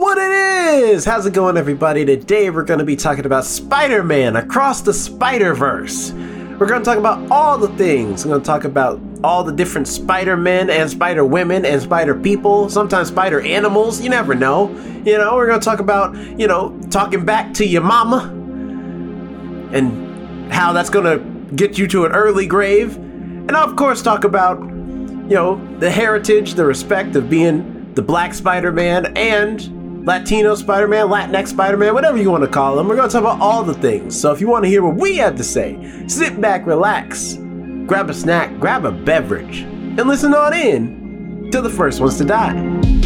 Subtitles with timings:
[0.00, 1.04] What it is!
[1.04, 2.06] How's it going, everybody?
[2.06, 6.12] Today we're going to be talking about Spider Man across the Spider Verse.
[6.12, 8.24] We're going to talk about all the things.
[8.24, 12.14] We're going to talk about all the different Spider Men and Spider Women and Spider
[12.14, 14.00] People, sometimes Spider Animals.
[14.00, 14.70] You never know.
[15.04, 18.30] You know, we're going to talk about, you know, talking back to your mama
[19.74, 22.96] and how that's going to get you to an early grave.
[22.96, 28.32] And of course, talk about, you know, the heritage, the respect of being the Black
[28.32, 32.88] Spider Man and Latino Spider Man, Latinx Spider Man, whatever you want to call them.
[32.88, 34.18] We're going to talk about all the things.
[34.18, 37.34] So if you want to hear what we have to say, sit back, relax,
[37.86, 42.24] grab a snack, grab a beverage, and listen on in to the first ones to
[42.24, 42.99] die.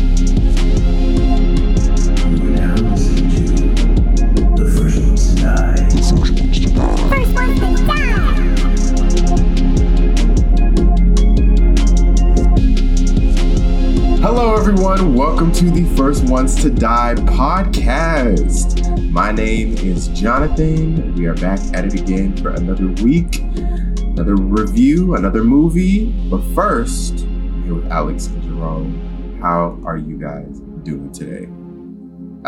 [14.24, 15.14] Hello, everyone.
[15.14, 19.10] Welcome to the First Ones to Die podcast.
[19.10, 21.14] My name is Jonathan.
[21.14, 26.06] We are back at it again for another week, another review, another movie.
[26.30, 29.38] But first, I'm here with Alex and Jerome.
[29.42, 31.46] How are you guys doing today?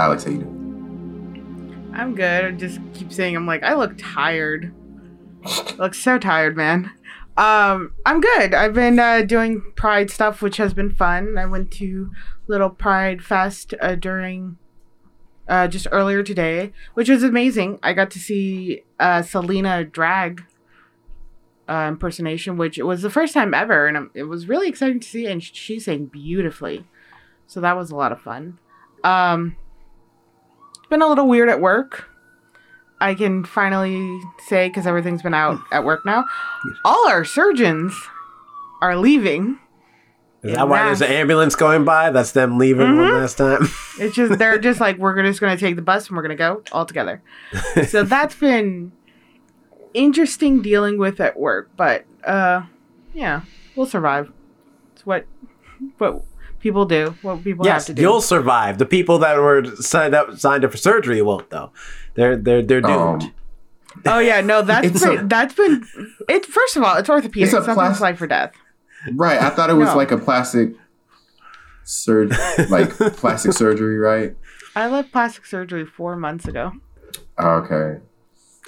[0.00, 1.92] Alex, how you doing?
[1.94, 2.46] I'm good.
[2.46, 4.72] I just keep saying I'm like I look tired.
[5.44, 6.90] I look so tired, man.
[7.36, 8.54] Um, I'm good.
[8.54, 11.36] I've been uh, doing Pride stuff, which has been fun.
[11.36, 12.10] I went to
[12.46, 14.56] Little Pride Fest uh, during
[15.48, 17.78] uh, just earlier today, which was amazing.
[17.82, 20.44] I got to see uh, Selena drag
[21.68, 25.08] uh, impersonation, which it was the first time ever, and it was really exciting to
[25.08, 25.26] see.
[25.26, 26.84] And she sang beautifully,
[27.46, 28.58] so that was a lot of fun.
[29.04, 29.56] Um,
[30.88, 32.08] been a little weird at work.
[33.00, 36.24] I can finally say because everything's been out at work now.
[36.84, 37.94] All our surgeons
[38.80, 39.58] are leaving.
[40.42, 42.10] Is that why there's an ambulance going by?
[42.10, 43.20] That's them leaving one Mhm.
[43.20, 43.68] last time.
[43.98, 46.36] It's just they're just like we're just going to take the bus and we're going
[46.36, 47.22] to go all together.
[47.88, 48.92] so that's been
[49.94, 52.62] interesting dealing with at work, but uh,
[53.14, 53.40] yeah,
[53.74, 54.30] we'll survive.
[54.92, 55.24] It's what
[55.98, 56.22] what
[56.60, 57.16] people do.
[57.22, 58.02] What people yes, have to do.
[58.02, 58.78] you'll survive.
[58.78, 61.72] The people that were signed up signed up for surgery won't though.
[62.16, 63.22] They're they're they're doomed.
[63.24, 63.32] Um,
[64.04, 65.86] Oh yeah, no, that's It's been a- that's been
[66.28, 66.44] it.
[66.46, 67.44] First of all, it's orthopedic.
[67.44, 68.52] It's a Something's plas- life or death.
[69.14, 69.40] right.
[69.40, 69.96] I thought it was No.
[69.96, 70.70] like a plastic
[71.84, 72.34] surg,
[72.68, 74.36] like plastic surgery, right?
[74.74, 76.72] I left plastic surgery four months ago.
[77.38, 78.00] Okay.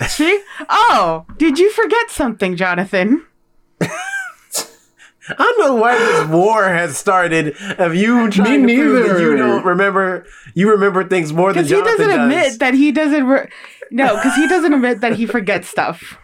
[0.06, 0.42] See?
[0.68, 3.26] Oh, did you forget something, Jonathan?
[5.30, 9.36] I don't know why this war has started of you trying to prove that you
[9.36, 10.26] don't remember.
[10.54, 12.36] You remember things more than Because he Jonathan doesn't does.
[12.46, 13.26] admit that he doesn't.
[13.26, 13.48] Re-
[13.90, 16.18] no, because he doesn't admit that he forgets stuff.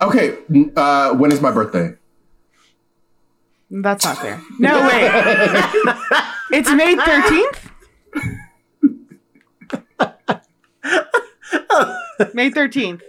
[0.00, 0.36] Okay.
[0.76, 1.94] Uh, when is my birthday?
[3.70, 4.40] That's not fair.
[4.58, 5.10] No, wait.
[6.52, 7.70] it's May 13th?
[12.34, 13.00] May 13th.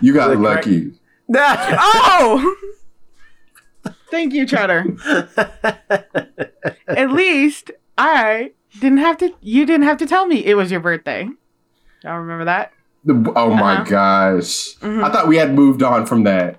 [0.00, 0.92] You got Is that lucky.
[1.32, 2.56] Oh!
[4.10, 4.84] Thank you, Cheddar.
[6.88, 10.80] At least I didn't have to, you didn't have to tell me it was your
[10.80, 11.28] birthday.
[12.04, 12.72] Y'all remember that?
[13.04, 13.84] The- oh my Uh-huh.
[13.84, 14.76] gosh.
[14.78, 15.04] Mhm.
[15.04, 16.58] I thought we had moved on from that.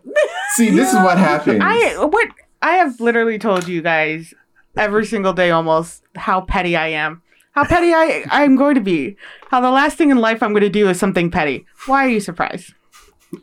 [0.56, 1.60] See, this is what happens.
[1.64, 2.28] I, what,
[2.62, 4.34] I have literally told you guys
[4.78, 7.22] every single day almost how petty I am.
[7.54, 9.18] How petty I, I'm going to be.
[9.50, 11.66] How the last thing in life I'm going to do is something petty.
[11.86, 12.74] Why are you surprised?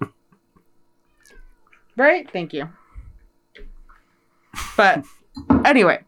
[1.97, 2.31] right?
[2.33, 2.69] Thank you.
[4.77, 5.05] But
[5.65, 6.01] anyway,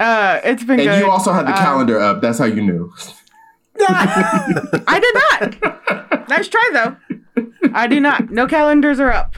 [0.00, 0.98] uh, it's been and good.
[1.00, 2.20] you also had the Um, calendar up.
[2.20, 2.92] That's how you knew.
[3.80, 5.14] I did
[5.60, 6.28] not.
[6.28, 6.96] nice try though.
[7.72, 8.30] I do not.
[8.30, 9.36] No calendars are up.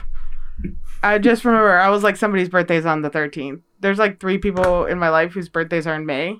[1.03, 3.61] I just remember I was like somebody's birthday's on the 13th.
[3.79, 6.39] There's like three people in my life whose birthdays are in May.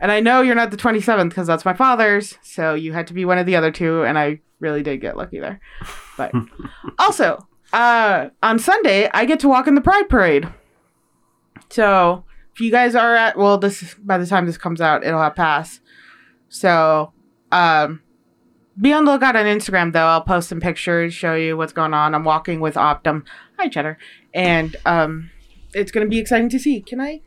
[0.00, 2.38] And I know you're not the 27th because that's my father's.
[2.42, 4.04] So you had to be one of the other two.
[4.04, 5.60] And I really did get lucky there.
[6.16, 6.32] But
[6.98, 10.48] also, uh, on Sunday, I get to walk in the Pride Parade.
[11.70, 12.24] So
[12.54, 15.36] if you guys are at, well, this by the time this comes out, it'll have
[15.36, 15.80] passed.
[16.48, 17.12] So,
[17.52, 18.02] um,
[18.80, 20.06] be on the lookout on Instagram though.
[20.06, 22.14] I'll post some pictures, show you what's going on.
[22.14, 23.24] I'm walking with Optum.
[23.58, 23.98] Hi, Cheddar.
[24.32, 25.30] And um,
[25.74, 26.80] it's going to be exciting to see.
[26.80, 27.22] Can I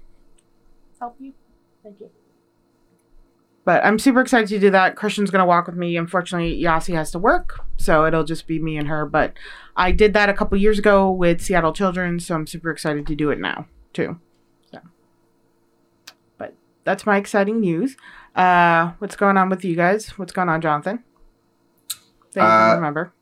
[0.99, 1.33] help you?
[1.83, 2.09] Thank you.
[3.63, 4.95] But I'm super excited to do that.
[4.95, 5.95] Christian's going to walk with me.
[5.95, 9.05] Unfortunately, Yasi has to work, so it'll just be me and her.
[9.05, 9.33] But
[9.75, 13.15] I did that a couple years ago with Seattle Children, so I'm super excited to
[13.15, 14.19] do it now too.
[16.83, 17.95] That's my exciting news.
[18.35, 20.09] Uh, what's going on with you guys?
[20.17, 21.03] What's going on, Jonathan?
[22.33, 23.13] That you Uh, remember.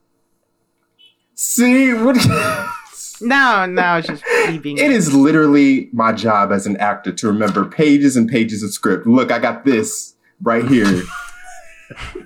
[1.36, 2.18] See what?
[3.22, 4.24] No, no, it's just
[4.64, 4.78] being.
[4.78, 9.06] It is literally my job as an actor to remember pages and pages of script.
[9.06, 11.04] Look, I got this right here.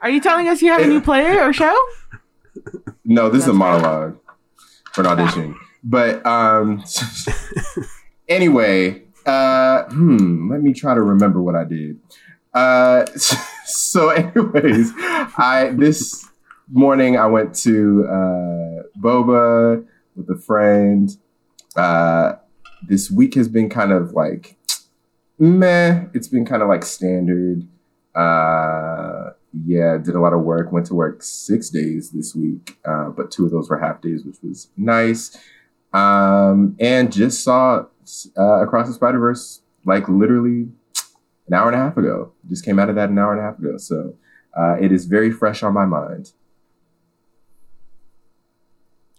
[0.00, 1.76] Are you telling us you have a new play or show?
[3.04, 4.18] No, this is a That's monologue
[4.92, 5.56] for an audition.
[5.84, 6.84] But um
[8.28, 11.98] anyway, uh hmm, let me try to remember what I did.
[12.54, 13.06] Uh
[13.64, 16.26] so anyways, I this
[16.70, 19.84] morning I went to uh Boba
[20.14, 21.10] with a friend.
[21.74, 22.34] Uh
[22.86, 24.56] this week has been kind of like
[25.38, 26.04] meh.
[26.14, 27.66] It's been kind of like standard.
[28.14, 29.30] Uh
[29.64, 30.72] yeah, did a lot of work.
[30.72, 34.24] Went to work six days this week, uh, but two of those were half days,
[34.24, 35.36] which was nice.
[35.92, 37.86] Um, and just saw
[38.38, 40.68] uh, Across the Spider Verse like literally
[41.46, 42.32] an hour and a half ago.
[42.48, 44.14] Just came out of that an hour and a half ago, so
[44.58, 46.32] uh, it is very fresh on my mind.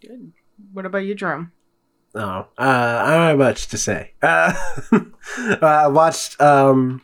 [0.01, 0.33] Good.
[0.73, 1.51] What about you, Jerome?
[2.15, 4.13] Oh, uh, I don't have much to say.
[5.39, 7.01] Uh, I watched um,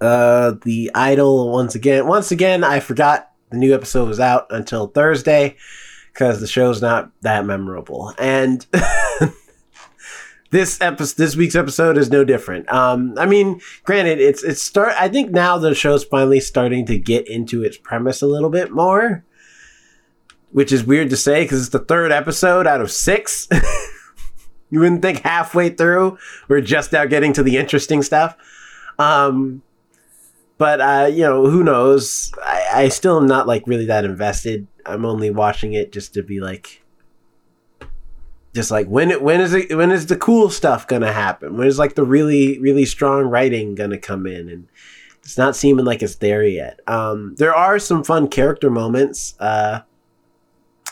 [0.00, 2.06] uh, the Idol once again.
[2.06, 5.56] Once again, I forgot the new episode was out until Thursday
[6.12, 8.14] because the show's not that memorable.
[8.18, 8.64] And
[10.50, 12.70] this episode, this week's episode is no different.
[12.72, 14.94] Um, I mean, granted, it's it's start.
[14.98, 18.70] I think now the show's finally starting to get into its premise a little bit
[18.70, 19.24] more,
[20.52, 23.48] which is weird to say because it's the third episode out of six.
[24.70, 26.18] you wouldn't think halfway through
[26.48, 28.36] we're just now getting to the interesting stuff.
[28.98, 29.62] Um,
[30.58, 32.32] but uh, you know, who knows?
[32.42, 34.66] I, I still am not like really that invested.
[34.84, 36.82] I'm only watching it just to be like,
[38.56, 41.56] just like when it when is it when is the cool stuff gonna happen?
[41.58, 44.48] When is like the really really strong writing gonna come in?
[44.48, 44.68] And
[45.22, 46.80] it's not seeming like it's there yet.
[46.86, 49.34] Um, there are some fun character moments.
[49.38, 49.80] Uh,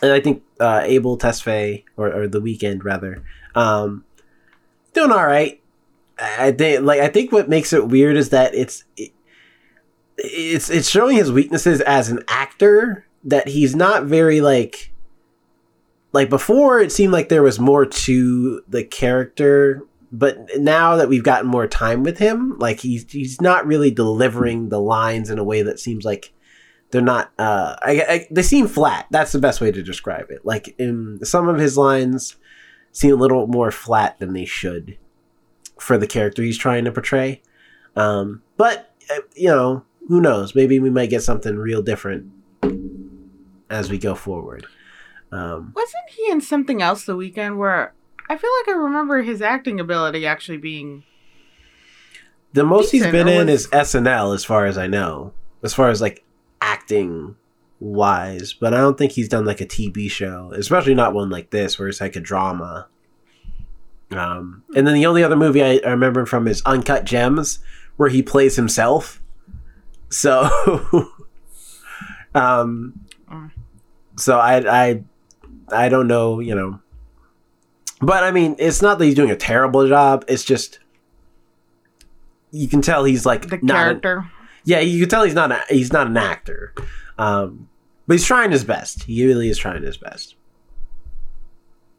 [0.02, 3.25] and I think uh, Abel Tesfaye or, or the Weeknd rather,
[3.55, 4.05] um,
[4.93, 5.61] doing all right.
[6.19, 9.12] I think like I think what makes it weird is that it's it,
[10.19, 14.93] it's it's showing his weaknesses as an actor that he's not very like
[16.14, 19.82] like before it seemed like there was more to the character
[20.12, 24.69] but now that we've gotten more time with him like he's he's not really delivering
[24.69, 26.32] the lines in a way that seems like
[26.90, 29.06] they're not uh I, I, they seem flat.
[29.11, 30.46] That's the best way to describe it.
[30.46, 32.37] Like in some of his lines
[32.93, 34.96] seem a little more flat than they should
[35.81, 37.43] for the character he's trying to portray.
[37.96, 40.55] Um but uh, you know who knows?
[40.55, 42.31] Maybe we might get something real different
[43.69, 44.66] as we go forward
[45.35, 47.93] um Wasn't he in something else the Weeknd where
[48.31, 51.03] I feel like I remember his acting ability actually being
[52.53, 55.33] the most he's been in was- is snl as far as i know
[55.65, 56.23] as far as like
[56.63, 57.35] acting
[57.81, 61.51] wise but i don't think he's done like a tv show especially not one like
[61.51, 62.87] this where it's like a drama
[64.13, 67.59] um and then the only other movie i, I remember from is uncut gems
[67.97, 69.21] where he plays himself
[70.09, 70.49] so
[72.35, 72.95] um
[73.31, 73.51] Mm.
[74.17, 74.59] so i
[74.91, 75.03] i
[75.72, 76.78] i don't know you know
[78.00, 80.78] but i mean it's not that he's doing a terrible job it's just
[82.50, 84.31] you can tell he's like the character.
[84.64, 86.72] yeah, you can tell he's not a, he's not an actor,
[87.19, 87.69] um,
[88.06, 89.02] but he's trying his best.
[89.02, 90.37] He really is trying his best.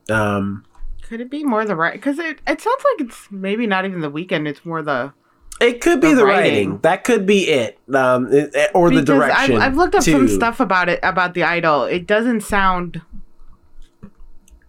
[0.10, 0.64] Um,
[1.02, 1.92] Could it be more the right?
[1.94, 4.48] Because it, it sounds like it's maybe not even the Weeknd.
[4.48, 5.12] It's more the
[5.60, 6.52] it could be The the, writing.
[6.70, 6.78] writing.
[6.84, 9.56] That could be it, um, it- it- or the because direction.
[9.58, 11.84] I've, I've looked up some stuff about it about the idol.
[11.84, 13.02] It doesn't sound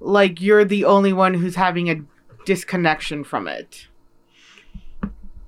[0.00, 2.02] like you're the only one who's having a
[2.44, 3.88] disconnection from it.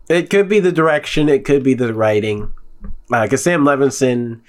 [0.08, 1.28] It could be the direction.
[1.28, 2.52] It could be the writing.
[3.12, 4.40] Uh, because Sam Levinson,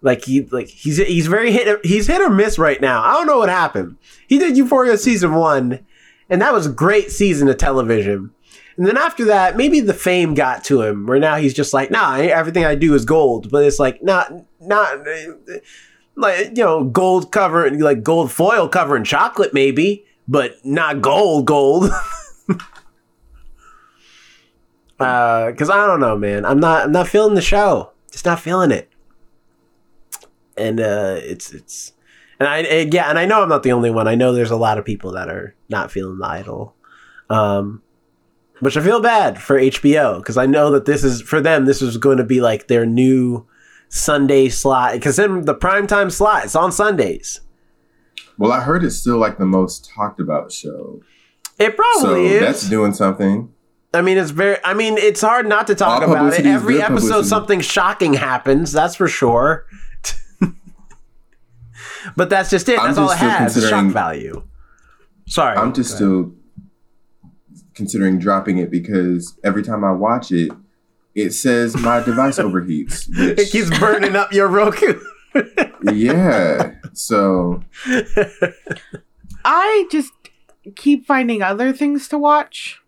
[0.00, 3.02] like he like he's he's very hit he's hit or miss right now.
[3.02, 3.96] I don't know what happened.
[4.26, 5.84] He did Euphoria season one,
[6.28, 8.30] and that was a great season of television.
[8.76, 11.90] And then after that, maybe the fame got to him, where now he's just like,
[11.90, 13.50] nah, everything I do is gold.
[13.50, 14.98] But it's like not not
[16.16, 21.46] like you know gold cover and like gold foil covering chocolate maybe, but not gold
[21.46, 21.90] gold.
[24.98, 26.44] uh because I don't know, man.
[26.44, 26.84] I'm not.
[26.84, 27.92] I'm not feeling the show.
[28.10, 28.90] Just not feeling it.
[30.56, 31.92] And uh, it's it's,
[32.40, 34.08] and I and yeah, and I know I'm not the only one.
[34.08, 36.74] I know there's a lot of people that are not feeling the idol,
[37.28, 37.82] um,
[38.60, 41.66] which I feel bad for HBO because I know that this is for them.
[41.66, 43.46] This is going to be like their new
[43.88, 47.40] Sunday slot because then the primetime slot it's on Sundays.
[48.38, 51.00] Well, I heard it's still like the most talked about show.
[51.58, 52.40] It So probably is.
[52.40, 53.52] that's doing something.
[53.94, 54.58] I mean, it's very.
[54.62, 56.44] I mean, it's hard not to talk All about it.
[56.44, 57.28] Every episode, publicity.
[57.28, 58.72] something shocking happens.
[58.72, 59.64] That's for sure.
[62.16, 62.78] but that's just it.
[62.78, 63.68] I'm That's all it has.
[63.68, 64.46] Shock value.
[65.28, 66.34] Sorry, I'm just still
[67.74, 70.50] considering dropping it because every time I watch it,
[71.16, 73.08] it says my device overheats.
[73.38, 75.00] It keeps burning up your Roku.
[75.82, 76.74] yeah.
[76.92, 77.62] So
[79.44, 80.12] I just
[80.76, 82.80] keep finding other things to watch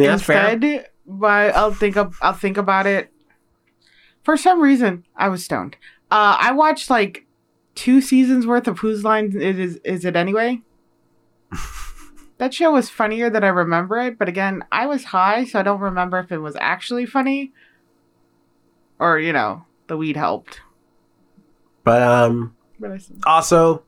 [0.00, 0.86] yeah, that's fair.
[1.06, 3.10] But I'll think of, I'll think about it.
[4.22, 5.76] For some reason, I was stoned.
[6.10, 7.26] Uh, I watched like
[7.74, 10.62] two seasons worth of Whose Line It Is Is It Anyway?
[12.40, 15.62] that show was funnier than I remember it, but again, I was high, so I
[15.62, 17.52] don't remember if it was actually funny
[18.98, 20.62] or you know the weed helped.
[21.84, 22.56] But um,
[23.26, 23.82] also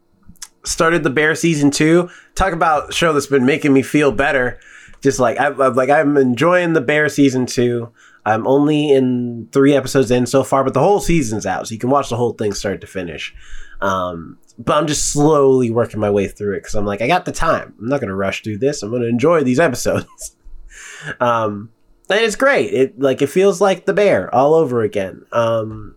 [0.64, 2.10] started the Bear season two.
[2.34, 4.60] Talk about a show that's been making me feel better.
[5.00, 7.90] Just like I, I'm like I'm enjoying the Bear season two.
[8.26, 11.78] I'm only in three episodes in so far, but the whole season's out, so you
[11.78, 13.34] can watch the whole thing start to finish.
[13.82, 17.24] Um, but I'm just slowly working my way through it because I'm like I got
[17.24, 17.74] the time.
[17.78, 18.82] I'm not gonna rush through this.
[18.82, 20.36] I'm gonna enjoy these episodes.
[21.20, 21.70] um,
[22.08, 22.72] and it's great.
[22.72, 25.26] It like it feels like the Bear all over again.
[25.32, 25.96] Um,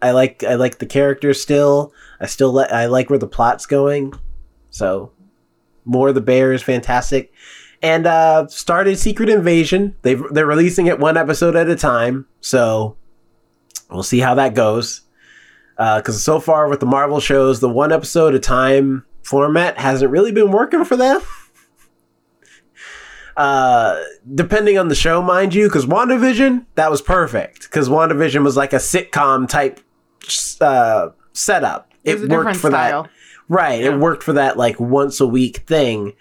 [0.00, 1.92] I like I like the characters still.
[2.20, 4.12] I still let I like where the plot's going.
[4.70, 5.12] So
[5.84, 7.32] more the bear is fantastic.
[7.82, 9.96] And uh started Secret Invasion.
[10.02, 12.26] They they're releasing it one episode at a time.
[12.40, 12.96] So
[13.90, 15.02] we'll see how that goes.
[15.78, 20.10] Uh cuz so far with the Marvel shows, the one episode a time format hasn't
[20.10, 21.20] really been working for them.
[23.36, 24.02] Uh,
[24.34, 27.64] depending on the show, mind you, because WandaVision, that was perfect.
[27.64, 29.78] Because WandaVision was like a sitcom type
[30.62, 31.90] uh, setup.
[32.02, 33.02] it It, worked for style.
[33.02, 33.10] that.
[33.48, 33.82] Right.
[33.82, 33.90] Yeah.
[33.92, 36.14] It worked for that like once a week thing.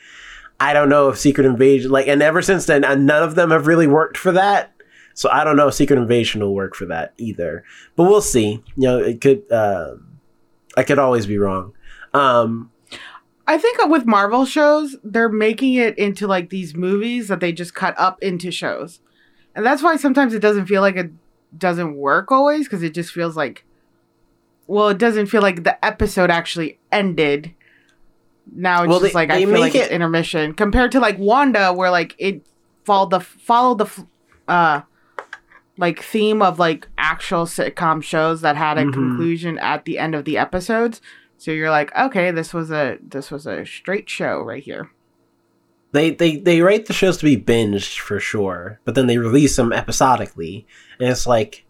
[0.59, 3.51] I don't know if Secret Invasion, like, and ever since then, uh, none of them
[3.51, 4.74] have really worked for that.
[5.15, 7.63] So I don't know if Secret Invasion will work for that either.
[7.95, 8.63] But we'll see.
[8.77, 9.95] You know, it could, uh,
[10.77, 11.74] I could always be wrong.
[12.13, 12.69] Um,
[13.48, 17.74] I think with Marvel shows, they're making it into like these movies that they just
[17.74, 19.00] cut up into shows.
[19.55, 21.12] And that's why sometimes it doesn't feel like it
[21.57, 23.63] doesn't work always because it just feels like
[24.67, 27.53] well, it doesn't feel like the episode actually ended.
[28.51, 31.17] Now it's Well, just they- like I feel like it's it- intermission compared to like
[31.19, 32.45] Wanda where like it
[32.84, 34.05] followed the followed the
[34.48, 34.81] uh
[35.77, 38.94] like theme of like actual sitcom shows that had a Mhm.
[38.94, 41.01] conclusion at the end of the episodes.
[41.38, 44.89] So you're like, okay, this was a this was a straight show right here.
[45.91, 49.55] they, they, they write the shows to be binged for sure, but then they release
[49.55, 50.67] them episodically.
[51.00, 51.63] And it's like,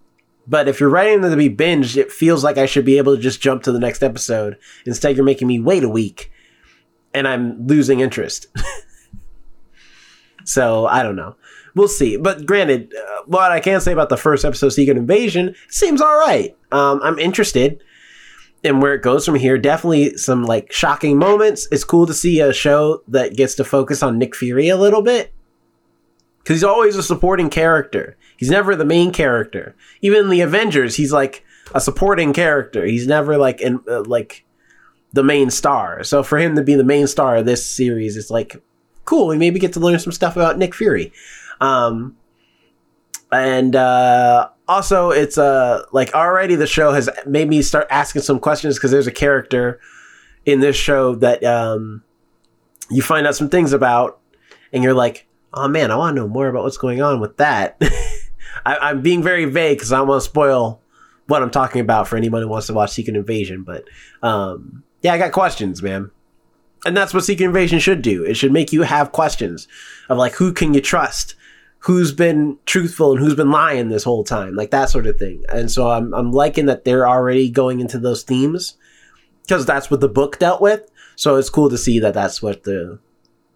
[0.48, 3.16] but if you're writing them to be binged, it feels like I should be able
[3.16, 4.58] to just jump to the next episode.
[4.88, 6.32] Instead, you're making me wait a week
[7.14, 8.48] and I'm losing interest.
[10.44, 11.36] so I don't know.
[11.76, 12.16] We'll see.
[12.18, 16.18] But granted, uh, what I can say about the first episode, Secret Invasion, seems all
[16.18, 16.56] right.
[16.72, 17.84] Um, I'm interested
[18.64, 19.58] in where it goes from here.
[19.58, 21.68] Definitely some like shocking moments.
[21.72, 25.02] It's cool to see a show that gets to focus on Nick Fury a little
[25.02, 25.34] bit
[26.40, 28.16] because he's always a supporting character.
[28.38, 29.76] He's never the main character.
[30.02, 32.86] Even in the Avengers, he's like a supporting character.
[32.86, 34.46] He's never like in uh, like
[35.12, 36.04] the main star.
[36.04, 38.62] So for him to be the main star of this series, it's like
[39.06, 39.28] cool.
[39.28, 41.12] We maybe get to learn some stuff about Nick Fury.
[41.62, 42.18] Um,
[43.32, 48.40] and uh, also, it's uh like already the show has made me start asking some
[48.40, 49.80] questions because there's a character
[50.46, 52.04] in this show that um
[52.90, 54.20] you find out some things about,
[54.72, 57.38] and you're like, oh man, I want to know more about what's going on with
[57.38, 57.78] that.
[58.66, 60.82] I, I'm being very vague because I don't want to spoil
[61.28, 63.64] what I'm talking about for anyone who wants to watch Secret Invasion.
[63.64, 63.86] But
[64.22, 66.12] um, yeah, I got questions, man.
[66.86, 68.24] And that's what Secret Invasion should do.
[68.24, 69.68] It should make you have questions
[70.08, 71.36] of like, who can you trust?
[71.80, 74.56] Who's been truthful and who's been lying this whole time?
[74.56, 75.44] Like that sort of thing.
[75.50, 78.76] And so I'm, I'm liking that they're already going into those themes
[79.44, 80.90] because that's what the book dealt with.
[81.16, 83.00] So it's cool to see that that's what the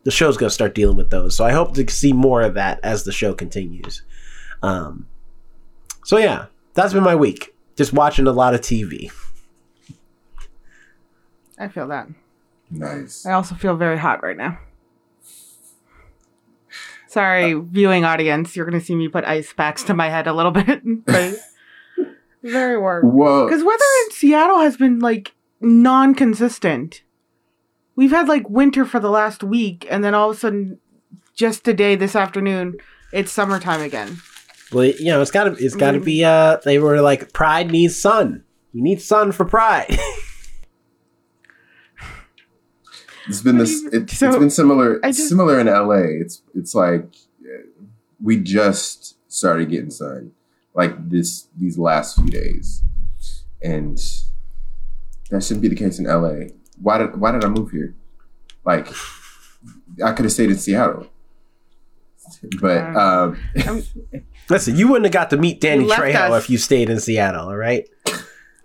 [0.03, 1.35] the show's going to start dealing with those.
[1.35, 4.01] So I hope to see more of that as the show continues.
[4.63, 5.07] Um,
[6.05, 7.53] so yeah, that's been my week.
[7.75, 9.11] Just watching a lot of TV.
[11.57, 12.07] I feel that.
[12.71, 13.25] nice.
[13.25, 14.57] I also feel very hot right now.
[17.09, 20.51] Sorry, viewing audience, you're gonna see me put ice packs to my head a little
[20.61, 20.81] bit.
[21.05, 21.33] but
[22.43, 23.15] very warm.
[23.15, 27.01] Well, Because weather in Seattle has been like non-consistent.
[27.95, 30.79] We've had like winter for the last week, and then all of a sudden,
[31.35, 32.77] just today, this afternoon,
[33.11, 34.17] it's summertime again.
[34.71, 36.23] Well, you know, it's gotta it's gotta be.
[36.23, 38.43] Uh, they were like, Pride needs sun.
[38.71, 39.97] You need sun for Pride.
[43.29, 43.83] It's been this.
[43.93, 44.99] It, So, it's been similar.
[45.01, 46.21] Just- similar in LA.
[46.21, 47.63] It's it's like uh,
[48.21, 50.31] we just started getting sun,
[50.73, 52.81] like this these last few days,
[53.63, 53.97] and
[55.29, 56.49] that shouldn't be the case in LA.
[56.81, 57.95] Why did why did I move here?
[58.65, 58.87] Like,
[60.03, 61.07] I could have stayed in Seattle.
[62.61, 63.37] But um,
[64.49, 66.43] Listen, you wouldn't have got to meet Danny You Trejo us.
[66.43, 67.47] if you stayed in Seattle.
[67.49, 68.13] All right, that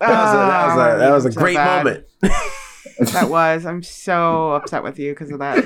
[0.01, 1.83] was a, that was a, that was a Ah, great bad.
[1.85, 2.05] moment.
[2.99, 3.65] That was.
[3.65, 5.57] I'm so upset with you because of that.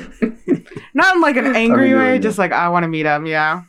[0.93, 2.19] Not in like an angry I mean, way, yeah.
[2.19, 3.25] just like I want to meet him.
[3.25, 3.63] Yeah.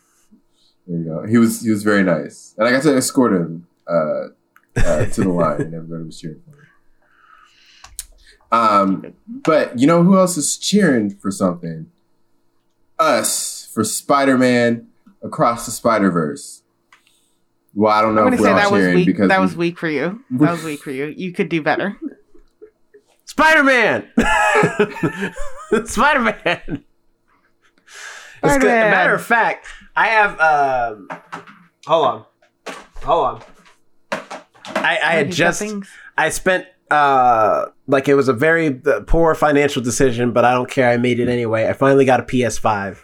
[0.86, 1.26] there you go.
[1.26, 4.28] He was he was very nice, and I got to escort him uh,
[4.76, 6.56] uh, to the line, and everybody was cheering for him.
[8.52, 11.90] Um, but you know who else is cheering for something?
[12.98, 14.88] Us for Spider-Man
[15.22, 16.62] Across the Spider-Verse.
[17.74, 19.06] Well, I don't know I'm if we're say all that was cheering weak.
[19.06, 20.24] because That we- was weak for you.
[20.32, 21.06] That was weak for you.
[21.06, 21.96] You could do better.
[23.30, 24.10] Spider Man.
[25.86, 26.84] Spider Man.
[28.42, 28.90] Spider-Man.
[28.90, 30.40] Matter of fact, I have.
[30.40, 31.08] Um,
[31.86, 32.24] hold on,
[33.04, 33.42] hold on.
[34.74, 35.62] I, I had just.
[36.18, 40.68] I spent uh like it was a very uh, poor financial decision, but I don't
[40.68, 40.90] care.
[40.90, 41.68] I made it anyway.
[41.68, 42.98] I finally got a PS5,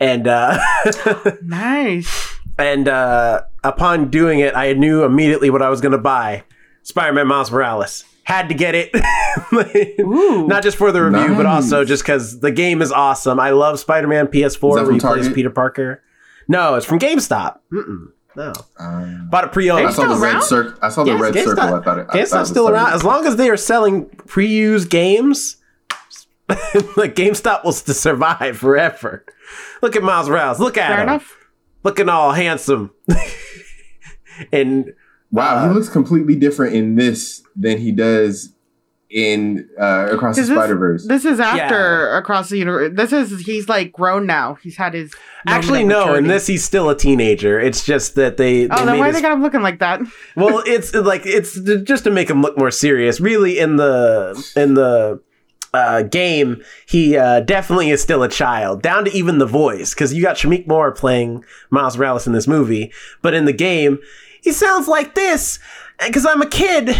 [0.00, 0.58] and uh,
[1.42, 2.34] Nice.
[2.56, 6.44] and uh, upon doing it, I knew immediately what I was going to buy:
[6.82, 8.04] Spider-Man Miles Morales.
[8.26, 8.90] Had to get it,
[10.00, 10.48] Ooh.
[10.48, 13.38] not just for the review, but also just because the game is awesome.
[13.38, 16.02] I love Spider-Man PS4 Is where from he plays Peter Parker.
[16.48, 17.58] No, it's from GameStop.
[17.72, 19.86] Mm-mm, no, Um, bought it pre-owned.
[19.86, 20.42] I saw the still red around?
[20.42, 20.78] circle.
[20.82, 21.44] I saw the Yes, red GameStop.
[21.44, 21.62] circle.
[21.74, 22.06] I thought it.
[22.10, 22.94] I thought it still around something.
[22.96, 25.56] as long as they are selling pre-used games.
[26.96, 29.24] like GameStop will survive forever.
[29.82, 30.58] Look at Miles Morales.
[30.58, 31.36] Look at Fair him, enough.
[31.84, 32.90] looking all handsome.
[34.52, 34.92] and
[35.36, 38.52] Wow, Uh, he looks completely different in this than he does
[39.08, 41.06] in uh, Across the this- Spider Verse.
[41.06, 42.90] This is after across the universe.
[42.94, 44.54] This is he's like grown now.
[44.62, 45.14] He's had his
[45.46, 47.60] actually, no, in this he's still a teenager.
[47.60, 48.66] It's just that they.
[48.66, 50.00] they Oh, then made why his- they got him looking like that?
[50.36, 53.20] well, it's like it's just to make him look more serious.
[53.20, 55.22] Really, in the in the
[55.72, 59.94] uh, game, he uh, definitely is still a child, down to even the voice.
[59.94, 63.98] Because you got Shameik Moore playing Miles Morales in this movie, but in the game,
[64.42, 65.58] he sounds like this.
[66.04, 66.94] Because I'm a kid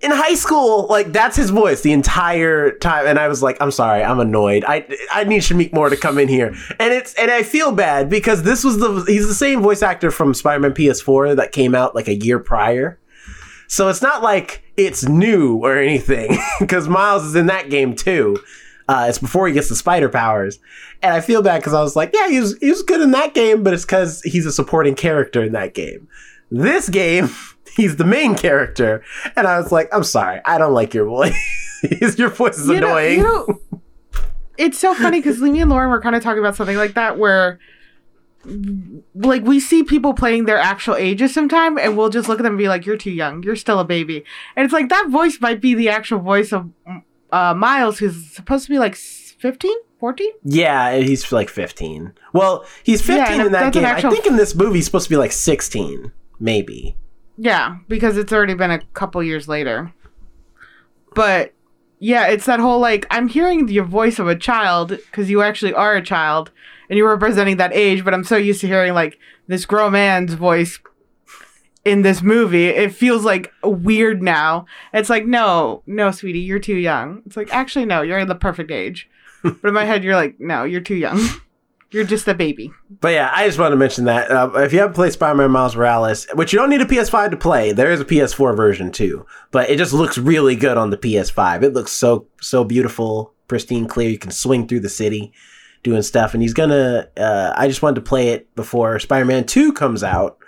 [0.00, 3.06] in high school, like that's his voice the entire time.
[3.06, 4.64] And I was like, I'm sorry, I'm annoyed.
[4.66, 8.08] I I need Shameik Moore to come in here, and it's and I feel bad
[8.08, 11.94] because this was the he's the same voice actor from Spider-Man PS4 that came out
[11.94, 12.98] like a year prior.
[13.68, 18.38] So it's not like it's new or anything because Miles is in that game too.
[18.88, 20.58] Uh, it's before he gets the spider powers,
[21.00, 23.10] and I feel bad because I was like, yeah, he was he was good in
[23.12, 26.08] that game, but it's because he's a supporting character in that game.
[26.50, 27.30] This game,
[27.76, 29.02] he's the main character,
[29.36, 31.34] and I was like, I'm sorry, I don't like your voice.
[32.18, 33.18] your voice is You know- annoying.
[33.18, 33.60] you know,
[34.58, 37.18] it's so funny because me and Lauren were kind of talking about something like that
[37.18, 37.58] where
[39.14, 42.52] like we see people playing their actual ages sometime and we'll just look at them
[42.52, 44.24] and be like you're too young you're still a baby
[44.56, 46.70] and it's like that voice might be the actual voice of
[47.32, 52.14] uh, miles who's supposed to be like 15 14 yeah, he's like 15.
[52.32, 53.84] Well, he's 15 Yeah, in that game.
[53.84, 56.10] I think in this movie he's supposed to be like 16,
[56.40, 56.96] maybe.
[57.36, 59.92] Yeah, because it's already been a couple years later.
[61.14, 61.54] But
[61.98, 65.74] yeah, it's that whole like I'm hearing your voice of a child because you actually
[65.74, 66.50] are a child
[66.88, 68.04] and you're representing that age.
[68.04, 70.78] But I'm so used to hearing like this grown man's voice
[71.84, 72.66] in this movie.
[72.66, 74.66] It feels like weird now.
[74.92, 77.22] It's like no, no, sweetie, you're too young.
[77.26, 79.08] It's like actually no, you're the perfect age.
[79.42, 81.20] but in my head, you're like no, you're too young.
[81.92, 82.70] You're just a baby.
[83.00, 84.30] But yeah, I just wanted to mention that.
[84.30, 87.36] Uh, if you haven't played Spider-Man Miles Morales, which you don't need a PS5 to
[87.36, 89.26] play, there is a PS4 version too.
[89.50, 91.64] But it just looks really good on the PS5.
[91.64, 94.08] It looks so so beautiful, pristine, clear.
[94.08, 95.32] You can swing through the city,
[95.82, 96.32] doing stuff.
[96.32, 97.08] And he's gonna.
[97.16, 100.38] Uh, I just wanted to play it before Spider-Man Two comes out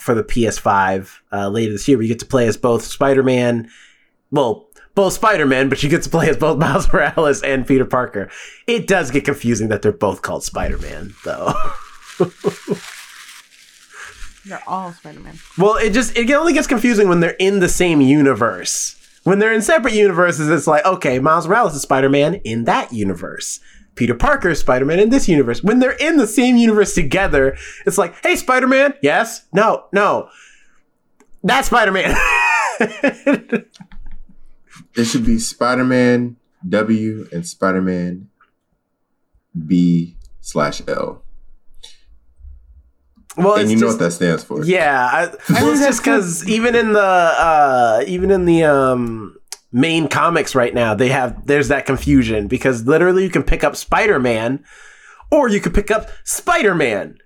[0.00, 2.00] for the PS5 uh, later this year.
[2.00, 3.68] You get to play as both Spider-Man.
[4.30, 4.67] Well,
[4.98, 8.28] both Spider-Man, but she gets to play as both Miles Morales and Peter Parker.
[8.66, 11.54] It does get confusing that they're both called Spider-Man, though.
[14.44, 15.38] They're all Spider Man.
[15.58, 18.96] Well, it just it only gets confusing when they're in the same universe.
[19.24, 23.60] When they're in separate universes, it's like, okay, Miles Morales is Spider-Man in that universe.
[23.94, 25.62] Peter Parker is Spider-Man in this universe.
[25.62, 30.30] When they're in the same universe together, it's like, hey, Spider-Man, yes, no, no.
[31.44, 32.16] That's Spider-Man.
[34.96, 36.36] It should be Spider Man
[36.68, 38.28] W and Spider Man
[39.66, 41.22] B slash L.
[43.36, 44.64] well, and it's you know just- what that stands for.
[44.64, 49.36] Yeah, I, well, it's just because even in the uh, even in the um,
[49.72, 53.76] main comics right now, they have there's that confusion because literally you can pick up
[53.76, 54.64] Spider Man,
[55.30, 57.18] or you could pick up Spider Man.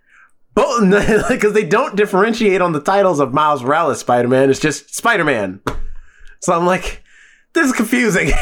[0.54, 0.82] Both
[1.30, 4.50] because they don't differentiate on the titles of Miles Morales Spider Man.
[4.50, 5.62] It's just Spider Man.
[6.40, 7.02] So I'm like,
[7.52, 8.30] This is confusing.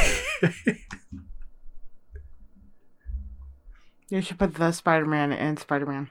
[4.13, 6.11] You should put the Spider Man in Spider Man.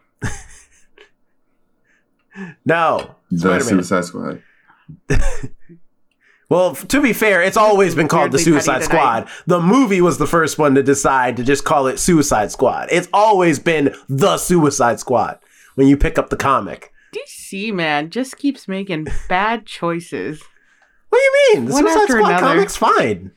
[2.64, 3.16] no.
[3.30, 3.62] The Spider-Man.
[3.62, 4.42] Suicide Squad.
[6.50, 8.84] Well, to be fair, it's always been called the Weirdly petty Suicide.
[8.84, 9.30] Squad.
[9.46, 12.88] The movie was the first one to decide to just call it Suicide Squad.
[12.92, 15.38] It's always been the Suicide Squad
[15.76, 16.92] when you pick up the comic.
[17.14, 20.42] DC man just keeps making bad choices.
[21.10, 21.65] What do you mean?
[21.65, 22.45] The One Suicide after Squad another.
[22.48, 23.32] comic's fine.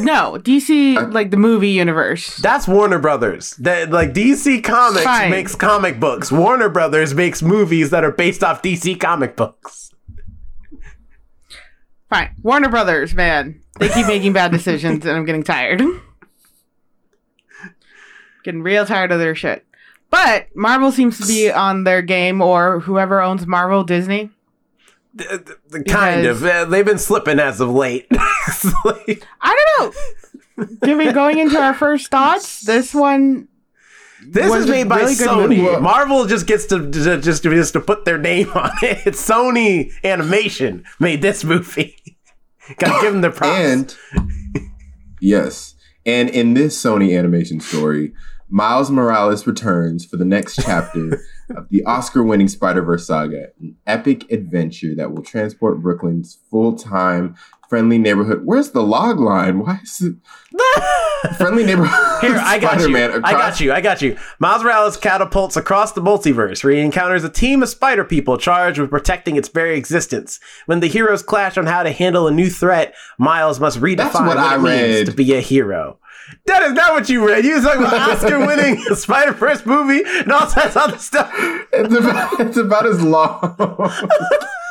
[0.00, 2.36] No, DC like the movie universe.
[2.38, 3.50] That's Warner Brothers.
[3.56, 5.30] That like DC Comics Fine.
[5.30, 6.32] makes comic books.
[6.32, 9.90] Warner Brothers makes movies that are based off DC comic books.
[12.10, 15.82] Fine, Warner Brothers, man, they keep making bad decisions, and I'm getting tired.
[18.44, 19.66] getting real tired of their shit.
[20.10, 24.30] But Marvel seems to be on their game, or whoever owns Marvel, Disney.
[25.16, 26.44] Th- th- th- Kind of.
[26.44, 28.06] Uh, They've been slipping as of late.
[28.84, 29.94] Like- I don't
[30.58, 30.66] know.
[30.82, 33.48] Given going into our first thoughts, this one
[34.26, 35.80] this Was is made by really Sony.
[35.82, 39.00] Marvel just gets to, to just to just to put their name on it.
[39.06, 41.96] It's Sony Animation made this movie.
[42.78, 43.58] Gotta give them their props.
[43.58, 43.96] And
[45.20, 45.74] yes,
[46.06, 48.12] and in this Sony animation story,
[48.48, 51.20] Miles Morales returns for the next chapter
[51.50, 57.36] of the Oscar-winning Spider-Verse saga, an epic adventure that will transport Brooklyn's full-time
[57.68, 58.42] friendly neighborhood.
[58.44, 59.58] Where's the log line?
[59.58, 62.20] Why is it friendly neighborhood?
[62.20, 62.94] Here, I got you.
[62.94, 63.72] Spider-Man I got you.
[63.72, 64.16] I got you.
[64.38, 68.78] Miles Morales catapults across the multiverse, where he encounters a team of spider people charged
[68.78, 70.40] with protecting its very existence.
[70.66, 74.14] When the heroes clash on how to handle a new threat, Miles must redefine That's
[74.14, 75.98] what, what it means to be a hero.
[76.46, 77.44] That is not what you read.
[77.44, 81.30] You was talking about Oscar-winning Spider Verse movie and all that other stuff.
[81.72, 83.54] It's about, it's about as long.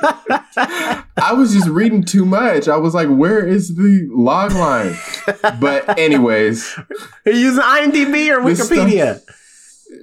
[0.04, 2.68] I was just reading too much.
[2.68, 4.96] I was like, where is the log line?
[5.60, 6.78] But anyways,
[7.26, 9.22] Are you using IMDb or Wikipedia?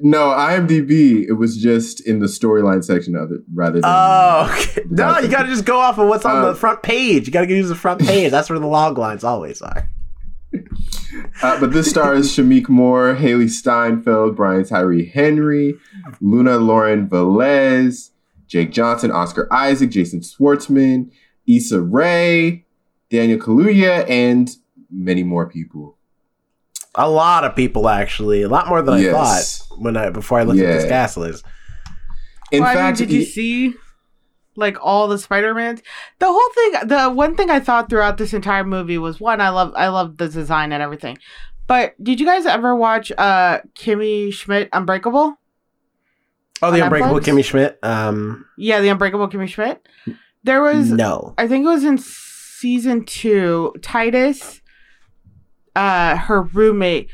[0.03, 4.83] no, IMDb, it was just in the storyline section of it rather than Oh, okay.
[4.89, 5.19] no!
[5.19, 7.27] You got to just go off of what's on the um, front page.
[7.27, 8.31] You got to use the front page.
[8.31, 9.89] That's where the log lines always are.
[11.43, 15.75] Uh, but this stars Shameik Moore, Hailee Steinfeld, Brian Tyree Henry,
[16.21, 18.11] Luna Lauren Velez,
[18.47, 21.11] Jake Johnson, Oscar Isaac, Jason Schwartzman,
[21.47, 22.65] Issa Rae,
[23.11, 24.51] Daniel Kaluuya, and
[24.91, 25.97] many more people.
[26.97, 29.15] A lot of people, actually, a lot more than Yes.
[29.15, 29.19] I
[29.75, 30.89] thought when I before I looked at this Yeah.
[30.91, 31.45] cast list.
[32.53, 33.75] In Well, I mean, fact, did you he- see
[34.57, 35.83] like all the Spider-Mans?
[36.19, 39.49] The whole thing the one thing I thought throughout this entire movie was one, I
[39.51, 41.19] love I love the design and everything.
[41.67, 45.37] But did you guys ever watch uh Kimmy Schmidt Unbreakable?
[46.63, 47.25] Oh, the Unbreakable Netflix?
[47.25, 47.79] Kimmy Schmidt.
[47.83, 49.87] Um, Yeah, the Unbreakable Kimmy Schmidt.
[50.45, 51.35] There was no.
[51.39, 54.61] I think it was in season two, Titus,
[55.77, 57.09] uh, her roommate,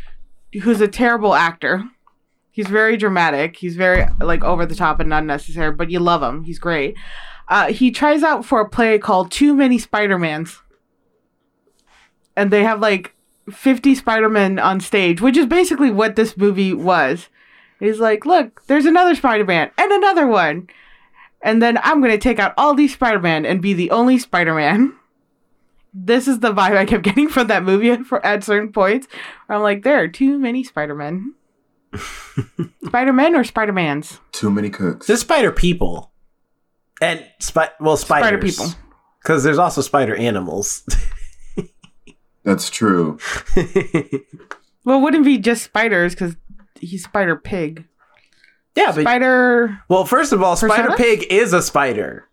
[0.63, 1.85] who's a terrible actor.
[2.57, 3.59] He's very dramatic.
[3.59, 6.45] He's very like over the top and unnecessary, but you love him.
[6.45, 6.97] He's great.
[7.49, 10.63] Uh, he tries out for a play called Too Many Spider-Mans.
[12.35, 13.15] And they have like
[13.51, 17.29] 50 Spider-Men on stage, which is basically what this movie was.
[17.79, 20.71] He's like, look, there's another Spider-Man and another one.
[21.43, 24.95] And then I'm to take out all these Spider-Man and be the only Spider-Man.
[25.93, 29.09] This is the vibe I kept getting from that movie at, for, at certain points.
[29.47, 30.65] I'm like, there are too many
[31.95, 32.71] Spider-Men.
[32.87, 34.21] Spider-Men or Spider-Mans?
[34.33, 35.07] too many cooks.
[35.07, 36.13] There's spider people,
[37.01, 38.27] and spi- well, spiders.
[38.29, 38.67] Spider people.
[39.23, 40.83] Because there's also spider animals.
[42.45, 43.19] That's true.
[44.85, 46.37] Well, it wouldn't be just spiders because
[46.79, 47.85] he's Spider Pig.
[48.77, 49.81] yeah, but Spider.
[49.89, 52.29] well, first of all, Spider Pig is a spider.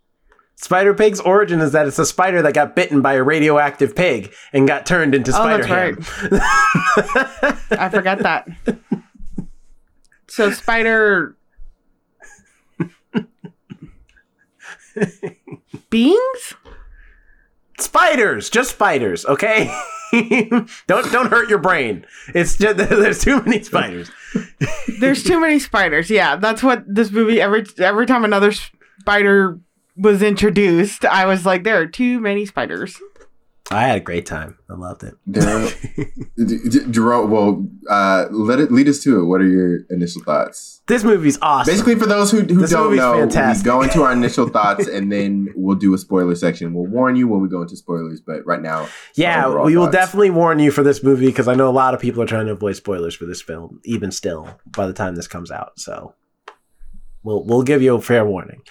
[0.55, 4.31] Spider Pig's origin is that it's a spider that got bitten by a radioactive pig
[4.53, 6.39] and got turned into Oh, Spider that's Ham.
[7.79, 8.47] I forgot that.
[10.33, 11.37] So Spider.
[15.89, 16.53] Beings?
[17.79, 19.71] spiders, just spiders, okay?
[20.87, 22.07] don't don't hurt your brain.
[22.33, 24.09] It's just there's too many spiders.
[24.99, 26.09] There's too many spiders.
[26.09, 27.39] Yeah, that's what this movie.
[27.39, 28.53] Every every time another
[28.99, 29.59] spider
[29.95, 32.99] was introduced, I was like, there are too many spiders.
[33.73, 34.57] I had a great time.
[34.69, 35.15] I loved it.
[35.25, 35.67] There,
[36.37, 37.29] D- D- Jerome.
[37.31, 39.25] Well, uh, let it lead us to it.
[39.25, 40.81] What are your initial thoughts?
[40.87, 41.71] This movie's awesome.
[41.71, 43.65] Basically, for those who, who This don't know, fantastic.
[43.65, 46.73] we go into our initial thoughts and then we'll do a spoiler section.
[46.73, 49.95] We'll warn you when we go into spoilers, but right now, Yeah, we will thoughts.
[49.95, 52.47] definitely warn you for this movie because I know a lot of people are trying
[52.47, 55.79] to avoid spoilers for this film, even still, by the time this comes out.
[55.79, 56.15] So
[57.23, 58.61] we'll we'll give you a fair warning.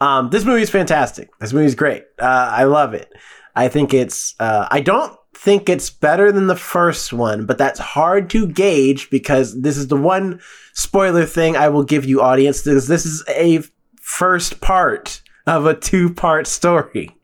[0.00, 1.30] Um, this movie is fantastic.
[1.38, 2.04] This movie is great.
[2.18, 3.12] Uh, I love it.
[3.54, 4.34] I think it's.
[4.40, 9.08] Uh, I don't think it's better than the first one, but that's hard to gauge
[9.10, 10.40] because this is the one
[10.74, 13.62] spoiler thing I will give you, audience, because this is a
[14.00, 17.16] first part of a two part story.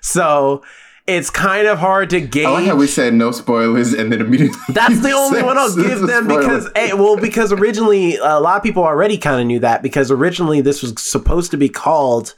[0.00, 0.62] So
[1.06, 2.46] it's kind of hard to gauge.
[2.46, 4.58] I like how we said no spoilers and then immediately.
[4.70, 8.62] That's the only one I'll give them because, eh, well, because originally a lot of
[8.62, 12.34] people already kind of knew that because originally this was supposed to be called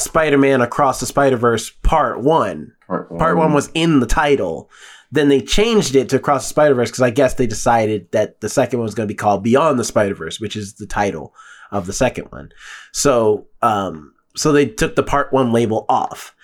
[0.00, 2.72] Spider-Man Across the Spider-Verse Part One.
[2.86, 4.70] part one, Part One was in the title.
[5.12, 8.48] Then they changed it to Across the Spider-Verse because I guess they decided that the
[8.48, 11.34] second one was going to be called Beyond the Spider-Verse, which is the title
[11.72, 12.50] of the second one.
[12.92, 16.34] So, um, so they took the Part One label off,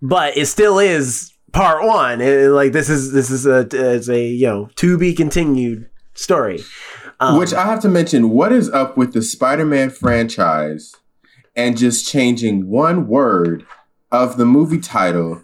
[0.00, 2.20] but it still is Part One.
[2.20, 6.60] It- like this is this is a it's a you know to be continued story.
[7.20, 10.94] Um, Which I have to mention, what is up with the Spider-Man franchise
[11.58, 13.66] and just changing one word
[14.10, 15.42] of the movie title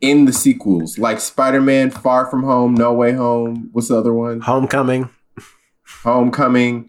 [0.00, 3.68] in the sequels, like Spider-Man: Far From Home, No Way Home.
[3.72, 4.40] What's the other one?
[4.40, 5.08] Homecoming.
[6.02, 6.88] Homecoming.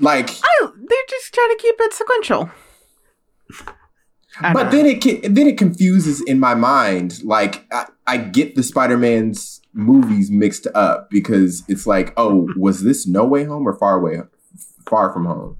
[0.00, 2.50] Like, Oh, they're just trying to keep it sequential.
[4.40, 4.70] I but know.
[4.70, 7.22] then it ca- then it confuses in my mind.
[7.22, 13.06] Like, I, I get the Spider-Man's movies mixed up because it's like, oh, was this
[13.06, 14.18] No Way Home or Far Away,
[14.88, 15.58] Far From Home?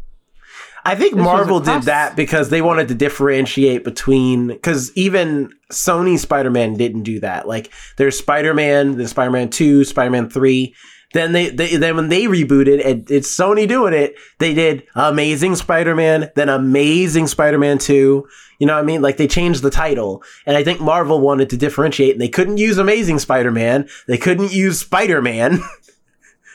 [0.84, 6.18] I think This Marvel did that because they wanted to differentiate between because even Sony
[6.18, 7.48] Spider Man didn't do that.
[7.48, 10.74] Like there's Spider Man, then Spider Man Two, Spider Man Three.
[11.14, 15.56] Then they, they then when they rebooted and it's Sony doing it, they did Amazing
[15.56, 18.26] Spider Man, then Amazing Spider Man Two.
[18.58, 19.00] You know what I mean?
[19.00, 22.58] Like they changed the title, and I think Marvel wanted to differentiate, and they couldn't
[22.58, 25.60] use Amazing Spider Man, they couldn't use Spider Man.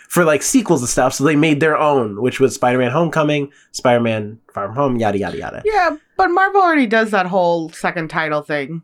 [0.10, 4.40] For like sequels and stuff, so they made their own, which was Spider-Man: Homecoming, Spider-Man:
[4.54, 5.62] Far From Home, yada yada yada.
[5.66, 8.82] yeah, but Marvel already does that whole second title thing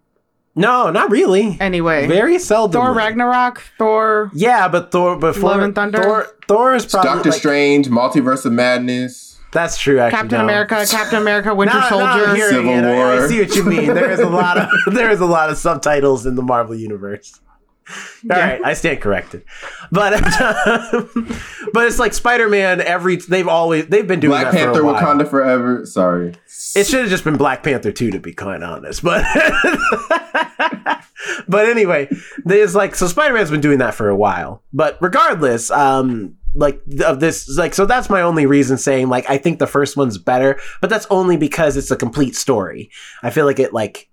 [0.55, 1.57] No, not really.
[1.59, 2.05] anyway.
[2.05, 2.79] Very seldom.
[2.79, 4.29] Thor Ragnarok, Thor.
[4.35, 6.03] Yeah, but Thor before Love and Thunder?
[6.03, 9.39] Thor, Thor is probably Doctor like- Strange, Multiverse of Madness.
[9.51, 9.99] That's true.
[9.99, 10.43] Actually, Captain no.
[10.43, 12.35] America, Captain America, Winter Now- now Soldier.
[12.35, 12.85] hearing Civil it.
[12.85, 13.93] I- I, see what you mean.
[13.95, 17.39] There is a lot of there is a lot of subtitles in the Marvel universe.
[17.87, 19.43] All right, I stand corrected,
[19.91, 20.19] but
[21.73, 22.81] but it's like Spider Man.
[22.81, 25.01] Every they've always they've been doing Black that Panther, for a while.
[25.01, 25.85] Wakanda Forever.
[25.85, 26.33] Sorry.
[26.75, 29.03] It should have just been Black Panther 2 to be quite honest.
[29.03, 29.23] But
[31.47, 32.09] But anyway,
[32.43, 34.63] there's like so Spider-Man's been doing that for a while.
[34.73, 39.37] But regardless, um like of this like so that's my only reason saying like I
[39.37, 42.89] think the first one's better, but that's only because it's a complete story.
[43.21, 44.09] I feel like it like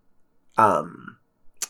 [0.59, 1.12] um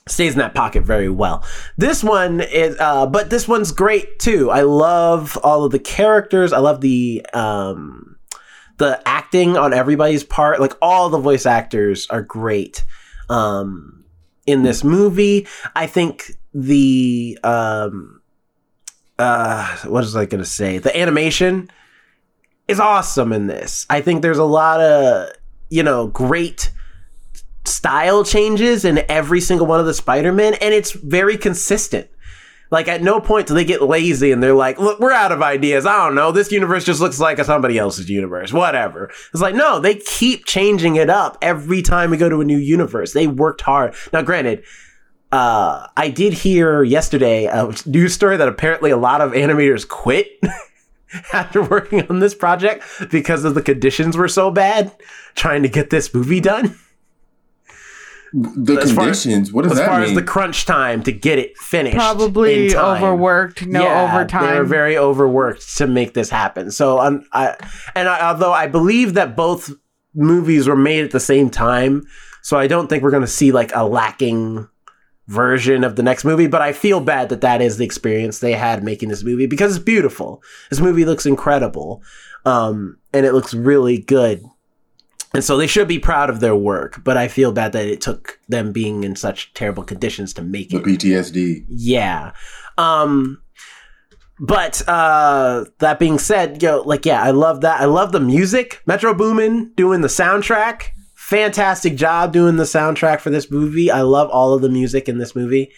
[0.09, 1.45] stays in that pocket very well.
[1.77, 4.51] This one is uh but this one's great too.
[4.51, 6.53] I love all of the characters.
[6.53, 8.17] I love the um
[8.79, 10.61] the acting on everybody's part.
[10.61, 12.85] Like all the voice actors are great.
[13.29, 14.05] Um
[14.47, 18.21] in this movie, I think the um
[19.19, 20.79] uh what was I going to say?
[20.79, 21.71] The animation
[22.67, 23.87] is awesome in this.
[23.89, 25.31] I think there's a lot of,
[25.69, 26.73] you know, great
[27.65, 32.09] style changes in every single one of the Spider-Man and it's very consistent.
[32.73, 35.43] Like at no point do they get lazy and they're like, "Look, we're out of
[35.43, 35.85] ideas.
[35.85, 36.33] I don't know.
[36.33, 38.51] This universe just looks like somebody else's universe.
[38.51, 42.47] Whatever." It's like, no, they keep changing it up every time we go to a
[42.47, 43.13] new universe.
[43.13, 43.95] They worked hard.
[44.11, 44.65] Now, granted,
[45.33, 50.41] uh, I did hear yesterday a news story that apparently a lot of animators quit
[51.35, 54.93] after working on this project because of the conditions were so bad
[55.35, 56.79] trying to get this movie done.
[58.35, 59.53] The As far- conditions.
[59.53, 60.09] what does As that far mean?
[60.11, 63.03] as the crunch time to get it finished, Probably in time.
[63.03, 64.43] overworked, no Yeah, overtime.
[64.45, 66.71] They're very overworked to make this happen.
[66.71, 67.57] So, um, I
[67.95, 69.71] and I, although I believe that both
[70.15, 72.05] movies were made at the same time,
[72.43, 74.67] so I don't think we're going to see like a lacking
[75.29, 76.47] version of the next movie.
[76.47, 79.77] But I feel bad that that is the experience they had making this movie because
[79.77, 80.43] it's beautiful.
[80.71, 82.03] This movie looks incredible,
[82.45, 84.43] um, and it looks really good.
[85.35, 88.01] And so they should be proud of their work, but I feel bad that it
[88.01, 90.85] took them being in such terrible conditions to make the it.
[90.85, 91.65] The PTSD.
[91.69, 92.33] Yeah.
[92.77, 93.41] Um
[94.39, 97.81] but uh that being said, yo, like yeah, I love that.
[97.81, 98.83] I love the music.
[98.87, 100.89] Metro Boomin doing the soundtrack.
[101.15, 103.91] Fantastic job doing the soundtrack for this movie.
[103.91, 105.73] I love all of the music in this movie.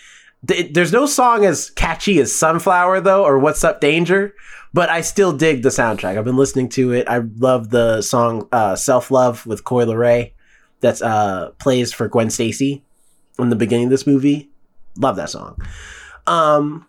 [0.47, 4.35] Th- There's no song as catchy as Sunflower though or What's Up Danger,
[4.73, 6.19] but I still dig the soundtrack.
[6.19, 7.09] I've been listening to it.
[7.09, 10.33] I love the song uh Self Love with Coi Leray
[10.81, 12.83] that's uh plays for Gwen Stacy
[13.39, 14.51] in the beginning of this movie.
[14.97, 15.59] Love that song.
[16.27, 16.87] Um,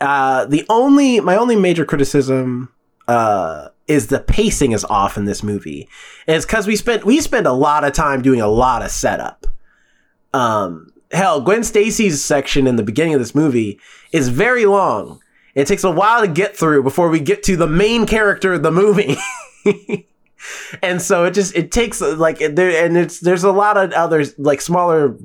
[0.00, 2.72] uh, the only my only major criticism
[3.06, 5.88] uh, is the pacing is off in this movie,
[6.26, 8.90] and it's because we spent we spend a lot of time doing a lot of
[8.90, 9.46] setup.
[10.34, 13.80] Um, hell, Gwen Stacy's section in the beginning of this movie
[14.12, 15.22] is very long.
[15.54, 18.62] It takes a while to get through before we get to the main character of
[18.62, 19.16] the movie.
[20.82, 24.24] and so it just it takes like there and it's there's a lot of other
[24.36, 25.16] like smaller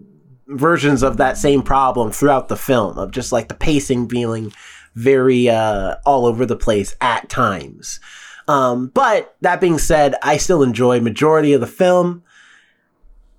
[0.47, 4.51] versions of that same problem throughout the film of just like the pacing feeling
[4.95, 7.99] very uh all over the place at times.
[8.47, 12.23] Um, but that being said, I still enjoy majority of the film,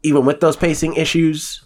[0.02, 1.63] even with those pacing issues.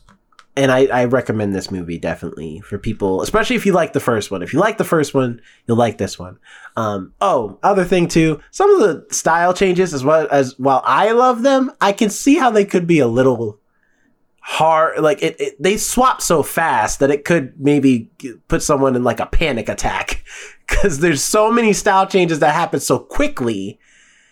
[0.59, 4.33] And I, I recommend this movie definitely for people, especially if you like the first
[4.33, 4.43] one.
[4.43, 6.37] If you like the first one, you'll like this one.
[6.77, 11.13] Um, oh, other thing too, some of the style changes as well as while I
[11.13, 13.61] love them, I can see how they could be a little
[14.41, 14.99] hard.
[14.99, 18.11] Like it, it they swap so fast that it could maybe
[18.49, 20.25] put someone in like a panic attack
[20.67, 23.79] because there's so many style changes that happen so quickly.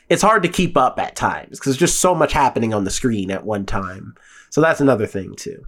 [0.08, 2.90] It's hard to keep up at times because there's just so much happening on the
[2.90, 4.16] screen at one time.
[4.50, 5.64] So that's another thing too.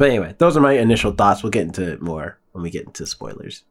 [0.00, 1.42] But anyway, those are my initial thoughts.
[1.42, 3.64] We'll get into it more when we get into spoilers.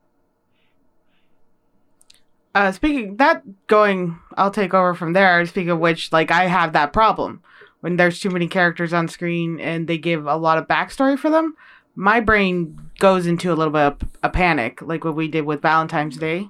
[2.53, 5.43] Uh, speaking that going, I'll take over from there.
[5.47, 7.41] Speaking of which, like I have that problem
[7.79, 11.31] when there's too many characters on screen and they give a lot of backstory for
[11.31, 11.55] them.
[11.95, 15.63] My brain goes into a little bit of a panic, like what we did with
[15.63, 16.47] Valentine's Day,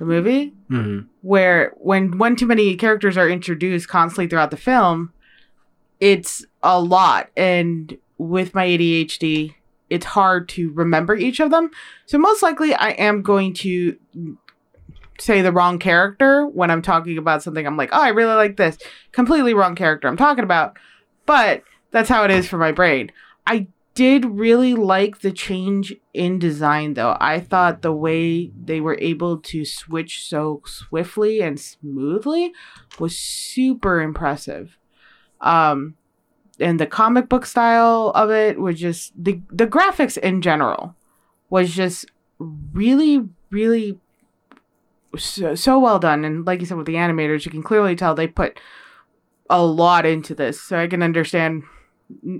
[0.00, 1.06] the movie, Mm-hmm.
[1.22, 5.12] where when when too many characters are introduced constantly throughout the film,
[6.00, 7.30] it's a lot.
[7.36, 9.54] And with my ADHD,
[9.90, 11.70] it's hard to remember each of them.
[12.06, 13.96] So most likely, I am going to
[15.18, 17.66] say the wrong character when I'm talking about something.
[17.66, 18.78] I'm like, oh, I really like this.
[19.12, 20.76] Completely wrong character I'm talking about.
[21.26, 23.10] But that's how it is for my brain.
[23.46, 27.16] I did really like the change in design, though.
[27.18, 32.52] I thought the way they were able to switch so swiftly and smoothly
[33.00, 34.78] was super impressive.
[35.40, 35.96] Um,
[36.60, 40.94] and the comic book style of it was just the the graphics in general
[41.50, 42.06] was just
[42.38, 43.98] really, really
[45.16, 46.24] so, so well done.
[46.24, 48.60] And like you said, with the animators, you can clearly tell they put
[49.50, 50.60] a lot into this.
[50.60, 51.62] So I can understand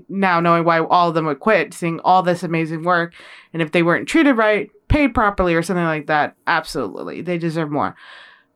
[0.07, 3.13] now knowing why all of them would quit, seeing all this amazing work.
[3.53, 7.71] And if they weren't treated right, paid properly, or something like that, absolutely, they deserve
[7.71, 7.95] more.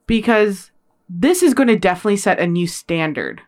[0.08, 0.72] Because
[1.10, 3.42] this is going to definitely set a new standard.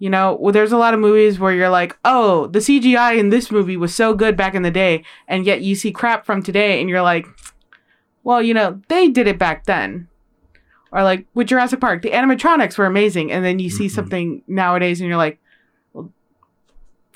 [0.00, 3.28] You know, well, there's a lot of movies where you're like, oh, the CGI in
[3.28, 6.42] this movie was so good back in the day, and yet you see crap from
[6.42, 7.26] today, and you're like,
[8.24, 10.08] well, you know, they did it back then.
[10.90, 13.90] Or like with Jurassic Park, the animatronics were amazing, and then you see Mhm.
[13.90, 15.38] something nowadays, and you're like,
[15.92, 16.10] well,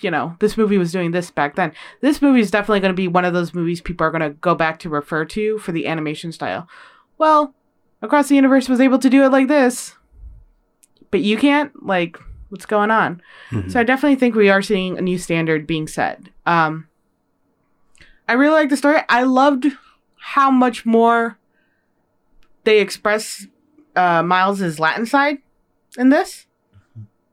[0.02, 1.72] you know, this movie was doing this back then.
[2.02, 4.36] This movie is definitely going to be one of those movies people are going to
[4.40, 6.68] go back to refer to for the animation style.
[7.16, 7.54] Well,
[8.02, 9.96] Across the Universe was able to do it like this,
[11.10, 11.72] but you can't.
[11.82, 12.18] Like,
[12.54, 13.20] what's going on?
[13.50, 13.70] Mhm.
[13.70, 16.20] So I definitely think we are seeing a new standard being set.
[16.46, 16.86] Um,
[18.28, 19.00] I really like the story.
[19.08, 19.66] I loved
[20.18, 21.36] how much more
[22.62, 23.46] they express
[23.96, 25.38] uh, Miles's Latin side
[25.98, 26.46] in this.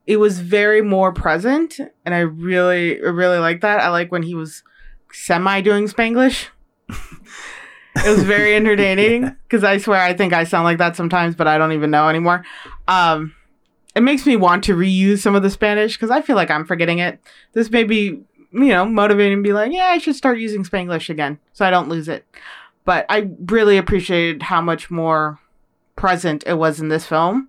[0.06, 3.80] It was very more present, and I really, really like that.
[3.80, 4.64] I like when he was
[5.12, 6.48] semi doing Spanglish.
[6.88, 11.46] it was very entertaining because I swear I think I sound like that sometimes, but
[11.46, 12.44] I don't even know anymore.
[12.88, 13.34] Um,
[13.94, 16.64] it makes me want to reuse some of the Spanish because I feel like I'm
[16.64, 17.20] forgetting it.
[17.52, 18.20] This may be,
[18.52, 21.70] you know, motivating to be like, yeah, I should start using Spanglish again so I
[21.70, 22.24] don't lose it.
[22.84, 25.38] But I really appreciated how much more
[25.94, 27.48] present it was in this film,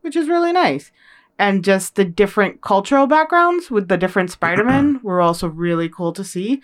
[0.00, 0.90] which is really nice.
[1.38, 6.24] And just the different cultural backgrounds with the different Spider-Men were also really cool to
[6.24, 6.62] see.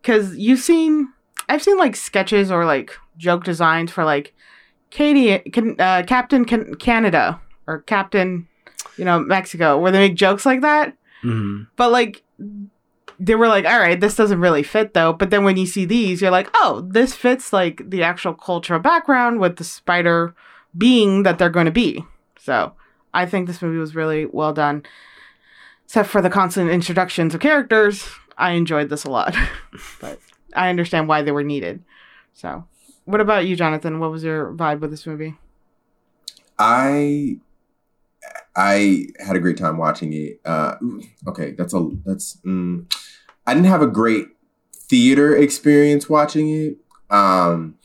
[0.00, 1.12] Because you've seen,
[1.48, 4.34] I've seen like sketches or like joke designs for like
[4.90, 8.48] Katie, can, uh, Captain can- Canada or Captain,
[8.96, 10.96] you know, Mexico, where they make jokes like that.
[11.22, 11.66] Mhm.
[11.76, 12.22] But like,
[13.18, 15.12] they were like, all right, this doesn't really fit though.
[15.12, 18.80] But then when you see these, you're like, oh, this fits like the actual cultural
[18.80, 20.34] background with the spider
[20.76, 22.04] being that they're going to be.
[22.38, 22.72] So
[23.12, 24.84] I think this movie was really well done.
[25.84, 29.36] Except for the constant introductions of characters, I enjoyed this a lot.
[30.00, 30.18] but
[30.54, 31.82] I understand why they were needed.
[32.32, 32.64] So,
[33.04, 33.98] what about you, Jonathan?
[33.98, 35.36] What was your vibe with this movie?
[36.58, 37.38] I
[38.56, 40.40] I had a great time watching it.
[40.44, 40.76] Uh,
[41.26, 42.36] okay, that's a that's.
[42.44, 42.92] Mm,
[43.46, 44.28] I didn't have a great
[44.74, 46.76] theater experience watching it
[47.10, 47.76] um,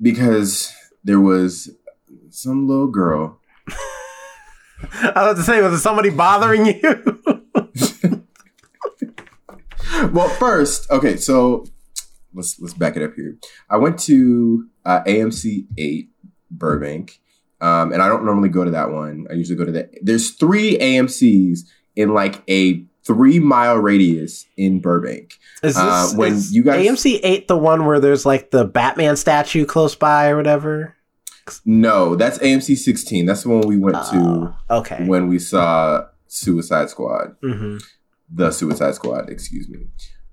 [0.00, 0.74] because
[1.04, 1.70] there was
[2.30, 3.40] some little girl.
[4.92, 7.22] I was to say, was it somebody bothering you?
[10.12, 11.66] Well, first, okay, so
[12.34, 13.36] let's let's back it up here.
[13.68, 16.10] I went to uh, AMC eight
[16.50, 17.18] Burbank,
[17.60, 19.26] um, and I don't normally go to that one.
[19.30, 19.88] I usually go to the.
[20.02, 25.34] There's three AMC's in like a three mile radius in Burbank.
[25.62, 28.64] Is this Uh, when is you guys- AMC eight the one where there's like the
[28.64, 30.94] Batman statue close by or whatever?
[31.64, 33.24] No, that's AMC 16.
[33.26, 34.96] That's the one we went Oh, okay.
[34.98, 37.36] to when we saw Suicide Squad.
[37.42, 37.78] hmm
[38.28, 39.86] the Suicide Squad, excuse me.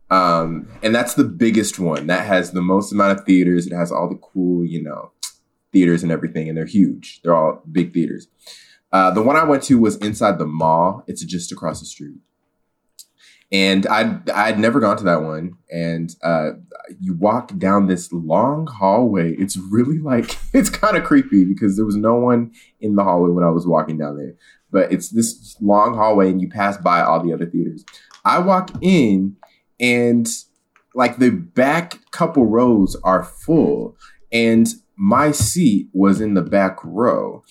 [0.10, 2.08] Um, and that's the biggest one.
[2.08, 3.68] That has the most amount of theaters.
[3.68, 5.12] It has all the cool, you know,
[5.74, 7.22] theaters and everything, and they're huge.
[7.22, 8.28] They're all big theaters.
[8.92, 11.04] Uh, the one I went to was inside the mall.
[11.08, 12.18] It's just across the street.
[13.52, 15.58] And I'd, I'd never gone to that one.
[15.72, 16.52] And uh,
[17.00, 19.34] you walk down this long hallway.
[19.34, 23.32] It's really like, it's kind of creepy because there was no one in the hallway
[23.32, 24.36] when I was walking down there
[24.74, 27.86] but it's this long hallway and you pass by all the other theaters.
[28.26, 29.38] I walk in
[29.80, 30.28] and
[30.96, 33.96] like the back couple rows are full
[34.32, 37.44] and my seat was in the back row.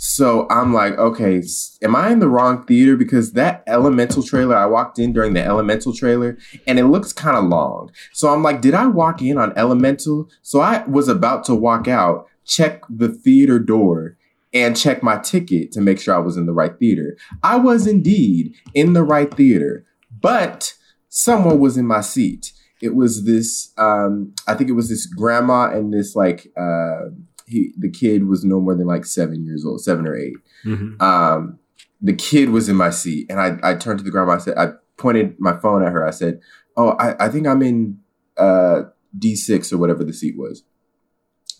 [0.00, 1.42] So I'm like, okay,
[1.82, 2.96] am I in the wrong theater?
[2.96, 6.38] Because that elemental trailer, I walked in during the elemental trailer
[6.68, 7.90] and it looks kind of long.
[8.12, 10.30] So I'm like, did I walk in on elemental?
[10.42, 14.16] So I was about to walk out, check the theater door
[14.54, 17.16] and check my ticket to make sure I was in the right theater.
[17.42, 19.84] I was indeed in the right theater,
[20.20, 20.74] but
[21.08, 22.52] someone was in my seat.
[22.80, 27.10] It was this, um, I think it was this grandma and this like, uh,
[27.46, 30.36] he, the kid was no more than like seven years old, seven or eight.
[30.62, 31.58] hmm Um,
[32.00, 34.32] the kid was in my seat, and I, I turned to the grandma.
[34.34, 36.06] I said, I pointed my phone at her.
[36.06, 36.40] I said,
[36.76, 37.98] "Oh, I, I think I'm in
[38.36, 38.82] uh,
[39.18, 40.62] D6 or whatever the seat was."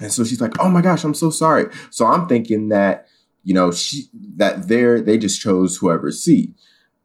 [0.01, 3.09] And so she's like, "Oh my gosh, I'm so sorry." So I'm thinking that
[3.43, 4.05] you know she
[4.37, 6.55] that they're they just chose whoever's seat,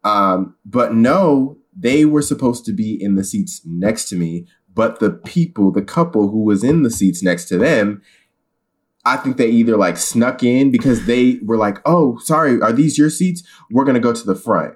[0.03, 4.47] um, but no, they were supposed to be in the seats next to me.
[4.73, 8.01] But the people, the couple who was in the seats next to them,
[9.05, 12.97] I think they either like snuck in because they were like, "Oh, sorry, are these
[12.97, 13.43] your seats?
[13.69, 14.75] We're gonna go to the front."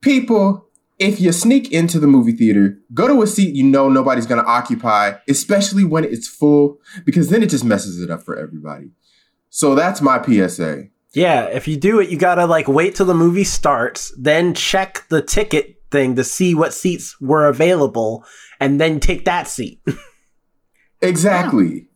[0.00, 0.68] People,
[0.98, 4.44] if you sneak into the movie theater, go to a seat you know nobody's gonna
[4.46, 8.90] occupy, especially when it's full, because then it just messes it up for everybody.
[9.50, 10.84] So that's my PSA.
[11.12, 15.04] Yeah, if you do it, you gotta like wait till the movie starts, then check
[15.08, 18.24] the ticket thing to see what seats were available,
[18.60, 19.80] and then take that seat.
[21.02, 21.88] Exactly.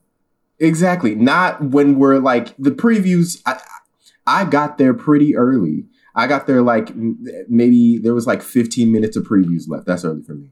[0.59, 1.15] Exactly.
[1.15, 3.41] Not when we're like the previews.
[3.47, 3.61] I,
[4.27, 5.87] I got there pretty early.
[6.15, 9.87] I got there like maybe there was like 15 minutes of previews left.
[9.87, 10.51] That's early for me.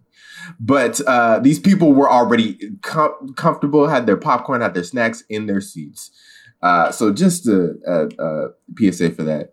[0.58, 5.46] But uh, these people were already com- comfortable, had their popcorn, had their snacks in
[5.46, 6.10] their seats.
[6.62, 9.52] Uh, so just a, a, a PSA for that.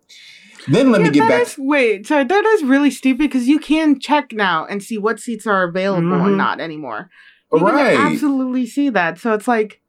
[0.67, 1.41] Then let Yeah, me get back.
[1.43, 5.19] is- wait, sorry, that is really stupid because you can check now and see what
[5.19, 6.25] seats are available Mhm.
[6.27, 7.09] and not anymore.
[7.53, 7.97] You can right.
[7.99, 9.19] absolutely see that.
[9.19, 9.81] So it's like,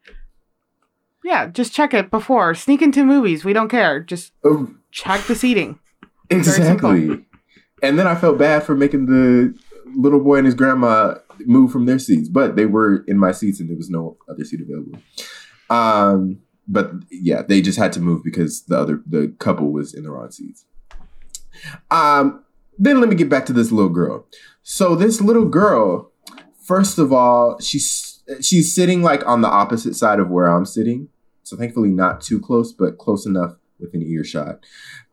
[1.25, 2.55] yeah, just check it before.
[2.55, 3.45] Sneak into movies.
[3.45, 4.01] We don't care.
[4.01, 5.79] Just Uh, check the seating.
[6.31, 7.25] Exactly.
[7.83, 9.55] And then I felt bad for making the
[9.97, 11.15] little boy and his grandma
[11.47, 14.43] move from their seats, but they were in my seats and there was no other
[14.45, 14.99] seat available.
[15.71, 16.39] Um,
[16.69, 20.11] but yeah, they just had to move because the other the couple was in the
[20.11, 20.65] wrong seats.
[21.91, 22.45] Um,
[22.79, 24.27] then let me get back to this little girl.
[24.63, 26.13] So this little girl,
[26.63, 31.09] first of all, she's she's sitting like on the opposite side of where I'm sitting.
[31.43, 34.61] So thankfully not too close, but close enough within earshot.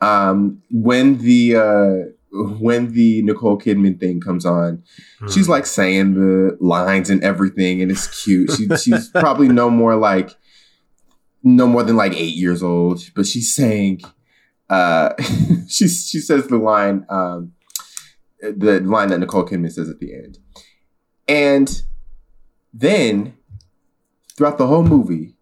[0.02, 2.10] Um, when the uh,
[2.60, 4.84] when the Nicole Kidman thing comes on,
[5.30, 8.52] she's like saying the lines and everything, and it's cute.
[8.52, 10.36] She, she's probably no more like
[11.44, 14.02] no more than like eight years old, but she's saying
[14.70, 15.14] uh,
[15.68, 17.54] she she says the line um,
[18.42, 20.40] the line that Nicole Kidman says at the end,
[21.28, 21.84] and
[22.74, 23.36] then
[24.36, 25.36] throughout the whole movie,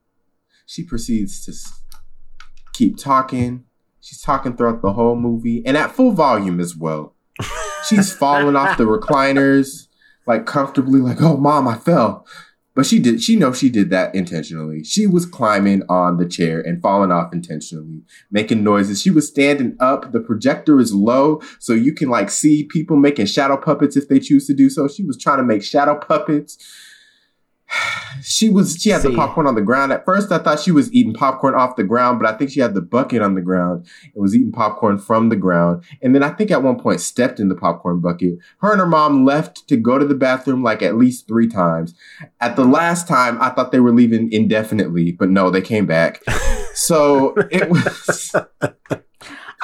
[0.66, 1.54] she proceeds to
[2.74, 3.66] keep talking.
[4.02, 7.14] She's talking throughout the whole movie and at full volume as well.
[7.88, 9.88] She's falling off the recliners,
[10.26, 12.26] like comfortably, like, oh, mom, I fell.
[12.74, 14.84] But she did, she knows she did that intentionally.
[14.84, 18.02] She was climbing on the chair and falling off intentionally,
[18.32, 19.02] making noises.
[19.02, 20.14] She was standing up.
[20.14, 24.20] The projector is low, so you can like see people making shadow puppets if they
[24.20, 24.88] choose to do so.
[24.88, 26.58] She was trying to make shadow puppets.
[28.24, 29.92] She was she had the popcorn on the ground.
[29.92, 32.60] At first I thought she was eating popcorn off the ground, but I think she
[32.60, 35.84] had the bucket on the ground and was eating popcorn from the ground.
[36.04, 38.36] And then I think at one point stepped in the popcorn bucket.
[38.60, 41.96] Her and her mom left to go to the bathroom like at least three times.
[42.40, 46.22] At the last time I thought they were leaving indefinitely, but no, they came back.
[46.74, 48.72] So it was I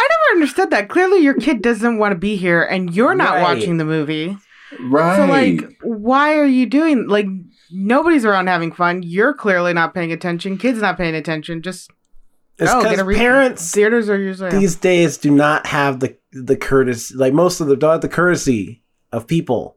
[0.09, 0.89] never understood that.
[0.89, 3.41] Clearly, your kid doesn't want to be here, and you're not Right.
[3.43, 4.35] watching the movie.
[4.79, 5.15] right.
[5.15, 7.27] So, like, why are you doing like?
[7.71, 9.03] Nobody's around having fun.
[9.03, 10.57] You're clearly not paying attention.
[10.57, 11.61] Kids not paying attention.
[11.61, 11.91] Just
[12.59, 15.99] It's Oh, because get a re- parents theaters are usually these days do not have
[15.99, 19.75] the the courtesy, like most of them don't have the courtesy of people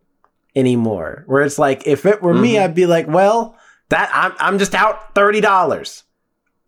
[0.56, 1.24] anymore.
[1.26, 2.62] Where it's like, if it were me, Mhm.
[2.64, 3.56] I'd be like, well,
[3.88, 6.04] that I'm I'm just out thirty dollars.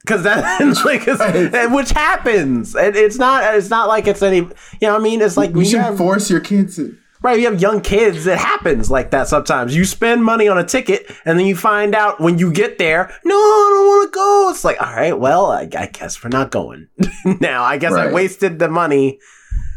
[0.05, 1.71] Cause that, like, 'cause- Right.
[1.71, 2.75] which happens.
[2.75, 3.55] It, it's not.
[3.55, 4.39] It's not like it's any.
[4.39, 4.49] You
[4.83, 6.97] know, what I mean, it's like you when you should have, force your kids to.
[7.23, 7.39] Right.
[7.39, 8.27] You have young kids.
[8.27, 9.75] It happens like that sometimes.
[9.75, 13.13] You spend money on a ticket, and then you find out when you get there,
[13.25, 14.49] no, I don't want to go.
[14.51, 16.89] It's like, all right, well, I, I guess we're not going.
[17.41, 19.19] now, I guess I wasted the money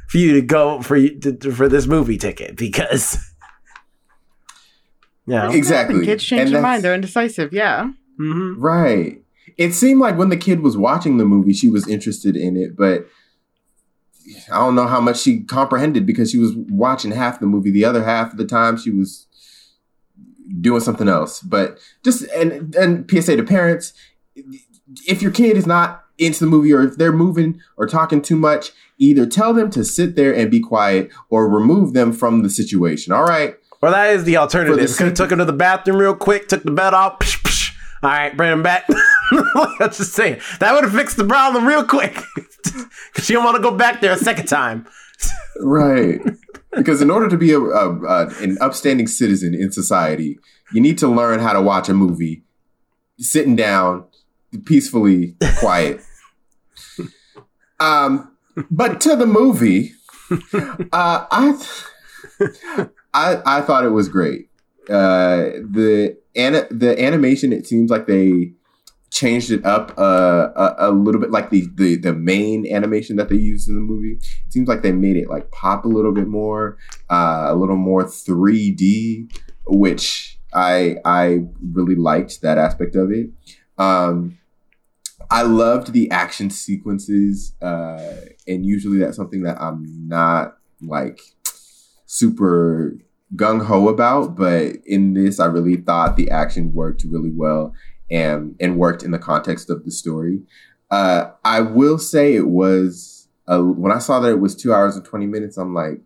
[0.10, 3.18] for you to go for you to, for this movie ticket because.
[5.28, 5.52] Yeah.
[5.52, 6.06] Exactly.
[6.06, 6.84] Kids change their mind.
[6.84, 7.52] They're indecisive.
[7.52, 7.90] Yeah.
[8.18, 9.24] hmm Right.
[9.58, 12.76] It seemed like when the kid was watching the movie, she was interested in it,
[12.76, 13.08] but
[14.52, 17.72] I don't know how much she comprehended because she was watching half the movie.
[17.72, 19.28] The other half of the time, she was
[20.62, 21.42] doing something else.
[21.42, 23.94] But just and and PSA to parents:
[25.08, 28.36] if your kid is not into the movie or if they're moving or talking too
[28.36, 32.50] much, either tell them to sit there and be quiet or remove them from the
[32.50, 33.14] situation.
[33.14, 33.56] All right.
[33.82, 34.78] Well, that is the alternative.
[34.78, 37.20] The Could have took him to the bathroom real quick, took the bed off.
[37.20, 37.76] Psh, psh.
[38.02, 38.88] All right, bring him back.
[39.32, 42.18] I'm just saying that would have fixed the problem real quick.
[43.14, 44.86] Because you don't want to go back there a second time.
[45.62, 46.20] Right.
[46.76, 50.38] because in order to be a, a, a an upstanding citizen in society,
[50.74, 52.44] you need to learn how to watch a movie
[53.18, 54.06] sitting down,
[54.66, 56.02] peacefully, quiet.
[57.80, 58.36] um,
[58.70, 59.94] but to the movie,
[60.92, 61.66] uh, I,
[63.14, 64.50] I I thought it was great.
[64.90, 68.52] Uh, the ana- the animation it seems like they
[69.16, 73.30] changed it up uh, a, a little bit like the, the the main animation that
[73.30, 74.18] they used in the movie.
[74.18, 76.78] It seems like they made it like pop a little bit more
[77.10, 79.32] uh, a little more 3d
[79.68, 81.40] which i i
[81.74, 83.30] really liked that aspect of it.
[83.78, 84.38] Um
[85.32, 88.16] i loved the action sequences uh
[88.48, 91.20] and usually that's something that i'm not like
[92.06, 92.94] super
[93.36, 97.74] gung-ho about but in this i really thought the action worked really well
[98.12, 100.42] and and worked in the context of the story.
[100.92, 104.96] Uh, I will say it was uh, when I saw that it was two hours
[104.96, 105.58] and twenty minutes.
[105.58, 106.00] I'm like,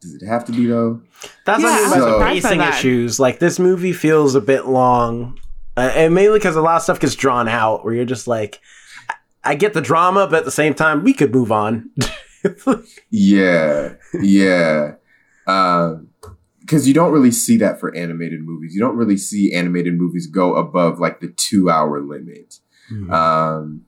[0.00, 1.00] does it have to be though?
[1.44, 2.74] That's Yeah, what I mean I the pacing that.
[2.78, 3.18] issues.
[3.18, 5.38] Like this movie feels a bit long,
[5.76, 7.84] uh, and mainly because a lot of stuff gets drawn out.
[7.84, 8.60] Where you're just like,
[9.08, 9.14] I-
[9.52, 11.90] I get the drama, but at the same time, we could move on.
[13.10, 14.92] Yeah, yeah.
[16.66, 18.74] Because you don't really see that for animated movies.
[18.74, 22.58] You don't really see animated movies go above like the two hour limit.
[23.10, 23.84] um,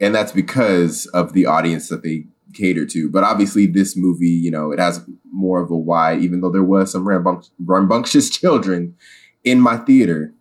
[0.00, 3.10] and that's because of the audience that they cater to.
[3.10, 5.00] But obviously, this movie, you know, it has
[5.30, 6.20] more of a wide.
[6.20, 8.96] Even though there was some rambunc- rambunctious children
[9.44, 10.32] in my theater,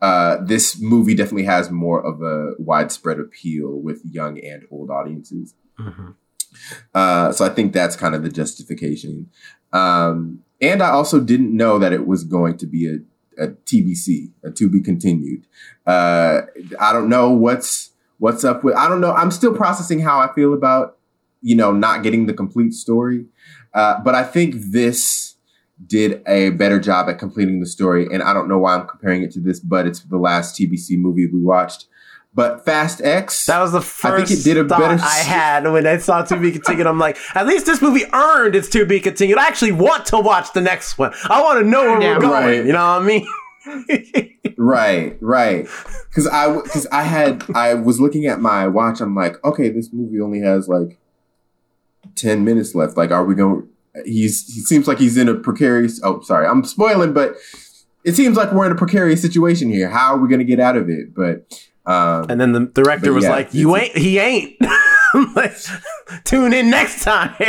[0.00, 5.54] uh, this movie definitely has more of a widespread appeal with young and old audiences.
[5.78, 6.14] Mhm.
[6.94, 9.28] Uh, so I think that's kind of the justification.
[9.72, 14.32] Um, and I also didn't know that it was going to be a, a TBC,
[14.44, 15.46] a to be continued.
[15.86, 16.42] Uh,
[16.80, 18.74] I don't know what's what's up with.
[18.74, 19.12] I don't know.
[19.12, 20.98] I'm still processing how I feel about
[21.42, 23.26] you know not getting the complete story.
[23.74, 25.36] Uh, but I think this
[25.84, 28.06] did a better job at completing the story.
[28.10, 30.98] And I don't know why I'm comparing it to this, but it's the last TBC
[30.98, 31.86] movie we watched.
[32.36, 33.46] But Fast X.
[33.46, 35.86] That was the I first think it did a thought better I s- had when
[35.86, 36.86] I saw To Be Continued.
[36.86, 39.38] I'm like, at least this movie earned its To Be Continued.
[39.38, 41.12] I actually want to watch the next one.
[41.30, 42.14] I want to know where Yeah.
[42.16, 42.44] we're going.
[42.44, 42.66] Right.
[42.66, 43.26] You know what I mean?
[44.58, 45.66] Right, right.
[46.08, 49.00] Because I because I had I was looking at my watch.
[49.00, 50.98] I'm like, okay, this movie only has like
[52.14, 52.96] ten minutes left.
[52.96, 53.68] Like, are we going?
[54.04, 56.00] He's he seems like he's in a precarious.
[56.02, 57.34] Oh, sorry, I'm spoiling, but
[58.04, 59.90] it seems like we're in a precarious situation here.
[59.90, 61.14] How are we going to get out of it?
[61.14, 61.52] But
[61.86, 63.96] um, And then the director was yeah, like, "You ain't.
[63.96, 64.56] He ain't."
[65.34, 65.56] Like,
[66.24, 67.34] Tune in next time.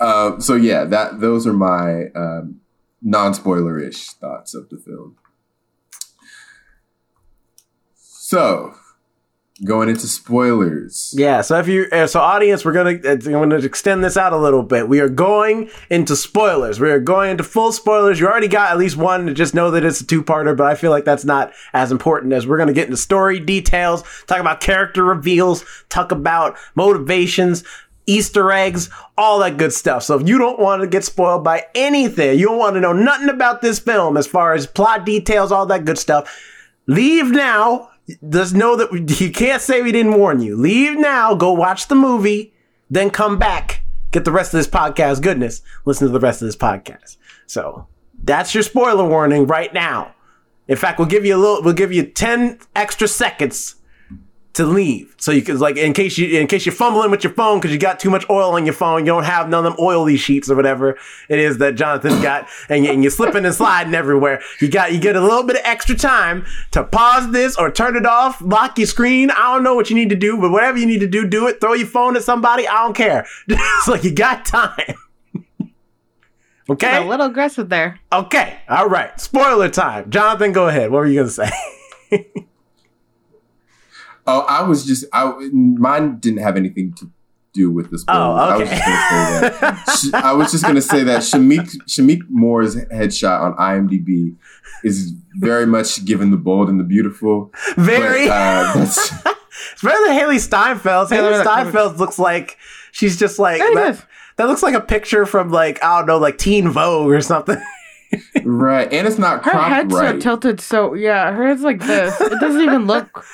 [0.00, 2.60] uh, so yeah, that those are my um,
[3.02, 5.16] non spoiler ish thoughts of the film.
[7.94, 8.74] So,
[9.62, 11.14] going into spoilers.
[11.16, 14.32] Yeah, so if you, uh, so audience, we're gonna, uh, I'm gonna extend this out
[14.32, 14.88] a little bit.
[14.88, 16.80] We are going into spoilers.
[16.80, 18.18] We are going into full spoilers.
[18.18, 20.74] You already got at least one to just know that it's a two-parter, but I
[20.74, 24.60] feel like that's not as important as we're gonna get into story details, talk about
[24.60, 27.62] character reveals, talk about motivations,
[28.06, 30.02] Easter eggs, all that good stuff.
[30.02, 32.92] So if you don't want to get spoiled by anything, you don't want to know
[32.92, 36.28] nothing about this film as far as plot details, all that good stuff,
[36.86, 37.90] leave now.
[38.28, 40.56] Just know that we, you can't say we didn't warn you.
[40.56, 42.52] Leave now, go watch the movie,
[42.90, 46.46] then come back, get the rest of this podcast goodness, listen to the rest of
[46.46, 47.16] this podcast.
[47.46, 47.86] So
[48.22, 50.14] that's your spoiler warning right now.
[50.66, 51.62] In fact, we'll give you a little.
[51.62, 53.76] We'll give you ten extra seconds
[54.54, 57.32] to leave, so you can like in case you in case you're fumbling with your
[57.32, 59.00] phone because you got too much oil on your phone.
[59.00, 60.96] You don't have none of them oily sheets or whatever
[61.28, 64.40] it is that Jonathan's got, and, you, and you're slipping and sliding everywhere.
[64.60, 67.96] You got you get a little bit of extra time to pause this or turn
[67.96, 69.30] it off, lock your screen.
[69.32, 71.48] I don't know what you need to do, but whatever you need to do, do
[71.48, 71.60] it.
[71.60, 72.68] Throw your phone at somebody.
[72.68, 73.26] I don't care.
[73.48, 74.94] it's like you got time.
[76.70, 76.96] okay.
[76.96, 77.98] A little aggressive there.
[78.12, 78.58] Okay.
[78.68, 79.18] All right.
[79.20, 80.10] Spoiler time.
[80.10, 80.92] Jonathan, go ahead.
[80.92, 81.50] What were you going to say?
[84.26, 87.10] Oh, I was just I mine didn't have anything to
[87.52, 88.02] do with this.
[88.02, 88.20] spoilers.
[88.20, 88.76] Oh, I was okay.
[88.76, 90.24] just gonna say that.
[90.24, 94.34] I was just gonna say that Shameik Shameik Moore's headshot on IMDb
[94.82, 97.52] is very much given the bold and the beautiful.
[97.76, 98.26] Very.
[98.28, 99.12] But, uh, that's,
[99.72, 101.10] it's better than Hailee Steinfeld.
[101.10, 101.62] Yeah, Hailee look at that.
[101.62, 102.58] Steinfeld looks like
[102.92, 104.02] she's just like There it that, is.
[104.36, 107.62] that looks like a picture from like I don't know, like Teen Vogue or something.
[108.44, 110.14] right, and it's not Her cropped head's right.
[110.14, 112.20] so tilted, so yeah, her head's like this.
[112.20, 113.24] It doesn't even look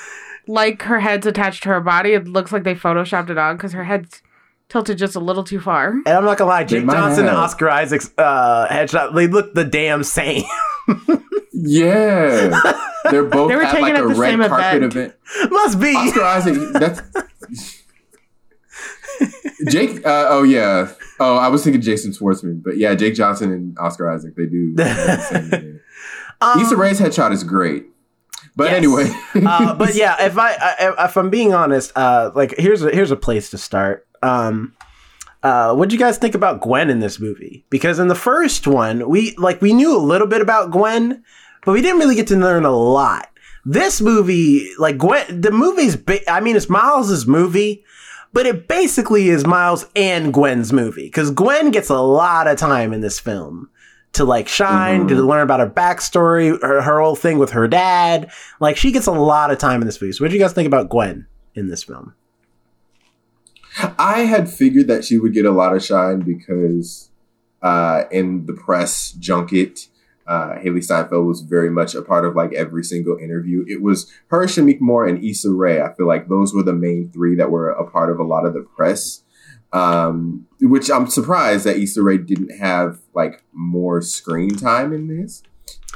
[0.51, 2.13] like her head's attached to her body.
[2.13, 4.23] It looks like they photoshopped it on because her head's
[4.69, 5.91] tilted just a little too far.
[5.91, 7.37] And I'm not gonna lie, Jake Johnson and.
[7.37, 10.45] Oscar Isaac's uh, headshot, they look the damn same.
[11.53, 12.61] yeah,
[13.11, 15.15] they're both They were at taken like at a the red same carpet event.
[15.37, 15.53] event.
[15.53, 15.95] Must be.
[15.95, 16.73] Oscar Isaac.
[16.73, 17.03] That's
[19.69, 20.05] Jake.
[20.07, 20.93] Uh, oh yeah.
[21.19, 24.35] Oh, I was thinking Jason Schwartzman, but yeah, Jake Johnson and Oscar Isaac.
[24.37, 24.75] They do.
[24.75, 25.81] they have the same name.
[26.41, 27.85] Um, Issa Rae's headshot is great,
[28.61, 28.77] but Yes.
[28.77, 29.11] anyway.
[29.47, 33.11] uh, but yeah, if I, I if I'm being honest, uh, like here's a, here's
[33.11, 34.07] a place to start.
[34.23, 34.75] Um,
[35.43, 37.65] uh, what do you guys think about Gwen in this movie?
[37.71, 41.25] Because in the first one, we like we knew a little bit about Gwen,
[41.65, 43.29] but we didn't really get to learn a lot.
[43.65, 47.85] This movie, like Gwen, the movie's, ba- I mean, it's Miles's movie,
[48.33, 52.93] but it basically is Miles and Gwen's movie because Gwen gets a lot of time
[52.93, 53.69] in this film
[54.13, 58.31] to like shine, to learn about her backstory, her, her whole thing with her dad.
[58.59, 60.13] Like she gets a lot of time in this movie.
[60.13, 62.15] So what do you guys think about Gwen in this film?
[63.99, 67.11] I had figured that she would get a lot of shine because
[67.63, 69.87] uh, in the press junket,
[70.27, 73.65] uh, Hailee Steinfeld was very much a part of like every single interview.
[73.69, 75.81] It was her, Shameik Moore, and Issa Rae.
[75.81, 78.45] I feel like those were the main three that were a part of a lot
[78.45, 79.23] of the press.
[79.73, 85.43] Um, which I'm surprised that Issa Rae didn't have like more screen time in this.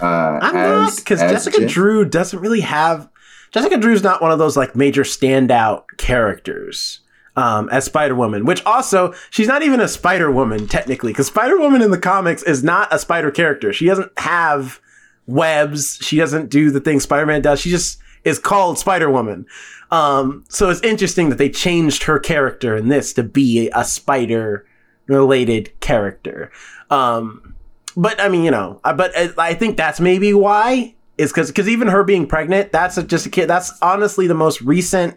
[0.00, 1.68] Uh, I'm not because Jessica Jen.
[1.68, 3.08] Drew doesn't really have.
[3.50, 7.00] Jessica Drew's not one of those like major standout characters
[7.36, 11.58] um, as Spider Woman, which also she's not even a Spider Woman technically because Spider
[11.58, 13.72] Woman in the comics is not a spider character.
[13.72, 14.80] She doesn't have
[15.26, 15.98] webs.
[16.00, 17.60] She doesn't do the thing Spider Man does.
[17.60, 19.46] She just is called Spider Woman.
[19.94, 24.66] Um, so it's interesting that they changed her character in this to be a spider
[25.06, 26.50] related character.
[26.90, 27.54] Um,
[27.96, 31.68] but I mean, you know, but I- I think that's maybe why is because because
[31.68, 33.46] even her being pregnant, that's a, just a kid.
[33.46, 35.16] That's honestly the most recent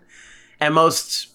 [0.60, 1.30] and most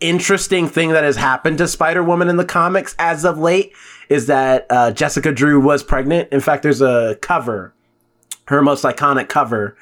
[0.00, 3.72] interesting thing that has happened to Spider Woman in the comics as of late
[4.08, 6.30] is that uh, Jessica Drew was pregnant.
[6.32, 7.74] In fact, there's a cover,
[8.46, 9.76] her most iconic cover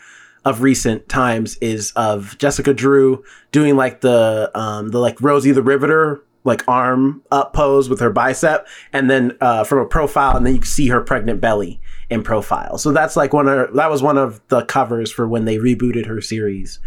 [0.47, 3.23] of recent times is of Jessica Drew
[3.53, 8.11] doing like the um the like Rosie the Riveter like arm up pose with her
[8.11, 11.81] bicep and then uh from a profile and then you can see her pregnant belly
[12.09, 12.79] in profile.
[12.79, 16.07] So that's like one of that was one of the covers for when they rebooted
[16.07, 16.79] her series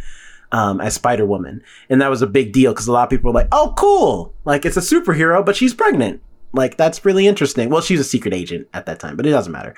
[0.51, 3.31] um, as Spider Woman, and that was a big deal because a lot of people
[3.31, 4.33] were like, "Oh, cool!
[4.45, 6.21] Like it's a superhero, but she's pregnant.
[6.53, 9.51] Like that's really interesting." Well, she's a secret agent at that time, but it doesn't
[9.51, 9.75] matter.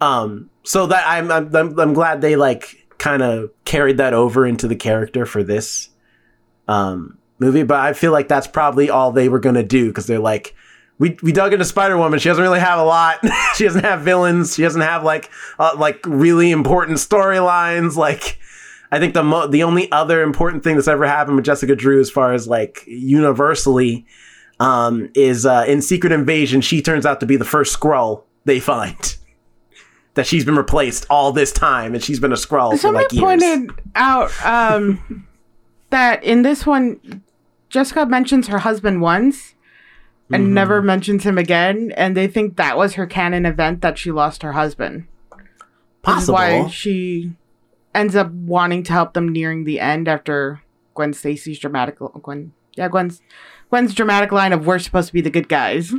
[0.00, 4.66] Um, so that I'm, I'm, I'm glad they like kind of carried that over into
[4.66, 5.90] the character for this
[6.68, 10.18] um, movie, but I feel like that's probably all they were gonna do because they're
[10.18, 10.54] like.
[10.96, 12.20] We, we dug into Spider Woman.
[12.20, 13.18] She doesn't really have a lot.
[13.56, 14.54] she doesn't have villains.
[14.54, 15.28] She doesn't have like
[15.58, 17.96] uh, like really important storylines.
[17.96, 18.38] Like
[18.92, 22.00] I think the mo- the only other important thing that's ever happened with Jessica Drew,
[22.00, 24.06] as far as like universally,
[24.60, 26.60] um, is uh, in Secret Invasion.
[26.60, 29.16] She turns out to be the first Skrull they find.
[30.14, 33.12] That she's been replaced all this time, and she's been a Skrull for Somebody like
[33.12, 33.22] years.
[33.22, 35.26] pointed out um,
[35.90, 37.22] that in this one,
[37.68, 39.54] Jessica mentions her husband once
[40.32, 40.54] and Mm-hmm.
[40.54, 44.42] never mentions him again, and they think that was her canon event that she lost
[44.42, 45.06] her husband.
[46.02, 46.34] Possible.
[46.34, 47.32] why she
[47.94, 50.62] ends up wanting to help them nearing the end after
[50.94, 53.20] Gwen Stacy's dramatic Gwen yeah Gwen's
[53.70, 55.92] Gwen's dramatic line of we're supposed to be the good guys.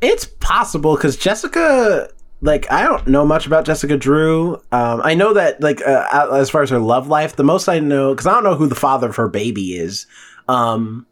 [0.00, 2.08] It's possible because Jessica,
[2.40, 4.54] like, I don't know much about Jessica Drew.
[4.72, 7.78] Um, I know that, like, uh, as far as her love life, the most I
[7.78, 10.06] know, because I don't know who the father of her baby is.
[10.48, 11.06] Um,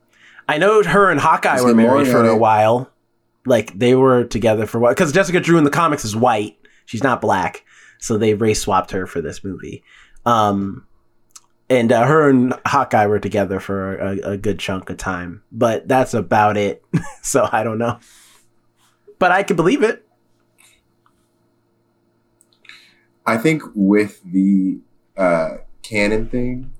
[0.49, 2.91] I know her and Hawkeye Is were married for a while.
[3.47, 4.93] Like, they were together for a while.
[4.93, 6.59] Because Jessica Drew in the comics is white.
[6.85, 7.64] She's not black.
[7.99, 9.83] so they race swapped her for this movie.
[10.27, 10.87] Um,
[11.70, 15.89] and uh, her and Hawkeye were together for a, a good chunk of time, but
[15.89, 16.85] that's about it.
[17.23, 17.99] so I don't know,
[19.18, 20.07] but I can believe it.
[23.25, 24.79] I think with the
[25.16, 26.73] uh, canon thing,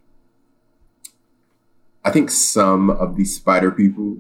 [2.05, 4.19] I think some of the spider people,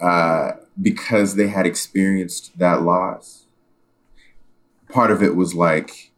[0.00, 3.46] uh, because they had experienced that loss,
[4.90, 6.12] part of it was like,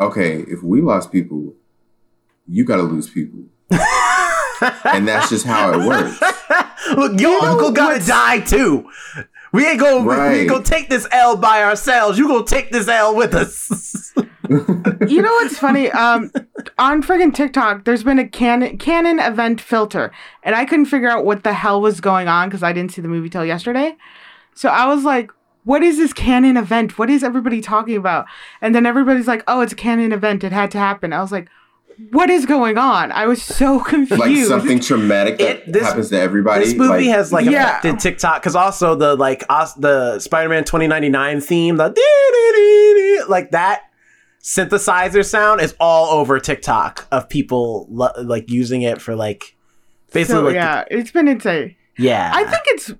[0.00, 1.54] okay, if we lost people,
[2.48, 3.44] you got to lose people.
[4.84, 6.20] and that's just how it works.
[6.96, 8.90] Look, your know uncle gotta die too.
[9.54, 10.36] We ain't gonna we Right.
[10.38, 12.18] ain't gonna take this L by ourselves.
[12.18, 14.12] You gonna take this L with us.
[15.08, 15.90] You know what's funny?
[15.90, 16.30] Um,
[16.76, 21.24] on friggin' TikTok, there's been a canon canon event filter, and I couldn't figure out
[21.24, 23.96] what the hell was going on because I didn't see the movie till yesterday.
[24.54, 25.30] So I was like,
[25.64, 26.98] "What is this canon event?
[26.98, 28.26] What is everybody talking about?"
[28.60, 30.44] And then everybody's like, "Oh, it's a canon event.
[30.44, 31.48] It had to happen." I was like,
[32.10, 34.20] "What is going on?" I was so confused.
[34.20, 36.64] like something traumatic that It- this- happens to everybody.
[36.64, 37.78] this movie like, has like Yeah.
[37.78, 41.94] affected TikTok because also the like os- the Spider-Man 2099 theme, the
[43.28, 43.82] like that
[44.42, 49.56] synthesizer sound is all over TikTok of people lo- like using it for like
[50.12, 51.74] basically so like yeah, it's been insane.
[51.98, 52.30] yeah.
[52.34, 52.92] I think it's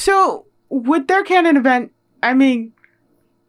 [0.00, 1.92] so with their canon event.
[2.22, 2.72] I mean,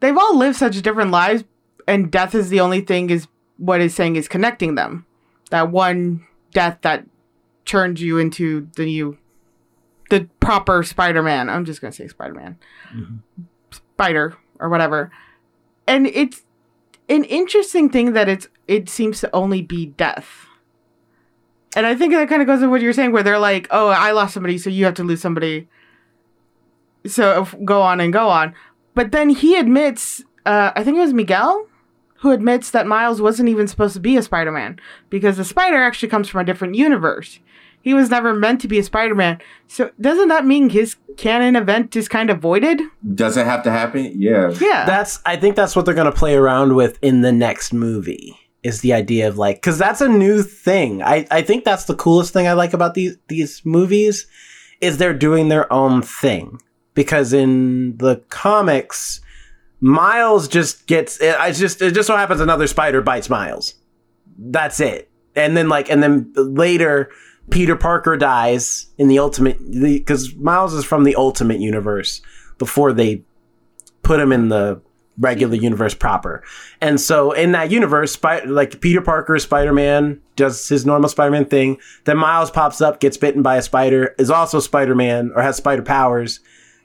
[0.00, 1.44] they've all lived such different lives,
[1.88, 3.26] and death is the only thing is
[3.58, 5.06] what is saying is connecting them.
[5.50, 7.06] That one death that
[7.64, 9.18] turns you into the new,
[10.10, 11.48] the proper Spider-Man.
[11.48, 12.58] I'm just gonna say Spider-Man,
[13.70, 15.10] Spider or whatever.
[15.86, 16.42] And it's
[17.08, 20.46] an interesting thing that it's it seems to only be death.
[21.76, 23.88] And I think that kind of goes with what you're saying, where they're like, "Oh,
[23.88, 25.68] I lost somebody, so you have to lose somebody."
[27.06, 28.54] So go on and go on,
[28.94, 31.68] but then he admits, uh, I think it was Miguel,
[32.20, 34.78] who admits that Miles wasn't even supposed to be a Spider-Man
[35.10, 37.40] because the spider actually comes from a different universe.
[37.82, 39.38] He was never meant to be a Spider-Man.
[39.68, 42.80] So doesn't that mean his canon event is kind of voided?
[43.14, 44.12] Does it have to happen?
[44.20, 44.50] Yeah.
[44.60, 44.84] Yeah.
[44.86, 48.36] that's I think that's what they're gonna play around with in the next movie.
[48.62, 51.00] Is the idea of like because that's a new thing.
[51.00, 54.26] I I think that's the coolest thing I like about these these movies
[54.80, 56.60] is they're doing their own thing
[56.94, 59.20] because in the comics.
[59.80, 61.36] Miles just gets it.
[61.36, 63.74] I just it just so happens another spider bites Miles.
[64.38, 65.10] That's it.
[65.34, 67.10] And then like and then later
[67.50, 72.20] Peter Parker dies in the ultimate because Miles is from the ultimate universe
[72.58, 73.22] before they
[74.02, 74.80] put him in the
[75.18, 76.42] regular universe proper.
[76.80, 81.44] And so in that universe, like Peter Parker, Spider Man does his normal Spider Man
[81.44, 81.78] thing.
[82.04, 85.56] Then Miles pops up, gets bitten by a spider, is also Spider Man or has
[85.56, 86.40] spider powers.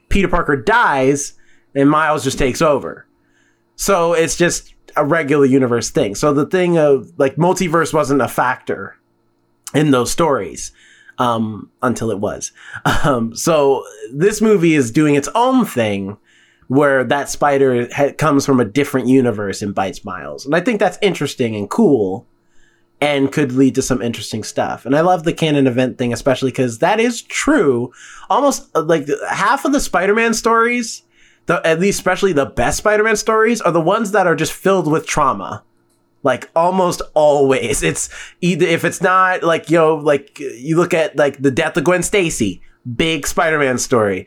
[0.08, 1.34] Peter Parker dies,
[1.74, 3.06] and Miles just takes over.
[3.76, 6.14] So it's just a regular universe thing.
[6.14, 8.96] So the thing of like multiverse wasn't a factor
[9.74, 10.72] in those stories
[11.18, 12.52] um, until it was.
[13.04, 16.16] Um, so this movie is doing its own thing
[16.68, 20.46] where that spider ha- comes from a different universe and bites Miles.
[20.46, 22.26] And I think that's interesting and cool
[23.00, 24.86] and could lead to some interesting stuff.
[24.86, 27.92] And I love the canon event thing, especially because that is true.
[28.30, 31.02] Almost uh, like half of the Spider Man stories,
[31.46, 34.52] the, at least especially the best Spider Man stories, are the ones that are just
[34.52, 35.62] filled with trauma.
[36.22, 38.08] Like almost always, it's
[38.40, 41.84] either if it's not like you know, like you look at like the death of
[41.84, 42.62] Gwen Stacy,
[42.96, 44.26] big Spider-Man story.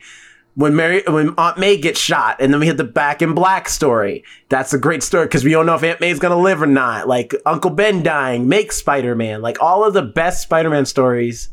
[0.54, 3.68] When Mary, when Aunt May gets shot, and then we had the Back in Black
[3.68, 4.24] story.
[4.48, 7.06] That's a great story because we don't know if Aunt May's gonna live or not.
[7.06, 9.42] Like Uncle Ben dying makes Spider-Man.
[9.42, 11.50] Like all of the best Spider-Man stories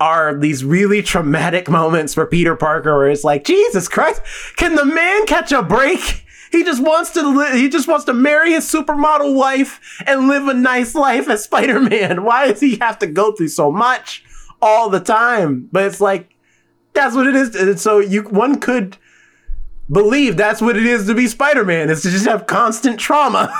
[0.00, 4.22] are these really traumatic moments for Peter Parker where it's like, Jesus Christ,
[4.56, 6.24] can the man catch a break?
[6.50, 10.48] He just wants to li- he just wants to marry his supermodel wife and live
[10.48, 12.24] a nice life as Spider-Man.
[12.24, 14.24] Why does he have to go through so much
[14.62, 15.68] all the time?
[15.70, 16.34] But it's like
[16.94, 17.54] that's what it is.
[17.54, 18.96] And so you one could
[19.90, 23.52] believe that's what it is to be Spider-Man is to just have constant trauma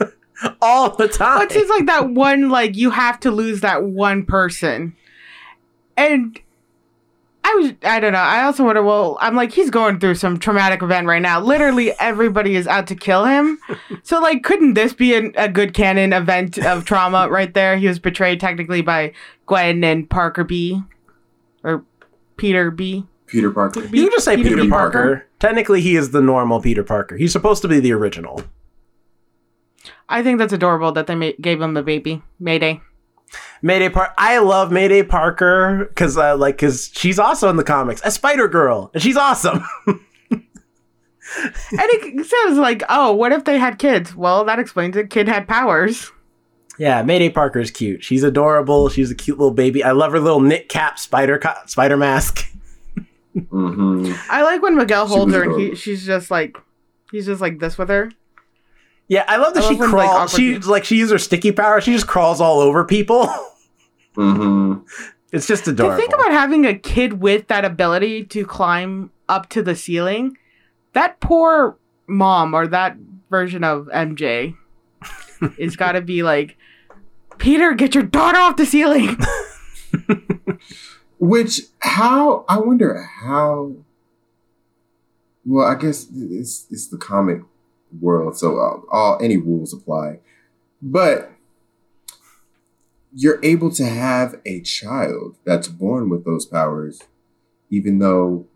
[0.62, 1.38] all the time.
[1.38, 4.94] But it's like that one, like you have to lose that one person,
[5.96, 6.40] and
[7.46, 8.18] I was, I don't know.
[8.18, 8.82] I also wonder.
[8.82, 11.40] Well, I'm like he's going through some traumatic event right now.
[11.40, 13.58] Literally, everybody is out to kill him.
[14.02, 17.76] so, like, couldn't this be an, a good canon event of trauma right there?
[17.76, 19.12] He was betrayed technically by
[19.46, 20.82] Gwen and Parker B,
[21.62, 21.84] or
[22.36, 23.06] Peter B.
[23.26, 23.80] Peter Parker.
[23.80, 24.68] You can just say Peter Peter, B.
[24.68, 24.98] Parker.
[24.98, 25.26] Parker?
[25.38, 27.16] Technically, he is the normal Peter Parker.
[27.16, 28.42] He's supposed to be the original.
[30.08, 32.22] I think that's adorable that they ma- gave him a baby.
[32.40, 32.80] Mayday.
[33.62, 34.12] Mayday Park.
[34.18, 38.48] I love Mayday Parker because, uh, like, because she's also in the comics, a Spider
[38.48, 39.64] Girl, and she's awesome.
[41.72, 44.14] And it says like, oh, what if they had kids?
[44.14, 45.10] Well, that explains it.
[45.10, 46.12] Kid had powers.
[46.78, 48.04] Yeah, Mayday Parker is cute.
[48.04, 48.88] She's adorable.
[48.88, 49.82] She's a cute little baby.
[49.82, 52.46] I love her little knit cap spider co- spider mask.
[53.50, 56.56] hmm I like when Miguel holds her and he, she's just like,
[57.10, 58.12] he's just like this with her.
[59.08, 60.34] Yeah, I love that I she love when, like, crawls.
[60.34, 61.80] She like she uses her sticky power.
[61.80, 63.26] She just crawls all over people.
[64.14, 64.74] hmm
[65.32, 65.96] it's just adorable.
[65.96, 66.00] To adorable.
[66.00, 70.38] think about having a kid with that ability to climb up to the ceiling,
[70.92, 71.76] that poor
[72.06, 72.96] mom or that
[73.28, 74.56] version of MJ
[75.58, 76.56] is got to be like,
[77.38, 79.18] Peter, get your daughter off the ceiling.
[81.18, 83.74] Which how I wonder how.
[85.44, 87.42] Well, I guess it's it's the comic
[88.00, 90.18] world, so all, all any rules apply.
[90.82, 91.30] But
[93.14, 97.02] you're able to have a child that's born with those powers,
[97.70, 98.46] even though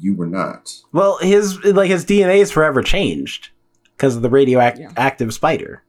[0.00, 0.72] you were not.
[0.92, 3.50] well, his like his DNA is forever changed
[3.96, 5.82] because of the radioactive spider.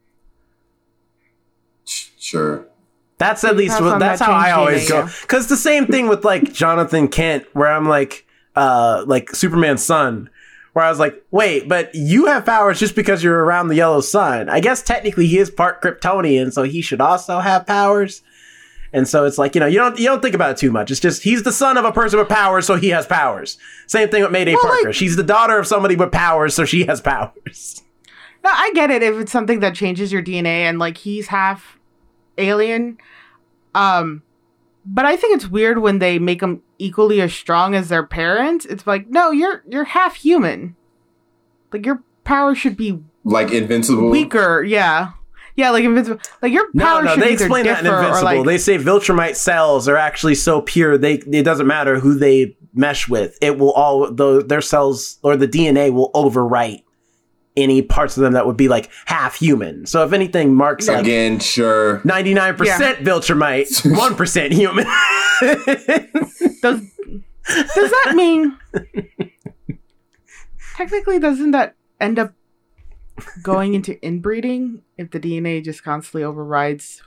[1.86, 2.66] Sure.
[3.20, 5.00] That's at least pass what, that's how I always DNA, go.
[5.00, 5.12] yeah.
[5.22, 8.26] Because the same thing with like Jonathan Kent, where I'm like,
[8.56, 10.30] uh, like Superman's son,
[10.74, 14.02] where I was like, wait, but you have powers just because you're around the yellow
[14.02, 14.50] sun.
[14.50, 18.22] I guess technically he is part Kryptonian, so he should also have powers.
[18.92, 20.90] And so it's like you know you don't you don't think about it too much.
[20.90, 23.58] It's just he's the son of a person with powers, so he has powers.
[23.86, 24.86] Same thing with Mayday Well, Parker.
[24.88, 27.84] like- She's the daughter of somebody with powers, so she has powers.
[28.44, 31.78] No, I get it if it's something that changes your DNA and like he's half
[32.38, 32.98] alien.
[33.76, 34.24] Um
[34.86, 38.66] but I think it's weird when they make them equally as strong as their parents.
[38.66, 40.76] It's like, no, you're you're half human.
[41.72, 44.10] Like your power should be Like invincible.
[44.10, 44.64] weaker.
[44.64, 45.12] Yeah.
[45.56, 46.22] Yeah, like invincible.
[46.42, 48.24] Like your No, power no, should they explain that in differ or Invincible.
[48.38, 52.56] like they say Viltrumite cells are actually so pure they it doesn't matter who they
[52.74, 53.38] mesh with.
[53.42, 56.84] It will all the their cells or the DNA will overwrite
[57.62, 59.86] any parts of them that would be like half human.
[59.86, 62.02] So if anything, Mark's like Again, sure.
[62.04, 64.86] ninety nine percent Viltrumite, one percent human.
[66.62, 66.82] does
[67.46, 68.58] does that mean
[70.76, 72.34] technically doesn't that end up
[73.44, 77.02] going into inbreeding if the DNA just constantly overrides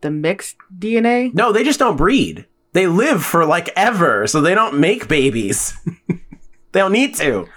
[0.00, 1.32] the mixed DNA?
[1.34, 2.46] no, they just don't breed.
[2.72, 5.74] They live for like ever, so they don't make babies.
[6.72, 7.48] they don't need to.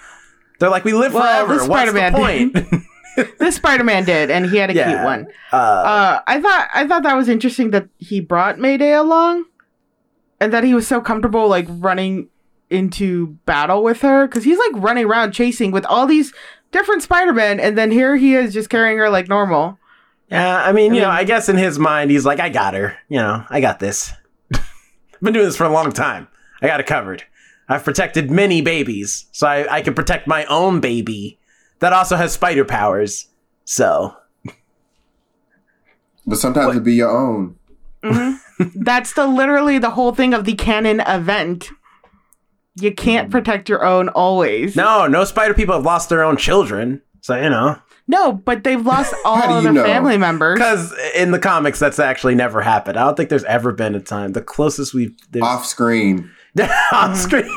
[0.59, 1.59] They're like we live Well, forever.
[1.59, 2.83] this What's the Spider-Man point?
[3.37, 4.89] This Spider-Man did, and he had a Yeah.
[4.89, 5.27] cute one.
[5.51, 9.45] uh, Uh, I thought I thought that was interesting that he brought Mayday along,
[10.39, 12.29] and that he was so comfortable like running
[12.71, 16.33] into battle with her because he's like running around chasing with all these
[16.71, 19.77] different Spider-Men, and then here he is just carrying her like normal.
[20.29, 22.95] Yeah, I mean, you know, I guess in his mind, he's like, I got her.
[23.09, 24.11] You know, I got this.
[24.51, 24.61] I've
[25.21, 26.27] been doing this for a long time.
[26.63, 27.23] I got it covered.
[27.73, 31.39] I've protected many babies, so I, I can protect my own baby
[31.79, 33.27] that also has spider powers.
[33.65, 34.15] So,
[36.25, 37.55] But sometimes it'd be your own.
[38.03, 38.63] Mm-hmm.
[38.83, 41.69] That's the literally the whole thing of the canon event.
[42.75, 43.31] You can't mm-hmm.
[43.31, 44.75] protect your own always.
[44.75, 47.01] no, no spider people have lost their own children.
[47.21, 49.83] So, you know, No, but they've lost all of you their know?
[49.83, 50.59] family members.
[50.59, 52.97] because in the comics, that's actually never happened.
[52.97, 54.33] I don't think there's ever been a time.
[54.33, 55.15] The closest we've.
[55.41, 56.29] Off screen.
[56.91, 57.49] off screen.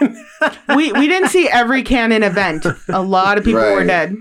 [0.74, 2.66] we we didn't see every canon event.
[2.88, 4.16] A lot of people were dead.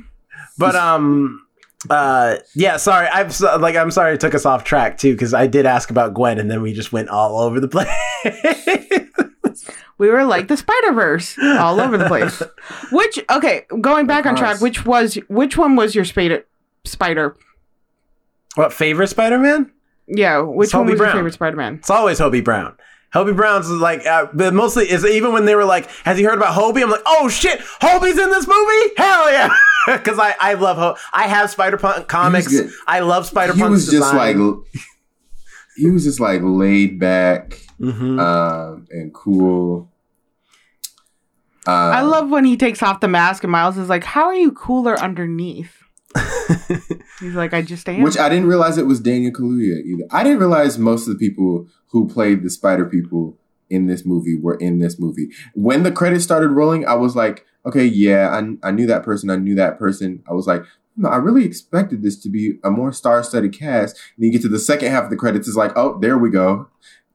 [0.57, 1.41] But um
[1.89, 3.07] uh yeah, sorry.
[3.07, 5.89] I'm so, like I'm sorry it took us off track too cuz I did ask
[5.91, 7.87] about Gwen and then we just went all over the place.
[9.97, 12.41] We were like the Spider Verse all over the place.
[12.91, 16.45] Which okay, going back on track, which was which one was your spider?
[16.83, 17.35] Spider.
[18.55, 19.71] what favorite Spider-Man?
[20.07, 21.07] Yeah, which It's one Hobie was Brown.
[21.09, 21.75] your favorite Spider Man?
[21.75, 22.75] It's always Hobie Brown.
[23.15, 26.37] Hobie Brown's like uh, but mostly is even when they were like has he heard
[26.37, 26.83] about Hobie?
[26.83, 29.49] I'm like, "Oh shit, Hobie's in this movie?" Hell yeah.
[30.03, 30.99] Cuz I I love Hobie.
[31.13, 32.53] I have Spider-Punk comics.
[32.85, 34.35] I love He Spider-Punk's was just like
[35.77, 38.19] he was just like laid back Mhm.
[38.21, 39.91] um, and cool.
[41.67, 44.35] Um, I love when he takes off the mask and Miles is like, "How are
[44.35, 45.83] you cooler underneath?"
[47.19, 50.03] He's like, "I just am." which I didn't realize it was Daniel Kaluuya either.
[50.11, 53.37] I didn't realize most of the people who played the Spider people
[53.69, 55.29] in this movie were in this movie.
[55.53, 59.29] When the credits started rolling, I was like, okay, yeah, I, I knew that person.
[59.29, 60.21] I knew that person.
[60.29, 60.63] I was like,
[60.97, 63.97] no, I really expected this to be a more star-studded cast.
[64.17, 66.29] And you get to the second half of the credits, it's like, oh, there we
[66.29, 66.67] go.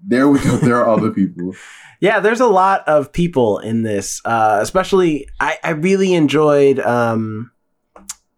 [0.02, 0.56] There we go.
[0.56, 1.54] There are the people.
[2.00, 4.22] Yeah, there's a lot of people in this.
[4.24, 7.50] Uh, especially, I, I really enjoyed um,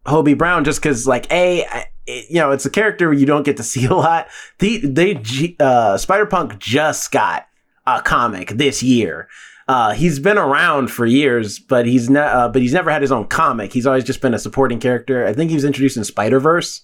[0.07, 3.45] Hobie Brown just because, like, a, I, it, you know, it's a character you don't
[3.45, 4.29] get to see a lot.
[4.59, 7.47] The they uh, Spider Punk just got
[7.87, 9.29] a comic this year.
[9.69, 13.13] Uh, he's been around for years, but he's ne- uh, but he's never had his
[13.13, 13.73] own comic.
[13.73, 15.27] He's always just been a supporting character.
[15.27, 16.83] I think he was introduced in Spider Verse,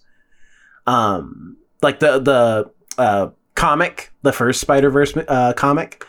[0.87, 6.05] um, like the the uh, comic, the first Spider Verse uh, comic.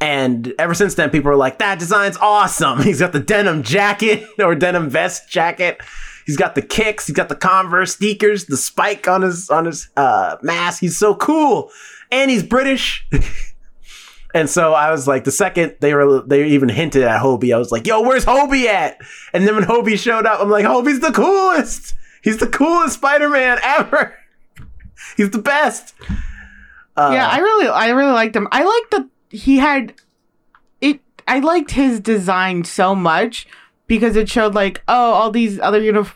[0.00, 4.26] And ever since then, people are like, "That design's awesome." He's got the denim jacket
[4.38, 5.80] or denim vest jacket.
[6.26, 7.06] He's got the kicks.
[7.06, 10.80] He's got the Converse sneakers, the spike on his on his uh, mask.
[10.80, 11.70] He's so cool,
[12.10, 13.06] and he's British.
[14.34, 17.58] and so I was like, the second they were they even hinted at Hobie, I
[17.58, 18.98] was like, "Yo, where's Hobie at?"
[19.32, 21.94] And then when Hobie showed up, I'm like, "Hobie's the coolest.
[22.22, 24.16] He's the coolest Spider-Man ever.
[25.16, 25.94] He's the best."
[26.96, 28.48] Uh, yeah, I really, I really liked him.
[28.52, 29.94] I liked that he had
[30.80, 31.00] it.
[31.26, 33.46] I liked his design so much
[33.92, 36.14] because it showed like, oh, all these other unif,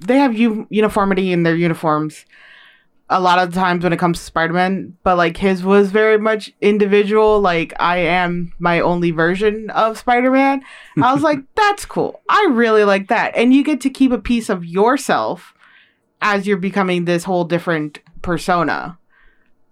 [0.00, 2.24] they have u- uniformity in their uniforms.
[3.10, 6.16] A lot of the times when it comes to Spider-Man, but like his was very
[6.16, 7.38] much individual.
[7.38, 10.62] Like I am my only version of Spider-Man.
[11.02, 12.22] I was like, that's cool.
[12.30, 15.52] I really like that, and you get to keep a piece of yourself
[16.22, 18.98] as you're becoming this whole different persona,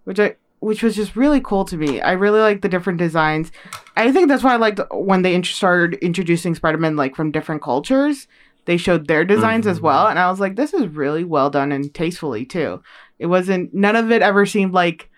[0.05, 2.01] which I which was just really cool to me.
[2.01, 3.53] I really like the different designs.
[3.97, 7.63] I think that's why I liked when they int- started introducing Spider-Man like from different
[7.63, 8.27] cultures.
[8.65, 11.71] They showed their designs as well, and I was like, this is really well done
[11.71, 12.83] and tastefully too.
[13.19, 15.09] It wasn't none of it ever seemed like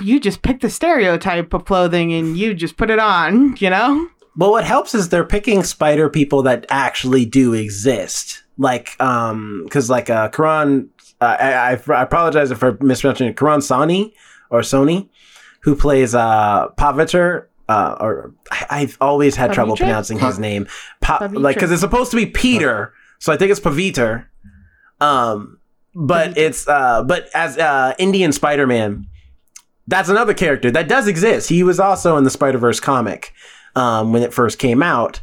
[0.00, 4.08] you just picked the stereotype of clothing and you just put it on, you know?
[4.36, 8.42] Well, what helps is they're picking spider people that actually do exist.
[8.58, 10.90] Like, um, because like uh, Karan,
[11.20, 13.36] uh, I, I, I apologize if I mispronouncing it.
[13.36, 14.14] Karan Sani
[14.50, 15.08] or Sony,
[15.60, 17.46] who plays uh Paviter.
[17.68, 20.68] Uh, or I, I've always had trouble pronouncing his name.
[21.00, 24.26] Pa- like, because it's supposed to be Peter, so I think it's Paviter.
[25.00, 25.58] Um,
[25.92, 29.08] but it's uh, but as uh, Indian Spider Man,
[29.88, 31.48] that's another character that does exist.
[31.48, 33.32] He was also in the Spider Verse comic
[33.74, 35.20] um, when it first came out,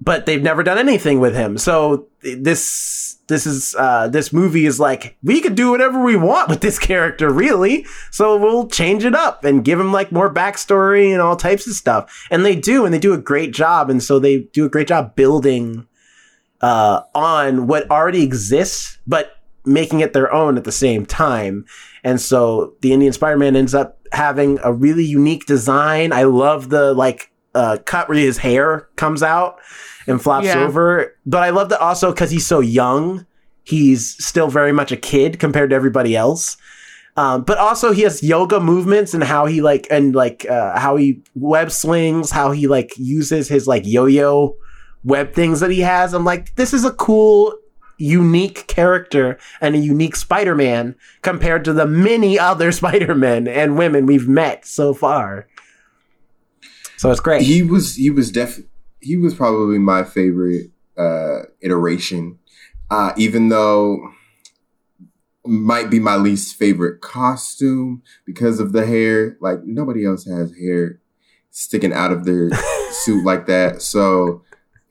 [0.00, 1.58] but they've never done anything with him.
[1.58, 6.48] So this this is uh, this movie is like we could do whatever we want
[6.48, 7.84] with this character, really.
[8.10, 11.74] So we'll change it up and give him like more backstory and all types of
[11.74, 12.26] stuff.
[12.30, 13.90] And they do, and they do a great job.
[13.90, 15.86] And so they do a great job building
[16.60, 19.32] uh, on what already exists, but
[19.64, 21.66] making it their own at the same time.
[22.02, 26.12] And so the Indian Spider-Man ends up having a really unique design.
[26.12, 29.58] I love the like uh, cut where his hair comes out
[30.06, 30.60] and flops Yeah.
[30.66, 31.14] over.
[31.26, 33.26] But I love that also because he's so young,
[33.64, 36.56] he's still very much a kid compared to everybody else.
[37.16, 40.94] Um, but also he has yoga movements and how he like and like uh, how
[40.96, 44.54] he web slings, how he like uses his like yo-yo
[45.02, 46.14] web things that he has.
[46.14, 47.52] I'm like, this is a cool,
[47.98, 54.28] unique character and a unique Spider-Man compared to the many other Spider-Men and women we've
[54.28, 55.48] met so far.
[56.98, 57.42] So it's great.
[57.42, 58.60] he was he was def
[59.00, 62.38] he was probably my favorite uh iteration
[62.90, 64.10] uh even though
[65.46, 70.98] might be my least favorite costume because of the hair like nobody else has hair
[71.50, 72.50] sticking out of their
[72.90, 74.42] suit like that so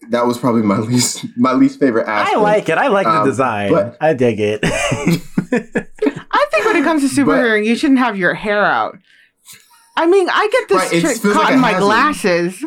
[0.09, 2.77] that was probably my least my least favorite I like it.
[2.77, 3.71] I like the Um, design.
[3.71, 4.59] but- I dig it.
[4.63, 8.97] I think when it comes to superheroing, you shouldn't have your hair out.
[9.97, 11.83] I mean, I get this Right, it caught like in my hazard.
[11.83, 12.65] glasses.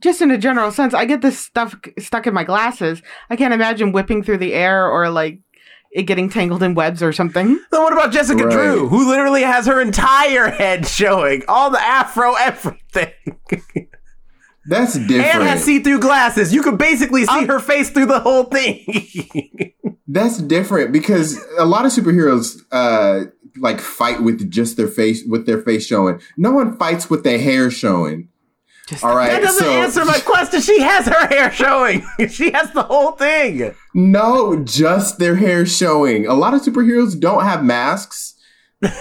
[0.00, 3.00] Just in a general sense, I get this stuff stuck in my glasses.
[3.30, 5.38] I can't imagine whipping through the air or like
[5.92, 7.60] it getting tangled in webs or something.
[7.70, 8.52] then what about Jessica Right.
[8.52, 13.12] Drew, who literally has her entire head showing, all the afro, everything,
[14.66, 15.10] that's different.
[15.10, 16.52] and different has see-through glasses?
[16.54, 18.84] You can basically see I'm- her face through the whole thing.
[20.08, 25.46] That's different because a lot of superheroes uh like fight with just their face with
[25.46, 26.20] their face showing.
[26.36, 28.28] No one fights with their hair showing.
[28.88, 29.30] Just All right.
[29.30, 30.60] that doesn't so answer my question.
[30.60, 32.04] She has her hair showing.
[32.28, 33.74] she has the whole thing.
[33.94, 36.26] no, just their hair showing.
[36.26, 38.34] A lot of superheroes don't have masks.
[38.80, 38.92] but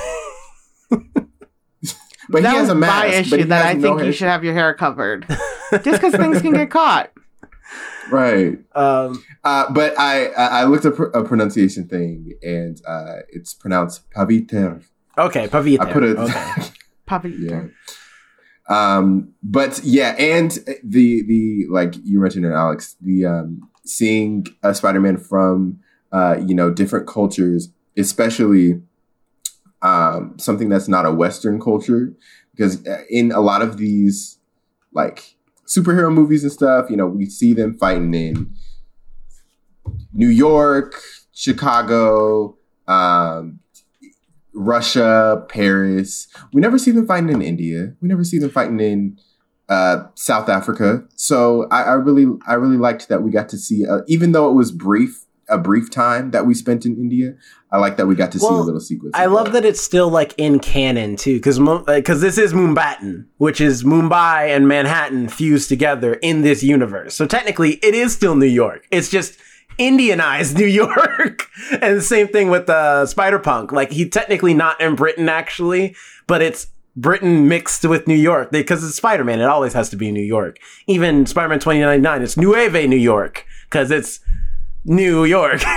[2.44, 2.94] that he has a mask.
[2.94, 4.74] my but issue he that has I no think hair you should have your hair
[4.74, 5.26] covered,
[5.72, 7.12] just because things can get caught.
[8.12, 8.60] Right.
[8.76, 14.10] Um, Uh, but I I I looked up a pronunciation thing and uh, it's pronounced
[14.12, 14.84] paviter.
[15.18, 15.82] okay, Pavita.
[15.82, 16.18] I put it.
[16.18, 16.54] Okay.
[17.06, 17.36] Puppy.
[17.40, 17.64] yeah.
[18.70, 20.52] Um, but yeah, and
[20.84, 25.80] the the like you mentioned it, Alex, the um seeing a Spider-Man from
[26.12, 28.82] uh, you know, different cultures, especially
[29.82, 32.14] um something that's not a Western culture,
[32.56, 34.38] because uh, in a lot of these
[34.94, 35.36] like
[35.72, 38.54] superhero movies and stuff, you know, we see them fighting in
[40.14, 40.96] New York,
[41.32, 42.58] Chicago,
[42.88, 43.60] um,
[44.54, 46.28] Russia, Paris.
[46.52, 47.94] We never see them fighting in India.
[48.02, 49.18] We never see them fighting in
[49.70, 51.04] uh, South Africa.
[51.16, 54.50] So I, I really, I really liked that we got to see, uh, even though
[54.50, 57.36] it was brief, a brief time that we spent in India.
[57.74, 59.14] I like that we got to see a little sequence.
[59.16, 63.62] I love that it's still like in canon too, because because this is Mumbattan, which
[63.62, 67.16] is Mumbai and Manhattan fused together in this universe.
[67.16, 68.88] So technically, it is still New York.
[68.92, 69.40] It's just
[69.80, 73.72] Indianized New York, and the same thing with uh, Spider Punk.
[73.72, 75.96] Like he technically not in Britain actually,
[76.28, 76.68] but it's
[76.98, 79.40] Britain mixed with New York because it's Spider Man.
[79.40, 80.58] It always has to be New York.
[80.88, 84.20] Even Spider Man twenty ninety nine, it's Nueve New York because it's
[84.84, 85.62] New York.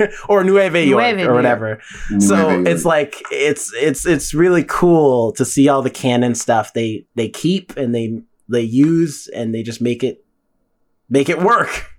[0.28, 1.34] or Nueve York Nueve New or York.
[1.34, 1.80] whatever
[2.18, 2.94] so Nueve it's York.
[2.94, 7.76] like it's it's it's really cool to see all the canon stuff they they keep
[7.76, 10.24] and they they use and they just make it
[11.08, 11.86] make it work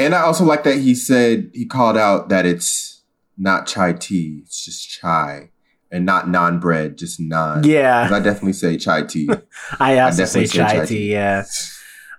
[0.00, 3.02] And I also like that he said he called out that it's
[3.36, 5.50] not chai tea, it's just chai,
[5.90, 7.66] and not naan bread, just naan.
[7.66, 9.28] yeah I definitely say chai tea.
[9.80, 11.12] i also I say definitely say chai chai tea tea.
[11.12, 11.44] yeah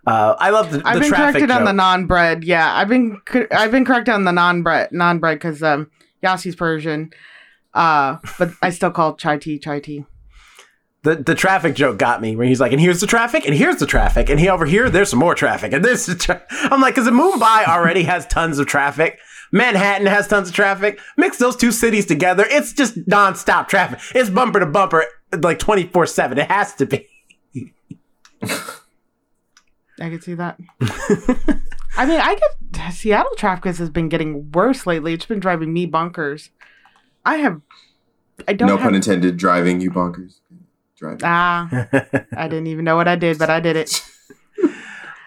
[0.07, 2.43] uh i love the, I've been traffic corrected on the naan-bread.
[2.43, 5.89] Yeah, I've been cor- I've been corrected on the naan-bread naan-bread because um
[6.23, 7.11] Yassi's Persian.
[7.73, 10.05] Uh, but I still call chai tea chai tea.
[11.03, 13.77] the the traffic joke got me where he's like and here's the traffic and here's
[13.77, 16.41] the traffic and he over here there's some more traffic and this is tra-.
[16.71, 19.17] i'm like because mumbai already has tons of traffic
[19.53, 24.29] manhattan has tons of traffic mix those two cities together it's just non-stop traffic it's
[24.29, 25.05] bumper to bumper
[25.41, 27.07] like 24-7 it has to be
[29.99, 30.57] I could see that.
[31.97, 35.13] I mean, I get Seattle traffic has been getting worse lately.
[35.13, 36.49] It's been driving me bonkers.
[37.25, 37.61] I have,
[38.47, 38.85] I don't no have.
[38.85, 40.39] pun intended, driving you bonkers.
[40.97, 41.21] Driving.
[41.23, 41.67] ah,
[42.35, 44.01] I didn't even know what I did, but I did it.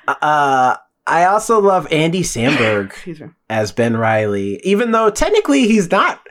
[0.09, 6.27] Uh, I also love Andy Samberg as Ben Reilly, even though technically he's not.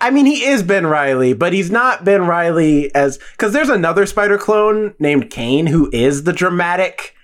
[0.00, 4.06] I mean, he is Ben Reilly, but he's not Ben Reilly as because there's another
[4.06, 7.14] Spider clone named Kaine who is the dramatic,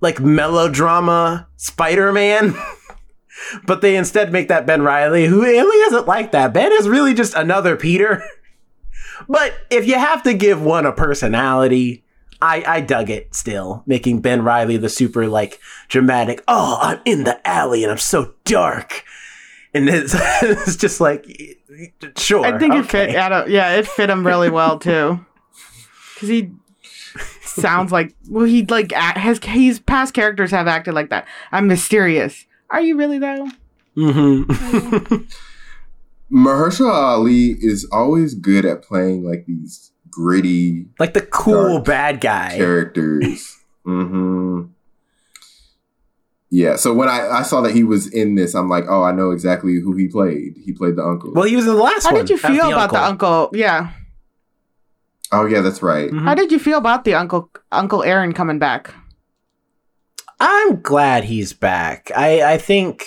[0.00, 2.54] like melodrama Spider Man.
[3.64, 6.52] but they instead make that Ben Reilly, who really isn't like that.
[6.52, 8.22] Ben is really just another Peter.
[9.28, 12.04] but if you have to give one a personality,
[12.40, 16.42] I, I dug it still, making Ben Reilly the super like dramatic.
[16.46, 19.04] Oh, I'm in the alley and I'm so dark,
[19.74, 21.26] and it's, it's just like
[22.16, 22.44] sure.
[22.44, 23.10] I think it fit.
[23.10, 23.50] okay.
[23.50, 25.24] Yeah, it fit him really well too.
[26.14, 26.52] Because he
[27.60, 31.26] sounds like well, he like act, has his past characters have acted like that.
[31.52, 32.46] I'm mysterious.
[32.70, 33.48] Are you really though?
[33.96, 35.26] Mhm.
[36.32, 42.54] Mahershala Ali is always good at playing like these gritty like the cool bad guy.
[42.56, 43.56] characters.
[43.84, 44.64] hmm
[46.50, 46.76] Yeah.
[46.76, 49.30] So when I, I saw that he was in this, I'm like, oh, I know
[49.30, 50.56] exactly who he played.
[50.62, 51.32] He played the uncle.
[51.32, 52.20] Well, he was in the last How one.
[52.26, 53.50] did you as feel about the uncle?
[53.54, 53.92] Yeah.
[55.32, 56.10] Oh yeah, that's right.
[56.10, 56.24] Mhm.
[56.24, 58.94] How did you feel about the uncle Uncle Aaron coming back?
[60.40, 62.10] I'm glad he's back.
[62.16, 63.06] I I think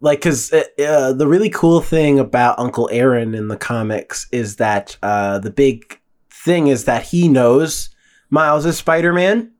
[0.00, 4.56] like because uh, uh, the really cool thing about Uncle Aaron in the comics is
[4.56, 6.00] that uh, the big
[6.30, 7.90] thing is that he knows
[8.30, 9.52] Miles is Spider Man.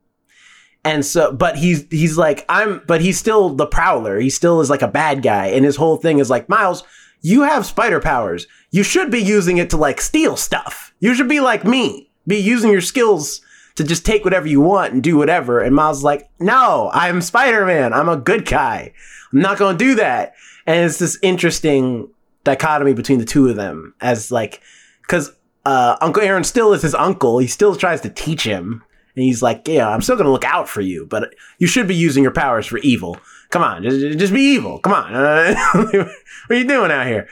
[0.85, 4.21] And so, but he's he's like I'm, but he's still the Prowler.
[4.21, 6.85] He still is like a bad guy, and his whole thing is like Miles.
[7.27, 8.47] You have spider powers.
[8.71, 10.95] You should be using it to like steal stuff.
[11.01, 13.41] You should be like me, be using your skills
[13.75, 15.59] to just take whatever you want and do whatever.
[15.59, 17.93] And Miles is like, no, I'm Spider Man.
[17.93, 18.93] I'm a good guy.
[19.33, 20.35] I'm not going to do that.
[20.69, 22.09] And it's this interesting
[22.45, 24.63] dichotomy between the two of them as like,
[25.03, 25.33] because
[25.65, 27.39] uh, Uncle Aaron still is his uncle.
[27.39, 28.85] He still tries to teach him.
[29.17, 31.89] And he's like, yeah, I'm still going to look out for you, but you should
[31.89, 33.19] be using your powers for evil.
[33.51, 34.79] Come on, just, just be evil.
[34.81, 35.15] Come on.
[35.15, 36.07] Uh, what
[36.51, 37.29] are you doing out here?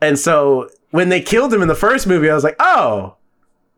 [0.00, 3.16] And so when they killed him in the first movie, I was like, oh,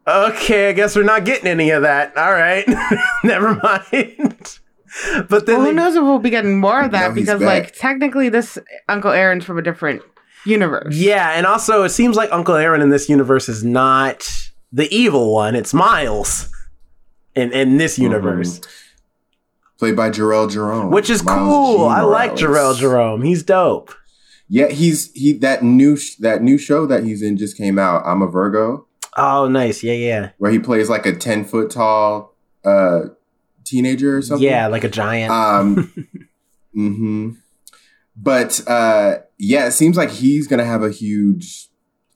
[0.07, 2.17] okay, I guess we're not getting any of that.
[2.17, 2.65] All right,
[3.25, 4.59] never mind.
[5.29, 7.75] but then Well, who they- knows if we'll be getting more of that because, like,
[7.75, 8.59] technically, this
[8.89, 10.03] Uncle Aaron's from a different
[10.47, 10.95] universe.
[10.97, 14.29] yeah, and also it seems like Uncle Aaron in this universe is not
[14.73, 16.51] the evil one; it's Miles
[17.35, 18.61] in in this universe,
[19.81, 21.89] Played by Jharrel Jerome, which is Miles cool.
[21.89, 21.95] G.
[21.95, 22.33] I like.
[22.33, 23.93] Jharrel Jerome; he's dope.
[24.47, 28.03] Yeah, he's he that new sh- that new show that he's in just came out.
[28.05, 28.87] I'm a Virgo,
[29.17, 29.83] Oh, nice.
[29.83, 33.05] Yeah, yeah, where he plays like a ten foot tall uh
[33.65, 34.47] teenager or something.
[34.47, 35.33] yeah, like a giant.
[35.33, 36.09] Um,
[36.75, 37.31] hmm
[38.17, 41.70] But uh, yeah, it seems like he's gonna have a huge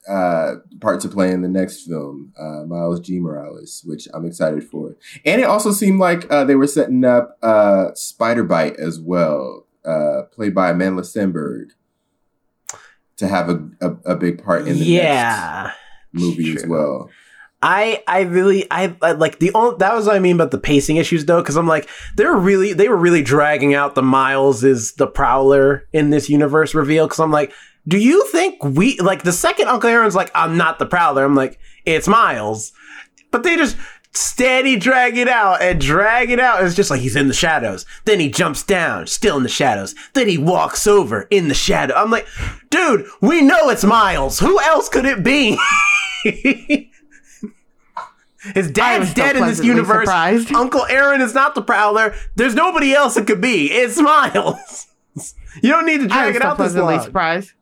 [0.09, 3.19] uh, part to play in the next film, uh, Miles G.
[3.19, 4.97] Morales, which I'm excited for.
[5.25, 9.67] And it also seemed like uh, they were setting up uh, Spider Byte as well,
[9.85, 11.71] uh, played by Amandla Stenberg,
[13.17, 15.73] to have a, a, a big part in the next yeah,
[16.13, 17.11] movie as well.
[17.63, 20.59] I I really I, I like the only that was what I mean about the
[20.59, 24.63] pacing issues though because I'm like they're really they were really dragging out the Miles
[24.63, 27.55] is the Prowler in this universe reveal because I'm like
[27.87, 31.35] do you think we like the second Uncle Aaron's like I'm not the Prowler I'm
[31.35, 32.73] like it's Miles
[33.31, 33.77] but they just
[34.13, 37.85] steady drag it out and drag it out it's just like he's in the shadows
[38.05, 41.95] then he jumps down still in the shadows then he walks over in the shadow
[41.95, 42.27] I'm like
[42.71, 45.59] dude we know it's Miles who else could it be.
[48.53, 50.05] His dad's dead in this universe.
[50.05, 50.53] surprised.
[50.55, 52.15] Uncle Aaron is not the Prowler.
[52.37, 53.71] There's nobody else it could be.
[53.71, 54.87] It's Miles.
[55.63, 57.05] you don't need to drag it out this pleasantly long.
[57.05, 57.53] surprised.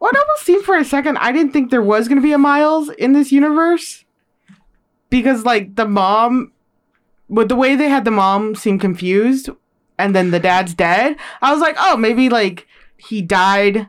[0.00, 2.32] Well, it almost seemed for a second I didn't think there was going to be
[2.32, 4.04] a Miles in this universe
[5.10, 6.52] because, like, the mom,
[7.28, 9.48] with the way they had the mom seem confused,
[9.98, 11.16] and then the dad's dead.
[11.40, 13.88] I was like, oh, maybe like he died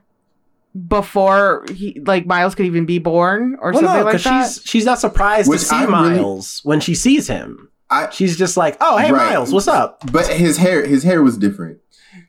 [0.88, 4.48] before he like Miles could even be born or Well, something no, like because that.
[4.54, 7.70] she's she's not surprised Which to see I'm really- Miles when she sees him.
[7.90, 9.30] I She's just like, "Oh, hey, Right.
[9.34, 11.78] Miles, what's up?" but his hair his hair was different.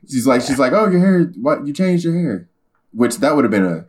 [0.09, 1.23] She's like she's like, oh, your hair.
[1.41, 2.47] What you changed your hair?
[2.97, 3.85] Which that would have been a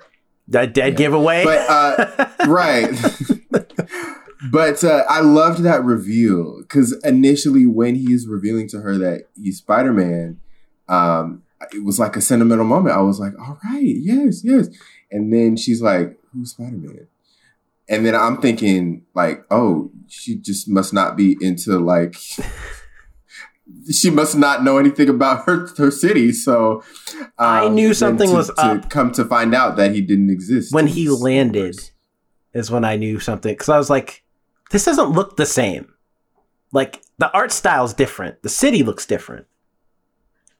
[0.49, 1.43] That dead giveaway.
[1.43, 2.91] But uh, right.
[4.51, 9.23] but uh, I loved that reveal because initially, when he is revealing to her that
[9.35, 10.41] he's Spider Man,
[10.91, 12.95] um, it was like a sentimental moment.
[12.95, 14.69] I was like, "All right, yes, yes,"
[15.11, 17.07] and then she's like, "Who's Spider Man?"
[17.89, 22.15] And then I'm thinking, like, "Oh, she just must not be into like."
[23.91, 26.83] She must not know anything about her her city, so
[27.17, 28.91] um, I knew something to- was to up.
[28.91, 31.93] Come to find out that he didn't exist when he landed universe.
[32.55, 34.25] is when I knew something because I was like,
[34.71, 35.93] "This doesn't look the same."
[36.73, 38.43] Like the art style's different.
[38.43, 39.47] The city looks different.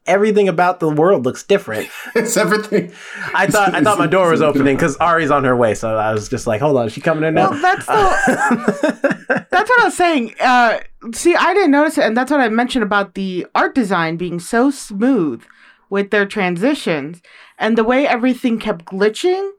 [0.09, 1.87] Everything about the world looks different.
[2.15, 2.91] it's everything.
[3.33, 6.11] I thought I thought my door was opening because Ari's on her way, so I
[6.11, 9.81] was just like, "Hold on, is she coming in now?" well, that's the that's what
[9.81, 10.33] I was saying.
[10.39, 10.79] Uh,
[11.13, 14.39] see, I didn't notice it, and that's what I mentioned about the art design being
[14.39, 15.43] so smooth
[15.89, 17.21] with their transitions
[17.57, 19.51] and the way everything kept glitching.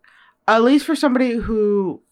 [0.49, 2.03] At least for somebody who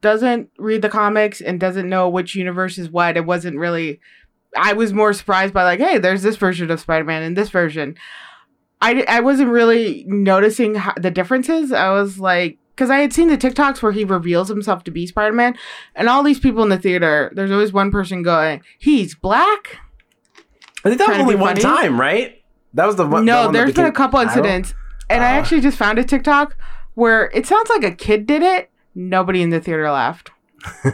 [0.00, 4.00] doesn't read the comics and doesn't know which universe is what, it wasn't really.
[4.56, 7.96] I was more surprised by like, hey, there's this version of Spider-Man and this version.
[8.82, 11.72] I, I wasn't really noticing how, the differences.
[11.72, 15.06] I was like, because I had seen the TikToks where he reveals himself to be
[15.06, 15.56] Spider Man,
[15.94, 19.78] and all these people in the theater, there's always one person going, he's black?
[20.84, 21.62] I think that was only one funny?
[21.62, 22.42] time, right?
[22.74, 23.24] That was the one.
[23.24, 24.74] the no, one that there's been a couple incidents,
[25.08, 25.40] and I Ah.
[25.40, 26.56] actually just found a TikTok
[26.94, 28.70] where it sounds like a kid did it.
[28.94, 30.30] Nobody in the theater laughed.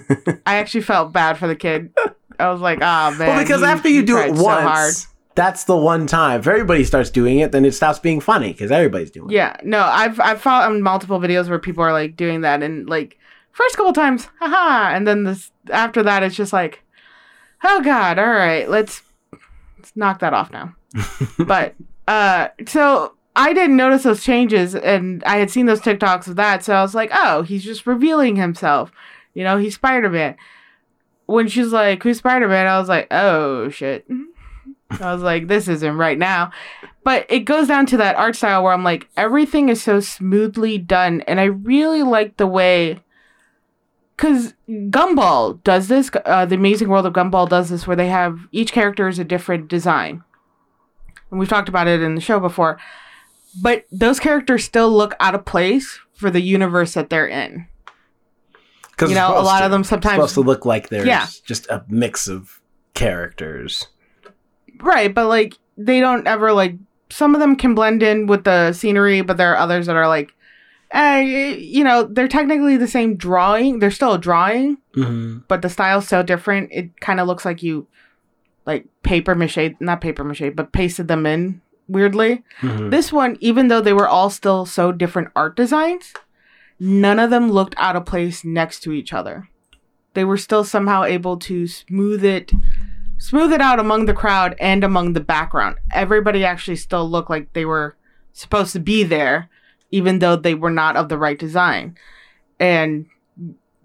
[0.46, 1.92] I actually felt bad for the kid.
[2.38, 3.28] I was like, ah, man.
[3.28, 4.94] Well, because he- after you do it so once, hard."
[5.34, 6.40] that's the one time.
[6.40, 9.34] If everybody starts doing it, then it stops being funny because everybody's doing it.
[9.34, 13.18] Yeah, no, I've I've found multiple videos where people are like doing that, and like
[13.52, 16.82] first couple times, haha, and then this after that, it's just like,
[17.64, 19.02] oh god, all right, let's
[19.78, 20.74] let's knock that off now.
[21.46, 21.74] but
[22.08, 26.64] uh, so I didn't notice those changes, and I had seen those TikToks of that,
[26.64, 28.92] so I was like, oh, he's just revealing himself.
[29.34, 30.36] You know, he's Spider Man.
[31.26, 32.66] When she's like, who's Spider Man?
[32.66, 34.06] I was like, oh shit.
[35.00, 36.52] I was like, this isn't right now.
[37.04, 40.78] But it goes down to that art style where I'm like, everything is so smoothly
[40.78, 41.22] done.
[41.22, 43.00] And I really like the way.
[44.16, 48.38] Because Gumball does this, uh, The Amazing World of Gumball does this, where they have
[48.52, 50.22] each character is a different design.
[51.30, 52.78] And we've talked about it in the show before.
[53.60, 57.66] But those characters still look out of place for the universe that they're in.
[59.10, 61.26] You know, a lot of them sometimes- it's supposed to look like there's Yeah.
[61.44, 62.60] just a mix of
[62.94, 63.86] characters.
[64.80, 66.74] Right, but like they don't ever like
[67.10, 70.08] some of them can blend in with the scenery, but there are others that are
[70.08, 70.32] like
[70.90, 71.20] eh,
[71.58, 73.78] you know, they're technically the same drawing.
[73.78, 75.38] They're still a drawing, Mm-hmm.
[75.48, 76.68] but the style's so different.
[76.70, 77.86] It kind of looks like you
[78.66, 82.42] like paper mache, not paper mache, but pasted them in weirdly.
[82.60, 82.90] Mm-hmm.
[82.90, 86.12] This one, even though they were all still so different art designs,
[86.82, 89.48] none of them looked out of place next to each other.
[90.14, 92.52] They were still somehow able to smooth it
[93.18, 95.76] smooth it out among the crowd and among the background.
[95.92, 97.94] Everybody actually still looked like they were
[98.32, 99.48] supposed to be there
[99.92, 101.96] even though they were not of the right design.
[102.58, 103.06] And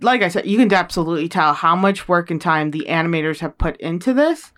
[0.01, 3.57] like I said, you can absolutely tell how much work and time the animators have
[3.59, 4.51] put into this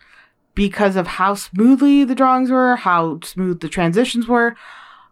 [0.55, 4.55] because of how smoothly the drawings were, how smooth the transitions were.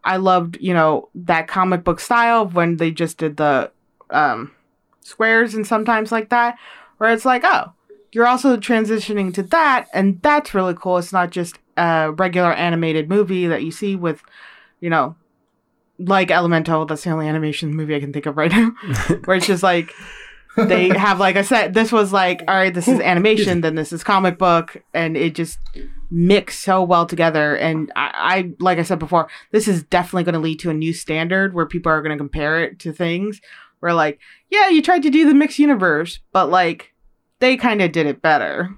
[0.04, 3.72] I loved, you know, that comic book style when they just did the
[4.10, 4.52] um,
[5.02, 6.58] squares and sometimes like that,
[6.98, 7.74] where it's like, oh,
[8.12, 10.98] you're also transitioning to that, and that's really cool.
[10.98, 14.24] It's not just a regular animated movie that you see with,
[14.80, 15.16] you know,
[16.00, 16.86] like Elemental.
[16.86, 18.72] That's the only animation movie I can think of right now,
[19.26, 19.94] where it's just like
[20.58, 23.94] they have like I said, this was like, all right, this is animation, then this
[23.94, 25.60] is comic book, and it just
[26.10, 27.56] mixed so well together.
[27.56, 30.74] And I, I like I said before, this is definitely going to lead to a
[30.74, 33.40] new standard where people are going to compare it to things
[33.80, 34.20] where like,
[34.50, 36.94] yeah, you tried to do the mixed universe, but like
[37.40, 38.76] they kind of did it better.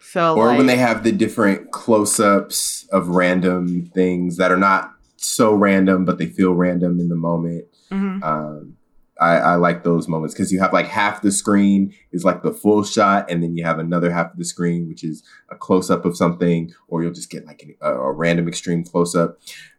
[0.00, 4.92] So or like, when they have the different close-ups of random things that are not
[5.16, 8.22] so random but they feel random in the moment Mhm.
[8.22, 8.76] um
[9.20, 12.52] I, I like those moments because you have like half the screen is like the
[12.52, 15.90] full shot, and then you have another half of the screen which is a close
[15.90, 19.38] up of something, or you'll just get like an, a, a random extreme close up.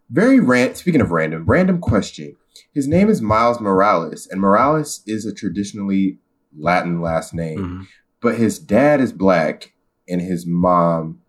[0.09, 0.77] Very rant.
[0.77, 2.35] Speaking of random, random question.
[2.73, 6.19] His name is Miles Morales, and Morales is a traditionally
[6.57, 7.87] Latin last name Mhm.
[8.21, 9.73] but his dad is black
[10.07, 11.21] and his mom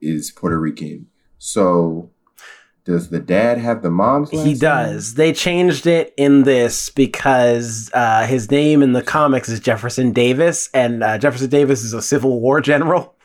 [0.00, 1.06] is Puerto Rican.
[1.38, 2.10] So
[2.88, 4.58] does the dad have the mom's last He name?
[4.60, 5.14] does.
[5.14, 10.70] They changed it in this because uh, his name in the comics is Jefferson Davis,
[10.72, 13.14] and uh, Jefferson Davis is a Civil War general.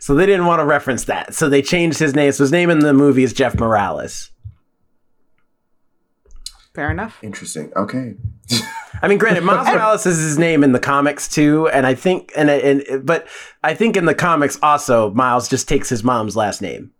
[0.00, 1.34] So they didn't want to reference that.
[1.34, 2.32] So they changed his name.
[2.32, 4.30] So his name in the movie is Jeff Morales.
[6.74, 7.18] fair enough.
[7.22, 7.70] Interesting.
[7.76, 8.14] Okay.
[9.02, 12.32] I mean, granted, Miles Morales is his name in the comics too, and I think,
[12.34, 13.28] and, and but
[13.62, 16.92] I think in the comics also, Miles just takes his mom's last name,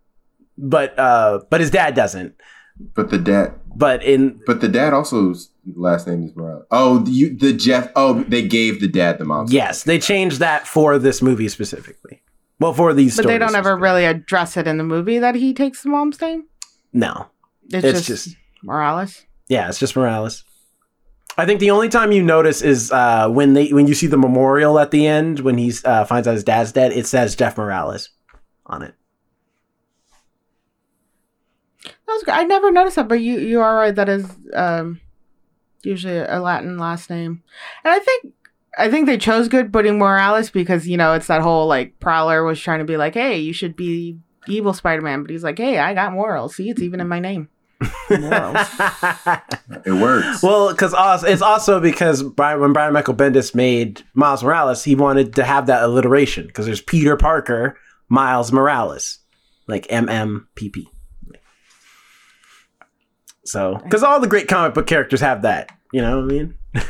[0.61, 2.35] but uh, but his dad doesn't.
[2.95, 5.33] But the dad But in but the dad also
[5.75, 6.65] last name is Morales.
[6.71, 10.65] Oh, you the Jeff oh they gave the dad the mom's yes, they changed that
[10.67, 12.21] for this movie specifically.
[12.59, 15.51] Well, for these, But they don't ever really address it in the movie that he
[15.53, 16.45] takes the mom's name.
[16.93, 17.25] No,
[17.71, 19.25] It's, it's just, just Morales.
[19.47, 20.43] yeah, it's just Morales.
[21.37, 24.17] I think the only time you notice is uh, when they when you see the
[24.17, 26.91] memorial at the end when he uh, finds out his dad's dead.
[26.91, 28.09] It says Jeff Morales
[28.65, 28.93] on it.
[32.11, 32.33] That was good.
[32.33, 33.95] I never noticed that, but you you are right.
[33.95, 34.99] That is um,
[35.81, 37.41] usually a Latin last name,
[37.85, 38.33] and I think
[38.77, 42.43] I think they chose good putting Morales because you know it's that whole like Prowler
[42.43, 45.57] was trying to be like, hey, you should be evil Spider Man, but he's like,
[45.57, 46.57] hey, I got morals.
[46.57, 47.47] See, it's even in my name.
[49.85, 50.43] It works.
[50.43, 50.93] Well, because
[51.23, 55.67] it's also because Brian, when Brian Michael Bendis made Miles Morales, he wanted to have
[55.67, 57.77] that alliteration because there's Peter Parker,
[58.09, 59.19] Miles Morales,
[59.67, 60.87] like MMPP.
[63.45, 66.57] So, because all the great comic book characters have that, you know what I mean?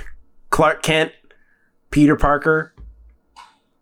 [0.49, 1.13] Clark Kent,
[1.91, 2.73] Peter Parker,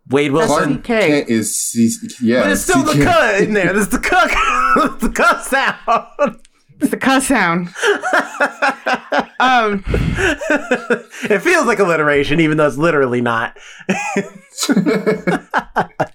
[0.09, 0.81] Wade Wilson.
[0.81, 1.91] Clark Kent is C-
[2.21, 2.43] yeah.
[2.43, 3.73] but it's still the cut in there.
[3.73, 4.29] There's the cut,
[4.99, 6.39] the cut sound.
[6.79, 7.67] it's the cuss sound.
[9.39, 9.83] um,
[11.29, 13.57] it feels like alliteration, even though it's literally not.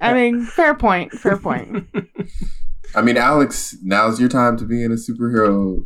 [0.01, 1.13] I mean, fair point.
[1.13, 1.87] Fair point.
[2.95, 5.85] I mean, Alex, now's your time to be in a superhero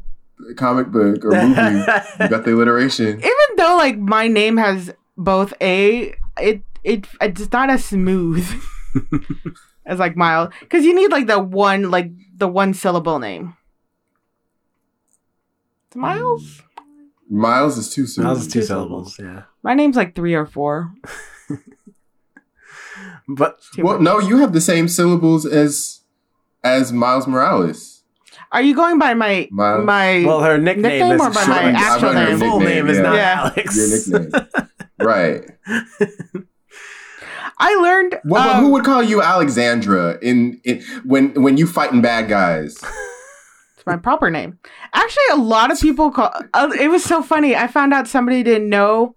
[0.57, 1.79] comic book or movie.
[2.21, 3.19] you got the alliteration.
[3.19, 8.47] Even though like my name has both a it it it's not as smooth
[9.87, 13.57] as like Miles because you need like the one like the one syllable name.
[15.89, 16.43] It's Miles.
[16.43, 16.63] Mm.
[17.31, 18.25] Miles is too soon.
[18.25, 19.43] Miles is two Two syllables, yeah.
[19.63, 20.95] My name's like three or four.
[23.29, 26.01] But Too Well, no, you have the same syllables as
[26.65, 27.98] as Miles Morales.
[28.51, 29.85] Are you going by my Miles.
[29.85, 30.25] my?
[30.25, 32.39] well, her nickname, Nickname is or by my actual name?
[32.39, 33.03] full nickname, name is yeah.
[33.03, 33.41] not Yeah.
[33.41, 34.09] Alex.
[34.09, 34.49] Your nickname.
[35.01, 35.45] right.
[37.61, 38.21] I learned.
[38.25, 42.29] Well, but um, who would call you Alexandra in, in when when you fighting bad
[42.29, 42.77] guys?
[43.77, 44.59] It's my proper name.
[44.95, 46.33] Actually, a lot of people call.
[46.55, 47.57] Uh, it was so funny.
[47.57, 49.15] I found out somebody didn't know.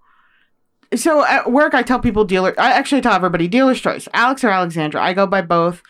[0.96, 2.54] So at work, I tell people dealer.
[2.60, 5.02] I actually tell everybody dealer's choice, Alex or Alexandra.
[5.02, 5.82] I go by both.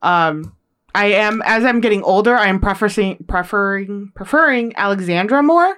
[0.00, 0.55] Um,
[0.96, 2.34] I am as I'm getting older.
[2.34, 5.76] I am preferring preferring preferring Alexandra more.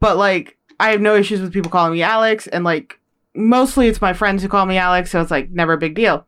[0.00, 3.00] But like, I have no issues with people calling me Alex, and like,
[3.34, 6.26] mostly it's my friends who call me Alex, so it's like never a big deal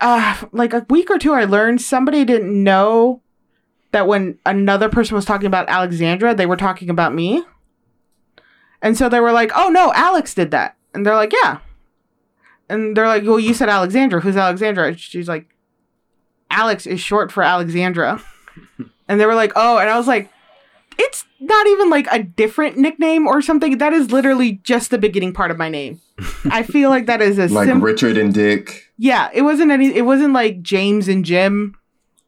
[0.00, 3.22] uh, like a week or two, I learned somebody didn't know
[3.92, 7.44] that when another person was talking about Alexandra, they were talking about me.
[8.82, 10.76] And so they were like, oh no, Alex did that.
[10.92, 11.58] And they're like, yeah.
[12.74, 14.20] And they're like, well, you said Alexandra.
[14.20, 14.88] Who's Alexandra?
[14.88, 15.46] And she's like,
[16.50, 18.22] Alex is short for Alexandra.
[19.08, 19.78] and they were like, oh.
[19.78, 20.30] And I was like,
[20.98, 23.78] it's not even like a different nickname or something.
[23.78, 26.00] That is literally just the beginning part of my name.
[26.44, 28.92] I feel like that is a Like sim- Richard and Dick.
[28.96, 29.94] yeah, it wasn't any.
[29.94, 31.74] It wasn't like James and Jim.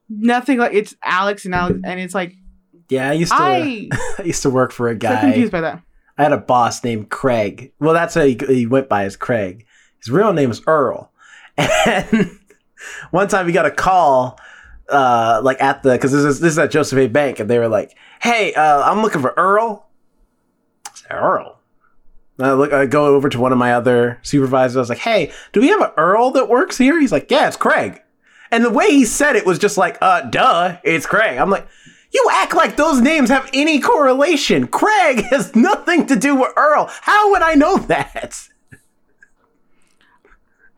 [0.08, 2.34] Nothing like it's Alex and Alex, and it's like
[2.88, 3.38] Yeah, I used to.
[3.38, 5.20] I, I used to work for a so guy.
[5.20, 5.82] confused by that.
[6.18, 7.72] I had a boss named Craig.
[7.78, 9.64] Well, that's how he, he went by as Craig.
[9.98, 11.10] His real name is Earl.
[11.86, 12.38] And
[13.10, 14.38] one time he got a call,
[14.88, 17.06] uh, like at the because this is this is at Joseph A.
[17.08, 19.88] Bank, and they were like, "Hey, uh, I'm looking for Earl."
[20.94, 21.58] Said, Earl.
[22.38, 24.76] I look, I go over to one of my other supervisors.
[24.76, 27.48] I was like, "Hey, do we have an Earl that works here?" He's like, "Yeah,
[27.48, 28.02] it's Craig."
[28.50, 31.66] And the way he said it was just like, "Uh, duh, it's Craig." I'm like,
[32.12, 34.66] "You act like those names have any correlation.
[34.66, 36.90] Craig has nothing to do with Earl.
[37.02, 38.48] How would I know that?"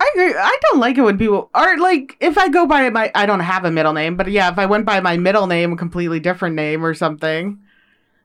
[0.00, 0.34] I agree.
[0.34, 3.40] I don't like it when people are like if I go by my I don't
[3.40, 6.20] have a middle name, but yeah, if I went by my middle name, a completely
[6.20, 7.58] different name or something.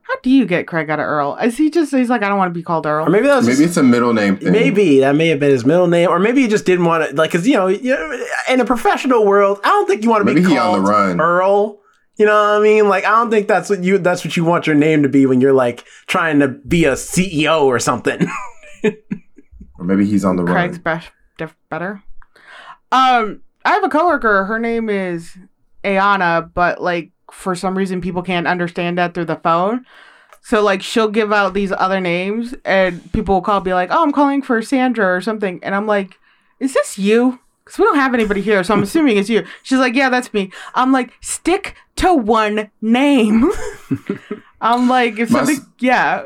[0.02, 1.34] How do you get Craig out of Earl?
[1.42, 3.06] Is he just he's like I don't want to be called Earl?
[3.06, 4.52] Or maybe that was Maybe just- it's a middle name thing.
[4.52, 7.16] Maybe that may have been his middle name, or maybe he just didn't want to,
[7.16, 10.26] like, cause you know, you in a professional world, I don't think you want to
[10.26, 11.20] be Maybe he on called the run.
[11.22, 11.80] Earl.
[12.16, 12.88] You know what I mean?
[12.88, 15.24] Like, I don't think that's what you that's what you want your name to be
[15.26, 18.28] when you're like trying to be a CEO or something.
[19.78, 20.82] Or maybe he's on the Craig's run.
[20.82, 22.02] best diff- better.
[22.92, 24.44] Um, I have a coworker.
[24.44, 25.36] Her name is
[25.82, 29.84] Ayana, but like for some reason people can't understand that through the phone.
[30.42, 34.02] So like she'll give out these other names, and people will call, be like, "Oh,
[34.02, 36.18] I'm calling for Sandra or something," and I'm like,
[36.60, 39.46] "Is this you?" Because we don't have anybody here, so I'm assuming it's you.
[39.62, 43.50] She's like, "Yeah, that's me." I'm like, "Stick to one name."
[44.60, 46.24] I'm like, if something, yeah,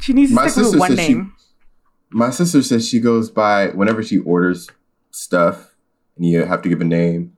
[0.00, 1.34] she needs to stick with one name.
[2.10, 4.68] My sister says she goes by whenever she orders
[5.10, 5.74] stuff
[6.16, 7.34] and you have to give a name.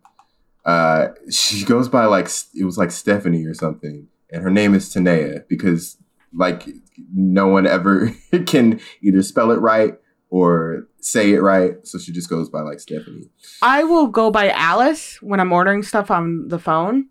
[0.65, 4.93] Uh, she goes by like it was like Stephanie or something, and her name is
[4.93, 5.97] Tanea because
[6.33, 6.69] like
[7.15, 8.15] no one ever
[8.47, 9.95] can either spell it right
[10.29, 13.31] or say it right, so she just goes by like Stephanie.
[13.63, 17.07] I will go by Alice when I'm ordering stuff on the phone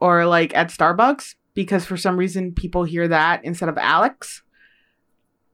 [0.00, 4.42] or like at Starbucks because for some reason people hear that instead of Alex.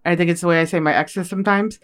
[0.05, 1.79] I think it's the way I say my exes sometimes.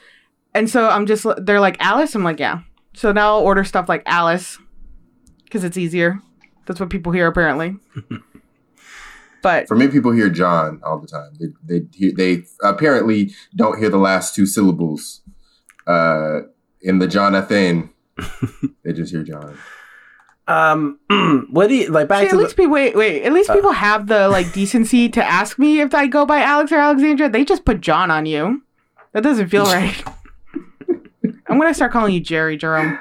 [0.55, 2.15] And so I'm just, they're like, Alice?
[2.15, 2.61] I'm like, yeah.
[2.95, 4.59] So now I'll order stuff like Alice
[5.45, 6.21] because it's easier.
[6.67, 7.77] That's what people hear apparently.
[9.43, 11.33] but For me, people hear John all the time.
[11.39, 15.23] They they hear, they apparently don't hear the last two syllables
[15.87, 16.41] uh,
[16.83, 17.91] in the Jonathan.
[18.85, 19.57] they just hear John.
[20.51, 20.99] Um,
[21.51, 22.09] what do you like?
[22.09, 23.23] Back See, at to least the, be wait wait.
[23.23, 26.73] At least people have the like decency to ask me if I go by Alex
[26.73, 27.29] or Alexandra.
[27.29, 28.63] They just put John on you.
[29.13, 30.03] That doesn't feel right.
[31.49, 32.99] I'm gonna start calling you Jerry Jerome.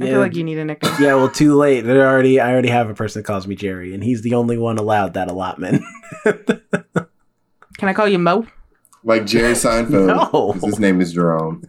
[0.00, 0.10] I Yeah.
[0.12, 0.92] feel like you need a nickname.
[1.00, 1.80] yeah, well, too late.
[1.80, 4.58] There already, I already have a person that calls me Jerry, and he's the only
[4.58, 5.82] one allowed that allotment.
[6.24, 8.46] Can I call you Mo?
[9.04, 10.06] Like Jerry Seinfeld.
[10.32, 10.52] No.
[10.52, 11.62] 'cause His name is Jerome.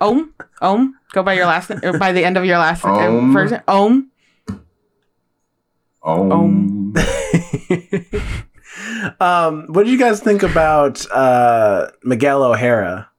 [0.00, 0.32] Om?
[0.60, 0.94] Om?
[1.12, 3.32] Go by your last name or by the end of your last uh, Om.
[3.32, 4.10] first Om.
[6.08, 6.94] Um, Um.
[9.20, 13.10] um, what did you guys think about uh, Miguel O'Hara?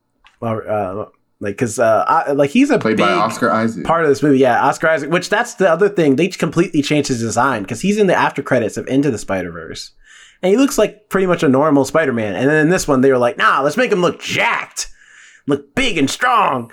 [0.42, 1.06] Uh,
[1.42, 3.86] like, cause uh, I, like he's a played big by Oscar Isaac.
[3.86, 4.40] part of this movie.
[4.40, 5.12] Yeah, Oscar Isaac.
[5.12, 6.16] Which that's the other thing.
[6.16, 9.52] They completely changed his design because he's in the after credits of Into the Spider
[9.52, 9.92] Verse,
[10.42, 12.36] and he looks like pretty much a normal Spider Man.
[12.36, 14.88] And then in this one, they were like, Nah, let's make him look jacked,
[15.48, 16.72] look big and strong.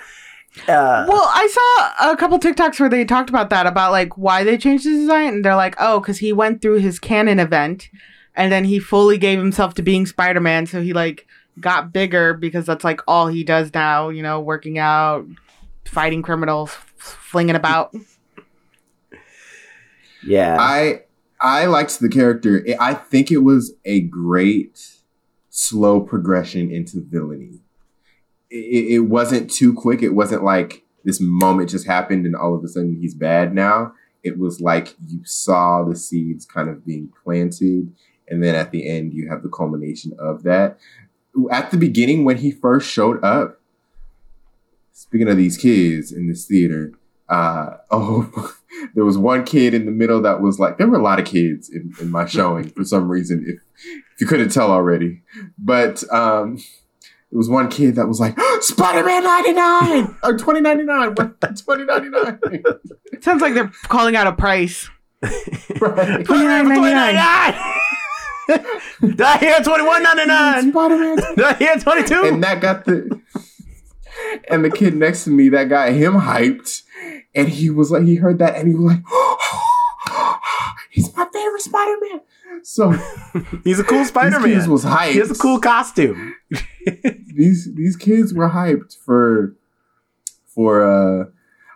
[0.69, 4.45] Uh, Well, I saw a couple TikToks where they talked about that, about like why
[4.45, 7.89] they changed his design, and they're like, oh, because he went through his canon event,
[8.35, 11.27] and then he fully gave himself to being Spider Man, so he like
[11.61, 15.27] got bigger because that's like all he does now, you know, working out,
[15.85, 17.95] fighting criminals, flinging about.
[20.27, 20.57] yeah.
[20.59, 21.03] I
[21.41, 22.65] I liked the character.
[22.81, 24.97] I think it was a great
[25.51, 27.61] slow progression into villainy.
[28.51, 30.03] It, it wasn't too quick.
[30.03, 33.93] It wasn't like this moment just happened and all of a sudden he's bad now.
[34.23, 37.95] It was like you saw the seeds kind of being planted,
[38.29, 40.79] and then at the end you have the culmination of that.
[41.51, 43.61] At the beginning, when he first showed up,
[44.91, 46.93] speaking of these kids in this theater,
[47.29, 48.53] uh, oh,
[48.97, 51.25] there was one kid in the middle that was like, there were a lot of
[51.25, 53.61] kids in, in my showing for some reason, if,
[54.15, 55.23] if you couldn't tell already.
[55.57, 56.59] But um,
[57.31, 62.63] there was one kid that was like, Spider Man 99 or 2099, 2099.
[63.21, 64.89] Sounds like they're calling out a price.
[65.81, 66.25] right.
[66.25, 67.55] Twenty nine ninety nine.
[69.01, 70.71] Did I hear twenty one ninety nine?
[70.71, 71.17] Spider Man.
[71.17, 72.23] Did I hear twenty two?
[72.23, 73.21] And that got the.
[74.49, 76.83] And the kid next to me, that got him hyped.
[77.35, 79.03] And he was like, he heard that and he was like,
[80.91, 82.21] he's my favorite Spider Man.
[82.63, 82.93] So
[83.65, 84.71] He's a cool Spider these kids Man.
[84.71, 85.13] was hyped.
[85.13, 86.35] He has a cool costume.
[87.35, 89.55] these these kids were hyped for
[90.47, 91.25] for uh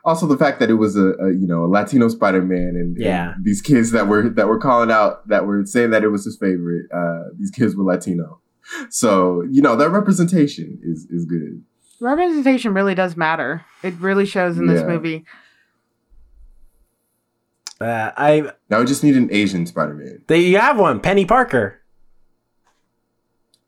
[0.05, 2.97] also the fact that it was a, a you know a Latino Spider Man and,
[2.97, 3.35] and Yeah.
[3.43, 6.37] these kids that were that were calling out that were saying that it was his
[6.39, 8.41] favorite uh these kids were Latino
[8.89, 11.63] so you know that representation is is good
[12.03, 13.63] Representation really does matter.
[13.83, 15.27] It really shows in this movie.
[17.81, 21.27] Uh, I now we just need an Asian Spider Man they you have one, Peni
[21.27, 21.81] Parker.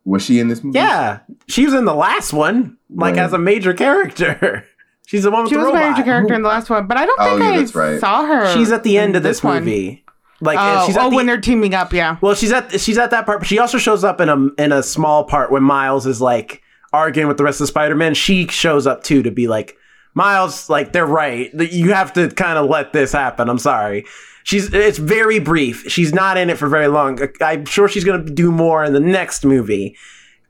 [0.05, 0.79] Was she in this movie?
[0.79, 3.23] Yeah, she was in the last one, like Right.
[3.25, 4.67] as a major character.
[5.07, 6.97] She's the one with She the was a major character in the last one, but
[6.97, 7.41] I don't Oh, think
[7.75, 8.01] yeah, I right.
[8.01, 8.53] saw her.
[8.55, 9.65] She's at the end of this, one.
[9.65, 10.05] movie.
[10.41, 12.17] Like Oh, she's at oh the, when they're teaming up, yeah.
[12.21, 14.73] well, she's at she's at that part, but she also shows up in a in
[14.73, 16.63] a small part when Miles is like
[16.93, 18.15] arguing with the rest of the Spider Man.
[18.15, 19.77] She shows up too to be like
[20.15, 21.53] Miles, like they're right.
[21.55, 23.49] You have to kind of let this happen.
[23.49, 24.05] I'm sorry.
[24.45, 25.85] She's it's very brief.
[25.89, 27.19] She's not in it for very long.
[27.41, 29.97] I'm sure she's gonna do more in the next movie,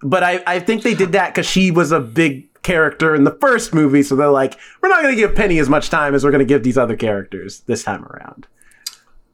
[0.02, 3.36] but I I think they did that because she was a big character in the
[3.40, 6.30] first movie, so they're like, we're not gonna give Peni as much time as we're
[6.30, 8.46] gonna give these other characters this time around.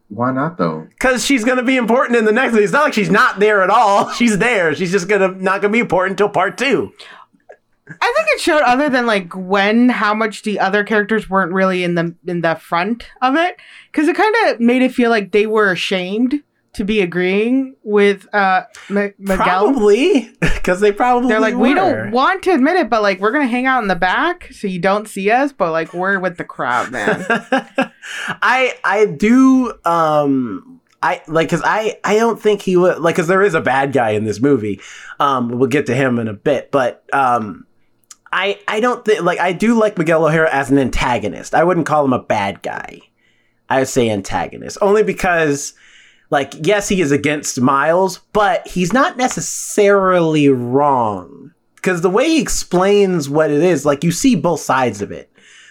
[0.09, 0.86] Why not though?
[0.88, 2.56] Because she's gonna be important in the next.
[2.56, 4.10] It's not like she's not there at all.
[4.14, 4.74] She's there.
[4.74, 6.92] She's just gonna not gonna be important until part two.
[8.01, 11.85] I think it showed other than like when how much the other characters weren't really
[11.85, 13.56] in the in the front of it
[13.90, 16.43] because it kind of made it feel like they were ashamed
[16.74, 19.36] to be agreeing with uh M- Miguel.
[19.36, 23.32] Probably because they probably They're like, we don't want to admit it, but like we're
[23.32, 26.36] gonna hang out in the back so you don't see us, but like we're with
[26.36, 27.24] the crowd, man.
[28.43, 33.28] I I do um I like because I I don't think he would like because
[33.28, 34.81] there is a bad guy in this movie.
[35.20, 37.65] Um, we'll get to him in a bit, but um.
[38.32, 41.55] I, I don't think like I do like Miguel O'Hara as an antagonist.
[41.55, 43.00] I wouldn't call him a bad guy.
[43.68, 45.74] I would say antagonist only because
[46.30, 52.40] like yes he is against Miles, but he's not necessarily wrong because the way he
[52.40, 55.30] explains what it is, like you see both sides of it.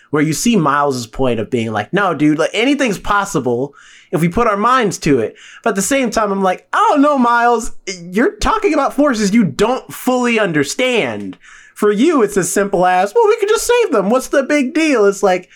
[0.09, 3.75] Where you see Miles's point of being like, no, dude, like anything's possible
[4.11, 5.35] if we put our minds to it.
[5.63, 9.33] But at the same time, I'm like, I don't know, Miles, you're talking about forces
[9.33, 11.37] you don't fully understand.
[11.77, 14.09] For you, it's as simple as, well, we could just save them.
[14.09, 15.05] What's the big deal?
[15.05, 15.47] It's like,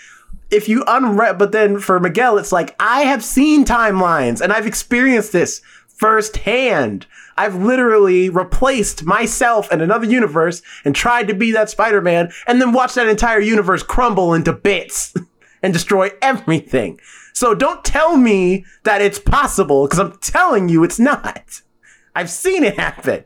[0.51, 4.67] if you unwrap, but then for Miguel, it's like, I have seen timelines and I've
[4.67, 7.07] experienced this firsthand.
[7.37, 12.61] I've literally replaced myself in another universe and tried to be that Spider Man and
[12.61, 15.15] then watched that entire universe crumble into bits
[15.63, 16.99] and destroy everything.
[17.33, 21.63] So don't tell me that it's possible because I'm telling you it's not.
[22.15, 23.25] I've seen it happen.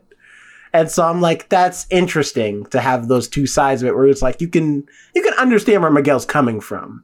[0.76, 4.20] And so I'm like, that's interesting to have those two sides of it where it's
[4.20, 7.02] like you can you can understand where Miguel's coming from.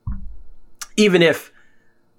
[0.99, 1.51] Even if,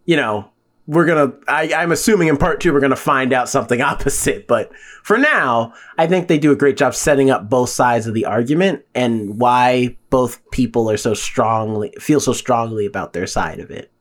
[0.05, 0.49] you know,
[0.87, 4.47] we're gonna I, I'm assuming in part two we're gonna find out something opposite.
[4.47, 4.71] But
[5.03, 8.25] for now, I think they do a great job setting up both sides of the
[8.25, 13.69] argument and why both people are so strongly feel so strongly about their side of
[13.69, 13.91] it.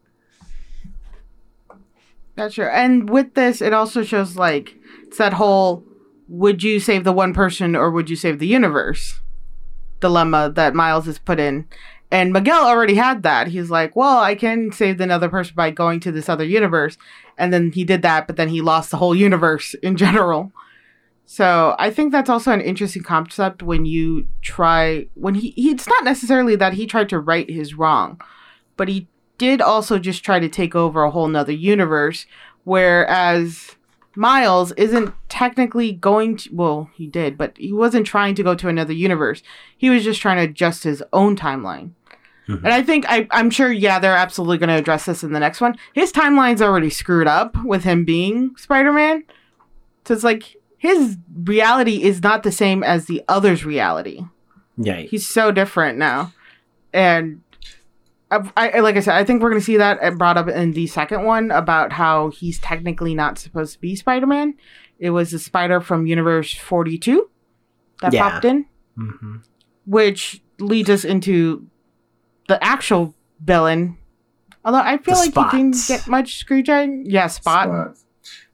[2.51, 2.71] True.
[2.73, 4.75] And with this, it also shows like
[5.07, 5.85] it's that whole
[6.33, 9.21] would you save the one person or would you save the universe
[10.01, 11.69] dilemma that Miles is put in.
[12.11, 13.49] And Miguel already had that.
[13.49, 16.97] He's like, well, I can save another person by going to this other universe.
[17.37, 20.53] And then he did that, but then he lost the whole universe in general.
[21.27, 25.87] So I think that's also an interesting concept when you try, when he, he, it's
[25.87, 28.21] not necessarily that he tried to right his wrong,
[28.77, 29.07] but he
[29.37, 32.27] did also just try to take over a whole nother universe.
[32.65, 33.77] Whereas
[34.15, 38.69] Miles isn't technically going to, well, he did, but he wasn't trying to go to
[38.69, 39.43] another universe.
[39.77, 41.91] He was just trying to adjust his own timeline.
[42.49, 42.65] Mm-hmm.
[42.65, 45.41] And I think, I, I'm sure, yeah, they're absolutely going to address this in the
[45.41, 45.77] next one.
[45.93, 49.25] His timeline's already screwed up with him being Spider Man.
[50.05, 54.25] So it's like his reality is not the same as the other's reality
[54.77, 54.97] Yeah.
[54.97, 56.33] he's so different now
[56.93, 57.42] and
[58.57, 60.73] I, I like i said i think we're going to see that brought up in
[60.73, 64.55] the second one about how he's technically not supposed to be spider-man
[64.99, 67.29] it was a spider from universe 42
[68.01, 68.31] that Yeah.
[68.31, 69.37] popped in hmm
[69.85, 71.67] which leads us into
[72.49, 73.99] the actual villain
[74.65, 78.05] although i feel The like he didn't get much screen time yeah spot Spots.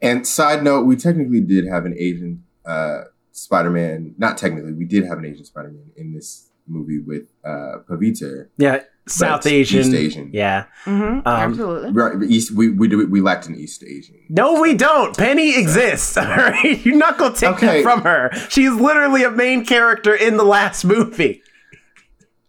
[0.01, 3.03] And side note, we technically did have an Asian uh,
[3.33, 4.15] Spider-Man.
[4.17, 8.49] Not technically, we did have an Asian Spider-Man in this movie with uh, Pavita.
[8.57, 8.81] Yeah.
[9.09, 9.81] South But Asian.
[9.81, 10.31] East Asian.
[10.33, 10.65] Yeah.
[10.85, 12.51] hmm Um, absolutely Right, East.
[12.55, 14.17] We we do we lacked an East Asian.
[14.29, 15.17] No, we don't.
[15.17, 16.17] Peni exists.
[16.17, 17.67] All right, you're not gonna take Okay.
[17.67, 18.31] that from her.
[18.49, 21.43] She's literally a main character in the last movie.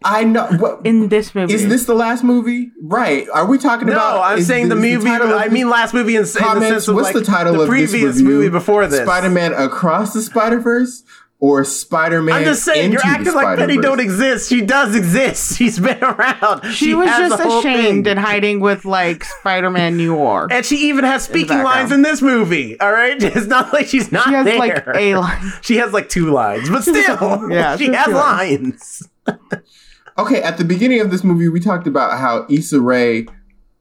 [0.01, 0.47] I know.
[0.47, 2.71] What, in this movie is this the last movie?
[2.81, 3.27] Right?
[3.33, 4.15] Are we talking No, about?
[4.15, 5.03] No, I'm is- saying the movie.
[5.05, 7.23] title of I mean, last movie in, in the comments, sense of What's like the
[7.25, 8.25] title the of previous this review?
[8.35, 9.01] movie before this.
[9.01, 11.03] Spider-Man across the Spider-Verse
[11.41, 12.35] or Spider-Man?
[12.35, 14.49] I'm just saying, you're acting like Peni don't exist.
[14.49, 15.55] She does exist.
[15.57, 16.65] She's been around.
[16.73, 18.07] she, was just ashamed thing.
[18.07, 21.63] and hiding with like spider-man new york And she even has speaking background.
[21.65, 22.79] lines in this movie.
[22.79, 24.57] All right, it's not like she's not she has there.
[24.59, 28.13] like a line She has like two lines, but still, Yeah, she she has has
[28.13, 29.07] lines.
[29.25, 29.49] lines.
[30.17, 33.25] Okay, at the beginning of this movie, we talked about how Issa Rae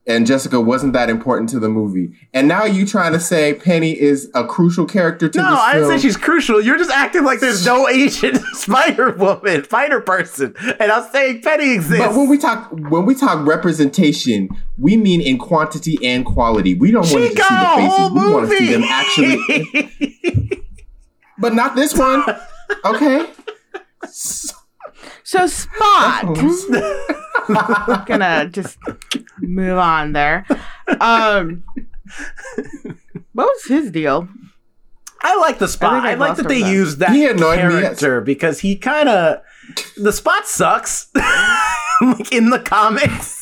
[0.08, 2.10] and Jessica wasn't that important to the movie.
[2.32, 5.90] And now you trying to say Peni is a crucial character to No, I didn't
[5.90, 6.60] say she's crucial.
[6.60, 11.74] You're just acting like there's no Asian Spider Woman, Spider person, and I'm saying Peni
[11.74, 12.04] exists.
[12.04, 14.48] But when we talk when we talk representation,
[14.78, 16.74] we mean in quantity and quality.
[16.74, 18.12] We don't want to just got a see the faces.
[18.12, 20.62] We want to see them actually.
[21.38, 22.24] but not this one.
[22.84, 23.26] Okay.
[25.24, 26.36] So Spot.
[28.06, 28.78] gonna just
[29.40, 30.44] move on there.
[31.00, 31.64] Um,
[33.32, 34.28] what was his deal?
[35.20, 36.04] I like the spot.
[36.04, 36.72] I I I, like that they over that.
[36.72, 37.80] used that He annoyed me.
[37.80, 39.38] character because he kind of
[39.96, 41.08] the spot sucks.
[42.02, 43.36] like in the comics.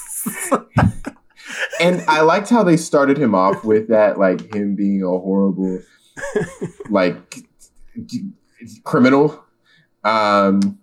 [1.81, 5.81] and I liked how they started him off with that, like him being a horrible,
[6.89, 7.45] like
[8.85, 9.45] criminal.
[10.05, 10.79] Um,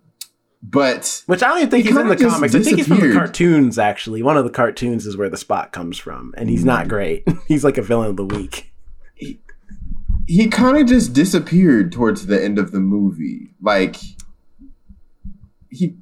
[0.66, 2.56] but Which I don't even think he's in the comics.
[2.56, 4.24] I think he's from the cartoons, actually.
[4.24, 7.28] One of the cartoons is where the spot comes from, and he's not great.
[7.48, 8.72] he's like a villain of the week.
[10.26, 13.54] he kind of just disappeared towards the end of the movie.
[13.62, 13.98] Like
[15.70, 15.98] he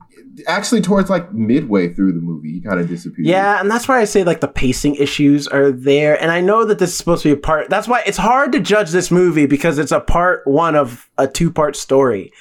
[0.48, 3.26] actually towards like midway through the movie, he kind of disappeared.
[3.26, 6.22] Yeah, and that's why I say like the pacing issues are there.
[6.22, 7.70] And I know that this is supposed to be a part.
[7.70, 11.28] That's why it's hard to judge this movie because it's a part one of a
[11.28, 12.32] two part story.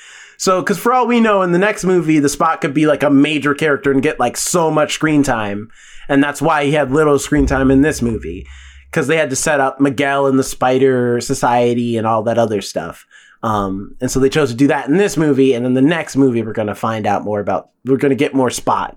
[0.40, 3.02] So, because for all we know, in the next movie, the Spot could be like
[3.02, 5.70] a major character and get like so much screen time,
[6.08, 8.46] and that's why he had little screen time in this movie
[8.86, 12.62] because they had to set up Miguel and the Spider Society and all that other
[12.62, 13.06] stuff.
[13.42, 16.16] Um, and so they chose to do that in this movie, and then the next
[16.16, 17.68] movie we're going to find out more about.
[17.84, 18.96] We're going to get more Spot.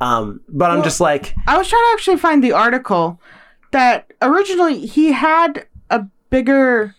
[0.00, 3.20] Um, but I'm just like, I was trying to actually find the article
[3.72, 6.94] that originally he had a bigger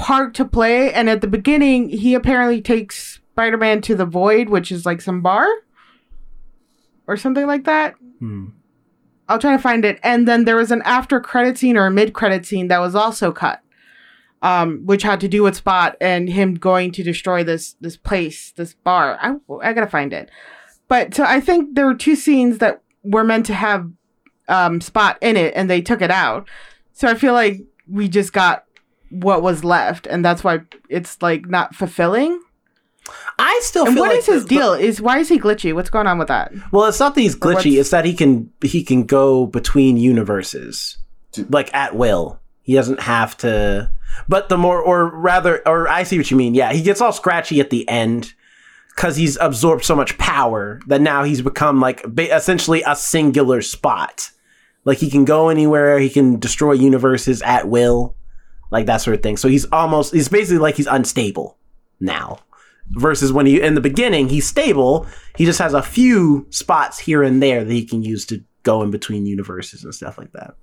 [0.00, 4.48] part to play, and at the beginning, he apparently takes Spider Man to the Void,
[4.48, 5.46] which is like some bar
[7.06, 7.94] or something like that.
[8.18, 8.46] hmm.
[9.28, 10.00] I'll try to find it.
[10.02, 12.96] And then there was an after credit scene or a mid credit scene that was
[12.96, 13.60] also cut,
[14.42, 18.52] um, which had to do with Spot and him going to destroy this this place,
[18.56, 19.18] this bar.
[19.20, 20.30] I I gotta find it.
[20.88, 23.88] But so I think there were two scenes that were meant to have
[24.48, 26.48] um, Spot in it, and they took it out.
[26.92, 28.64] So I feel like we just got
[29.10, 32.40] what was left, and that's why it's like not fulfilling.
[33.38, 34.72] I still And feel what like is his the- deal?
[34.74, 35.74] Is why is he glitchy?
[35.74, 36.52] What's going on with that?
[36.72, 40.98] Well, it's not that he's glitchy; it's that he can he can go between universes,
[41.48, 42.40] like at will.
[42.62, 43.90] He doesn't have to.
[44.28, 46.54] But the more, or rather, or I see what you mean.
[46.54, 48.34] Yeah, he gets all scratchy at the end
[48.94, 53.62] because he's absorbed so much power that now he's become like ba- essentially a singular
[53.62, 54.30] spot.
[54.84, 58.14] Like he can go anywhere, he can destroy universes at will,
[58.70, 59.36] like that sort of thing.
[59.36, 61.58] So he's almost he's basically like he's unstable
[62.00, 62.38] now.
[62.92, 65.06] Versus when he in the beginning he's stable,
[65.36, 68.82] he just has a few spots here and there that he can use to go
[68.82, 70.54] in between universes and stuff like that.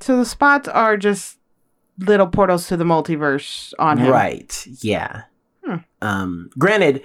[0.00, 1.38] So the spots are just
[1.98, 4.10] little portals to the multiverse on him.
[4.10, 4.66] Right.
[4.82, 5.22] Yeah.
[5.64, 5.76] Hmm.
[6.02, 7.02] Um, granted,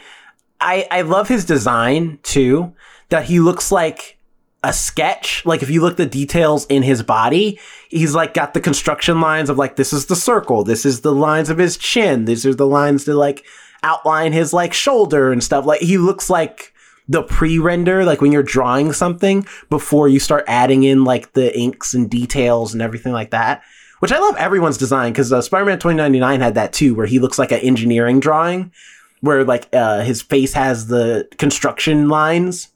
[0.59, 2.73] I I love his design too.
[3.09, 4.17] That he looks like
[4.63, 5.45] a sketch.
[5.45, 7.59] Like if you look the details in his body,
[7.89, 11.13] he's like got the construction lines of like this is the circle, this is the
[11.13, 13.45] lines of his chin, these are the lines to like
[13.83, 15.65] outline his like shoulder and stuff.
[15.65, 16.73] Like he looks like
[17.07, 21.93] the pre-render, like when you're drawing something before you start adding in like the inks
[21.93, 23.63] and details and everything like that.
[23.99, 27.37] Which I love everyone's design because uh, Spider-Man 2099 had that too, where he looks
[27.37, 28.71] like an engineering drawing,
[29.19, 32.70] where like uh, his face has the construction lines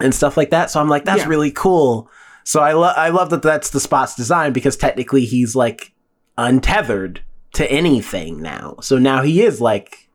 [0.00, 0.70] and stuff like that.
[0.70, 1.28] So I'm like, that's Yeah.
[1.28, 2.10] really cool.
[2.44, 5.92] So I love I love that that's the spot's design because technically he's like
[6.38, 7.20] untethered
[7.54, 8.76] to anything now.
[8.80, 10.08] So now he is like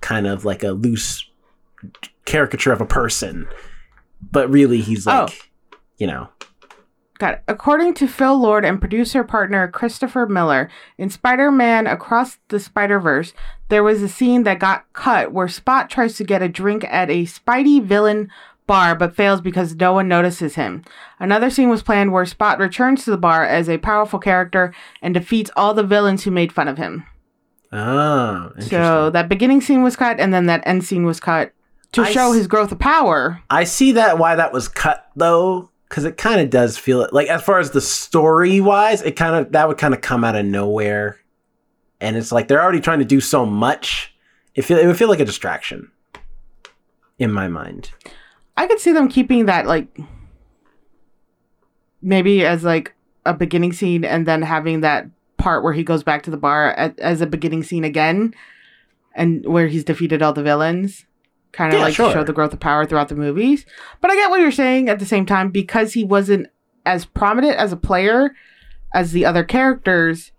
[0.00, 1.24] kind of like a loose
[2.24, 3.46] caricature of a person,
[4.32, 5.10] but really he's oh.
[5.10, 5.76] like, Oh.
[5.98, 6.28] you know,
[7.18, 7.42] Got it.
[7.48, 12.98] According to Phil Lord and producer partner Christopher Miller, in Spider Man Across the Spider
[12.98, 13.34] Verse,
[13.68, 17.10] there was a scene that got cut where Spot tries to get a drink at
[17.10, 18.30] a Spidey villain
[18.70, 20.82] bar but fails because no one notices him.
[21.18, 24.72] Another scene was planned where Spot returns to the bar as a powerful character
[25.02, 27.04] and defeats all the villains who made fun of him.
[27.72, 28.52] oh.
[28.60, 31.52] So that beginning scene was cut and then that end scene was cut
[31.92, 33.40] to I show s- his growth of power.
[33.50, 37.12] I see that why that was cut though, because it kind of does feel it
[37.12, 40.22] like as far as the story wise, it kind of that would kind of come
[40.24, 41.18] out of nowhere,
[42.00, 44.14] and it's like they're already trying to do so much.
[44.54, 45.90] It feel it would feel like a distraction
[47.18, 47.90] in my mind.
[48.60, 49.88] I could see them keeping that like
[52.02, 55.06] maybe as like a beginning scene and then having that
[55.38, 58.34] part where he goes back to the bar at, as a beginning scene again
[59.14, 61.06] and where he's defeated all the villains.
[61.52, 62.12] kind of Yeah, like sure.
[62.12, 63.64] show the growth of power throughout the movies.
[64.02, 66.48] But I get what you're saying at the same time because he wasn't
[66.84, 68.34] as prominent as a player
[68.92, 70.32] as the other characters.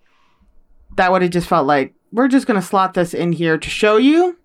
[0.96, 3.98] That would have just felt like we're just gonna slot this in here to show
[3.98, 4.38] you,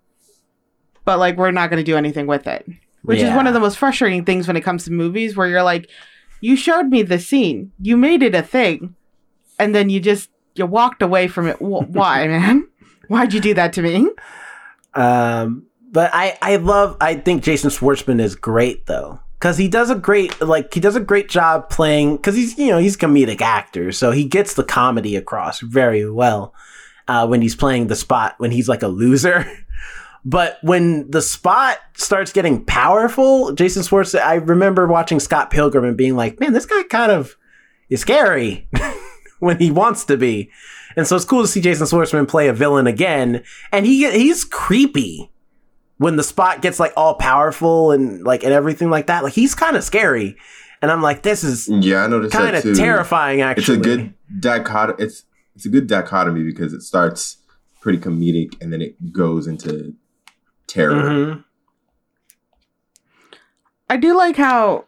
[1.05, 2.65] but like we're not gonna do anything with it.
[3.07, 5.63] Which is one of the most frustrating things when it comes to movies, where you're
[5.63, 5.89] like,
[6.41, 8.95] you showed me the scene, you made it a thing,
[9.57, 11.57] and then you just you walked away from it.
[11.57, 12.67] Wh- Why, man?
[13.07, 14.09] Why'd you do that to me?
[14.93, 19.19] Um, but I, I love, I think Jason Schwartzman is great though.
[19.39, 22.67] Cause he does a great, like, he does a great job playing, cause he's, you
[22.69, 23.91] know, he's a comedic actor.
[23.91, 26.55] So he gets the comedy across very well,
[27.07, 29.45] uh, when he's playing the spot, when he's like a loser.
[30.27, 35.95] But when the spot starts getting powerful, Jason Schwartzman, I remember watching Scott Pilgrim and
[35.95, 37.37] being like, man, this guy kind of
[37.89, 38.67] is scary
[39.39, 40.51] when he wants to be.
[40.97, 43.41] And so it's cool to see Jason Schwartzman play a villain again.
[43.71, 45.31] And he he's creepy
[45.95, 49.23] when the spot gets like all powerful and like and everything like that.
[49.23, 50.35] Like he's kind of scary.
[50.81, 55.01] And I'm like, this is Yeah, I noticed kind of terrifying It's a good dichotomy.
[55.05, 55.23] It's
[55.55, 57.37] it's a good dichotomy because it starts
[57.79, 59.95] pretty comedic and then it goes into
[60.67, 60.93] terror.
[60.93, 61.43] Mhm.
[63.89, 64.85] I do like how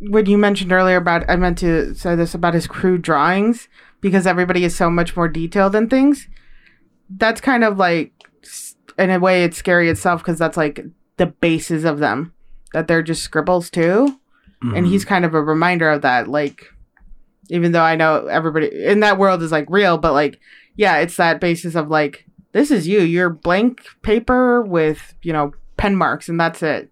[0.00, 3.68] when you mentioned earlier about I meant to say this about his crude drawings
[4.00, 6.28] because everybody is so much more detailed in things.
[7.08, 8.12] That's kind of like
[8.98, 10.84] in a way it's scary itself because that's like
[11.16, 12.32] the basis of them
[12.72, 14.18] that they're just scribbles too.
[14.74, 16.64] And he's kind of a reminder of that like
[17.50, 20.40] even though I know everybody in that world is like real but like
[20.76, 22.24] yeah, it's that basis of like
[22.54, 23.00] this is you.
[23.00, 26.88] You're blank paper with, you know, pen marks and that's it.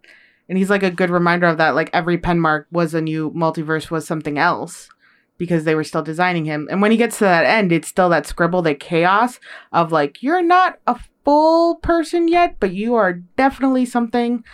[0.49, 1.77] And he's like a good reminder of that.
[1.77, 4.91] Like every pen mark was a new multiverse, was something else
[5.39, 6.67] because they were still designing him.
[6.69, 9.39] And when he gets to that end, it's still that scribble, that chaos
[9.73, 14.45] of like, you're not a full person yet, but you are definitely something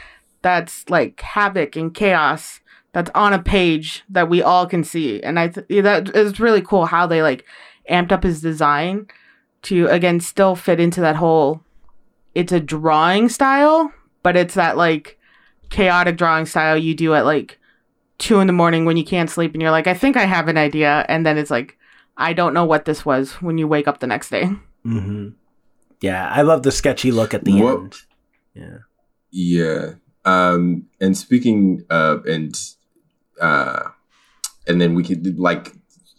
[0.42, 2.60] that's like havoc and chaos
[2.92, 5.22] that's on a page that we all can see.
[5.22, 7.46] And I th- that is really cool how they like
[7.90, 9.06] amped up his design
[9.62, 11.62] to again still fit into that whole
[12.34, 15.18] it's a drawing style, but it's that like
[15.70, 17.58] chaotic drawing style you do at like
[18.18, 20.46] two in the morning when you can't sleep and you're like, I think I have
[20.48, 21.76] an idea, and then it's like,
[22.16, 24.50] I don't know what this was when you wake up the next day.
[24.84, 25.30] hmm
[26.00, 27.94] Yeah, I love the sketchy look at the What- end.
[28.54, 28.78] Yeah.
[29.30, 29.92] Yeah.
[30.24, 32.54] Um, and speaking of and
[33.40, 33.88] uh,
[34.66, 35.72] and then we could like,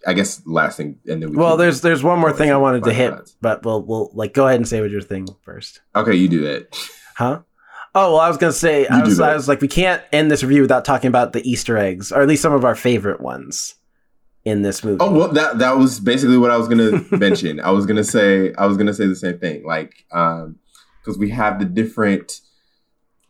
[0.07, 2.83] I guess last thing, and then we Well, there's there's one more thing I wanted
[2.85, 5.81] to hit, but we'll we'll like go ahead and say what your thing first.
[5.95, 6.15] okay.
[6.15, 6.77] You do that.
[7.15, 7.41] Huh?
[7.95, 10.43] Oh well, I was gonna say I was, I was like we can't end this
[10.43, 13.75] review without talking about the Easter eggs, or at least some of our favorite ones
[14.45, 14.99] in this movie.
[15.01, 17.59] Oh well, that that was basically what I was gonna mention.
[17.59, 20.57] I was gonna say I was gonna say the same thing, like um,
[21.01, 22.39] because we have the different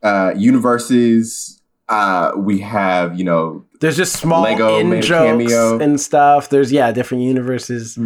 [0.03, 1.58] uh universes.
[1.89, 5.79] Uh, we have you know There's just small Lego in jokes cameo.
[5.79, 6.49] and stuff.
[6.49, 7.97] There's yeah, different universes.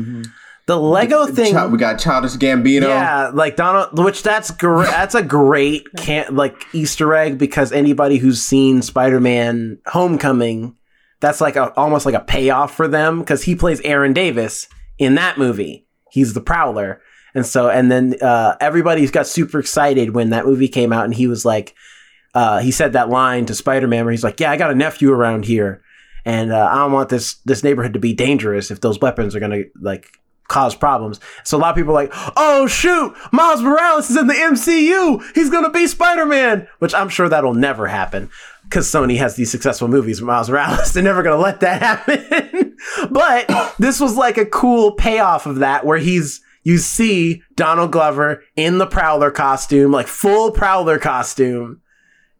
[0.65, 1.71] The Lego thing.
[1.71, 2.83] We got Childish Gambino.
[2.83, 4.89] Yeah, like Donald, which that's great.
[4.89, 10.77] That's a great can't like Easter egg because anybody who's seen Spider-Man: Homecoming,
[11.19, 15.15] that's like a almost like a payoff for them because he plays Aaron Davis in
[15.15, 15.85] that movie.
[16.11, 17.01] He's the Prowler,
[17.35, 21.13] and so and then uh, everybody got super excited when that movie came out, and
[21.13, 21.75] he was like,
[22.33, 25.11] uh, he said that line to Spider-Man where he's like, "Yeah, I got a nephew
[25.11, 25.83] around here."
[26.25, 29.39] And uh, I don't want this this neighborhood to be dangerous if those weapons are
[29.39, 30.07] gonna like
[30.47, 31.19] cause problems.
[31.43, 35.23] So a lot of people are like, oh shoot, Miles Morales is in the MCU.
[35.35, 38.29] He's gonna be Spider Man, which I'm sure that'll never happen
[38.63, 40.93] because Sony has these successful movies with Miles Morales.
[40.93, 42.77] They're never gonna let that happen.
[43.11, 46.41] but this was like a cool payoff of that where he's.
[46.65, 51.81] You see Donald Glover in the Prowler costume, like full Prowler costume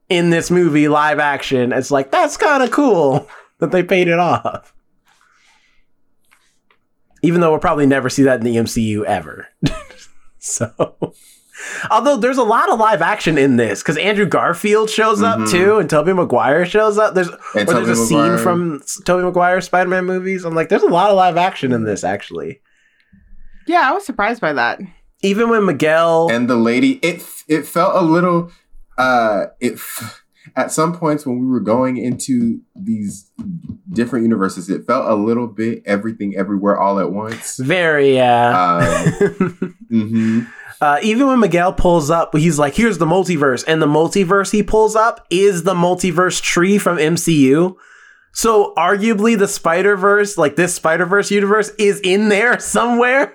[0.10, 1.72] in this movie live action.
[1.74, 3.28] It's like, that's kind of cool
[3.60, 4.74] that they paid it off
[7.22, 9.48] even though we'll probably never see that in the MCU ever.
[10.40, 10.70] so,
[11.90, 15.50] although there's a lot of live action in this because Andrew Garfield shows up Mhm.
[15.52, 17.14] too, and Tobey Maguire shows up.
[17.14, 20.44] There's And or there's a Tobey scene from s- Tobey Maguire Spider-Man movies.
[20.44, 22.60] I'm like, there's a lot of live action in this actually.
[23.68, 24.82] Yeah, I was surprised by that.
[25.22, 28.52] Even when Miguel, and the lady it it felt a little
[28.98, 29.80] uh it
[30.56, 33.32] at some points when we were going into these
[33.92, 39.76] different universes it felt a little bit everything everywhere all at once very uh, um,
[39.90, 40.40] hmm
[40.82, 43.64] Uh, even when Miguel pulls up, he's like, here's the multiverse.
[43.66, 47.76] And the multiverse he pulls up is the multiverse tree from MCU.
[48.34, 53.34] So arguably the Spider-Verse, like this Spider-Verse universe is in there somewhere.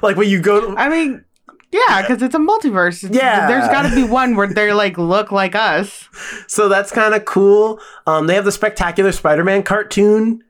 [0.00, 1.24] like when you go to, I mean,
[1.72, 3.02] Yeah, because it's a multiverse.
[3.04, 3.46] It's- Yeah.
[3.48, 6.08] there's got to be one where they like look like us.
[6.46, 7.80] So that's kind of cool.
[8.06, 10.42] Um, they have the Spectacular Spider-Man cartoon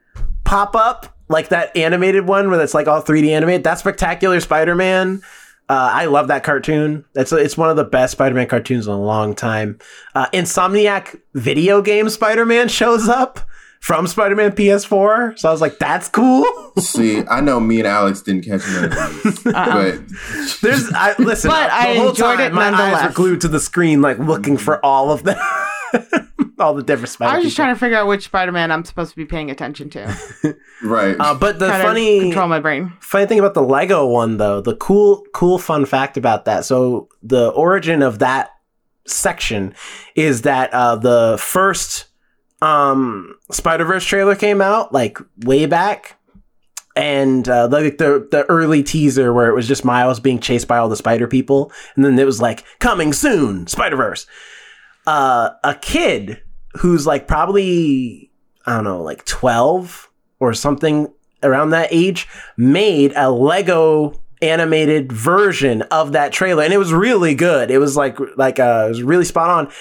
[0.45, 3.63] pop up, like that animated one where it's like all 3D animated.
[3.65, 5.23] That's Spectacular Spider-Man.
[5.69, 7.05] Uh, I love that cartoon.
[7.15, 9.79] It's it's one of the best Spider-Man cartoons in a long time.
[10.15, 13.41] Uh, Insomniac video game Spider-Man shows up
[13.83, 16.47] from Spider-Man PS4, so I was like, "That's cool."
[16.79, 19.99] See, I know me and Alex didn't catch none of these, but
[20.63, 21.51] There's, I listen.
[21.51, 24.19] But the I whole enjoyed time, it my eyes were glued to the screen, like
[24.21, 25.37] looking for all of them,
[26.61, 27.33] all the different Spider.
[27.33, 29.91] I was just trying to figure out which Spider-Man I'm supposed to be paying attention
[29.91, 30.57] to.
[30.85, 31.17] right.
[31.19, 32.93] Uh, but the Trying to funny control my brain.
[33.01, 36.65] funny thing about the Lego one though, the cool cool fun fact about that.
[36.65, 38.51] So the origin of that
[39.09, 39.75] section
[40.15, 42.07] is that uh, the first
[42.63, 46.17] um, Spider Verse trailer came out like way back,
[46.95, 50.79] and uh, like the the early teaser where it was just Miles being chased by
[50.79, 54.27] all the Spider people, and then it was like coming soon Spider Verse.
[55.07, 56.41] Uh, a kid
[56.75, 58.31] who's like probably
[58.65, 60.09] I don't know like twelve
[60.39, 61.13] or something
[61.43, 66.63] around that age made a Lego animated version of that trailer.
[66.63, 67.71] And it was really good.
[67.71, 69.73] It was like like uh it was really spot on.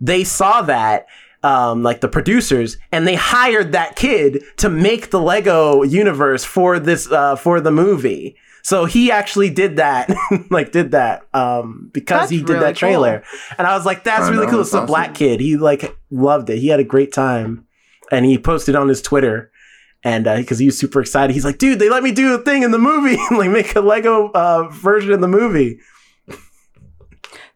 [0.00, 1.06] They saw that
[1.42, 6.78] um like the producers and they hired that kid to make the lego universe for
[6.78, 8.36] this uh for the movie.
[8.62, 10.10] So he actually did that
[10.50, 13.22] like did that um because That's he did really that trailer.
[13.56, 14.58] And i was like that's I really know, cool.
[14.58, 14.86] that's it's a awesome.
[14.86, 16.58] black kid he like loved it.
[16.58, 17.66] He had a great time.
[18.10, 19.52] And he posted on his twitter
[20.04, 22.62] and because he was super excited, he's like, "Dude, they let me do a thing
[22.62, 25.80] in the movie, like make a Lego uh, version of the movie."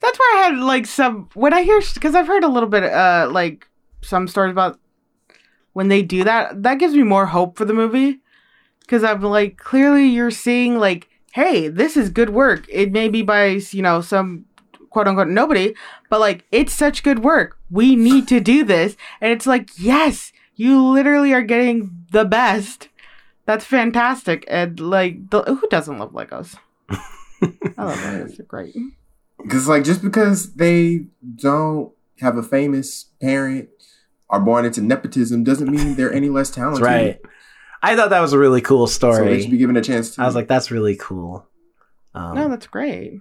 [0.00, 2.82] That's where I had like some when I hear because I've heard a little bit
[2.84, 3.68] uh like
[4.02, 4.78] some stories about
[5.72, 6.62] when they do that.
[6.62, 8.20] That gives me more hope for the movie
[8.80, 12.66] because I'm like clearly you're seeing like, hey, this is good work.
[12.68, 14.46] It may be by you know some
[14.90, 15.74] quote unquote nobody,
[16.10, 17.58] but like it's such good work.
[17.70, 22.88] We need to do this, and it's like yes, you literally are getting the best.
[23.44, 26.56] That's fantastic, and like the, who doesn't love Legos?
[26.90, 28.36] I love Legos.
[28.36, 28.76] They're great.
[29.42, 31.06] Because like just because they
[31.36, 33.68] don't have a famous parent
[34.32, 36.84] are born into nepotism doesn't mean they're any less That's talented.
[36.84, 37.20] right.
[37.82, 39.58] I thought that was a really cool So they should be story.
[39.58, 40.22] given a chance to.
[40.22, 41.46] I was like, "That's really cool."
[42.14, 43.20] Um, No, that's great.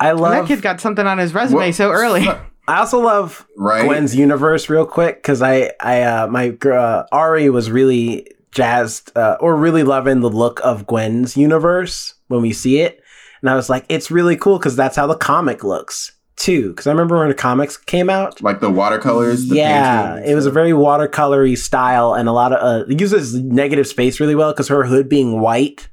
[0.00, 0.32] I And love.
[0.32, 2.26] that kid got something on his resume What- so early.
[2.68, 3.84] I also love right?
[3.86, 9.36] Gwen's universe real quick because I I uh, my uh, Ari was really jazzed uh,
[9.40, 13.00] or really loving the look of Gwen's universe when we see it,
[13.40, 16.70] and I was like, it's really cool because that's how the comic looks too.
[16.70, 19.48] Because I remember when the comics came out, like the watercolors.
[19.48, 23.00] The yeah, painting, it was a very watercolory style and a lot of uh, it
[23.00, 25.88] uses negative space really well because her hood being white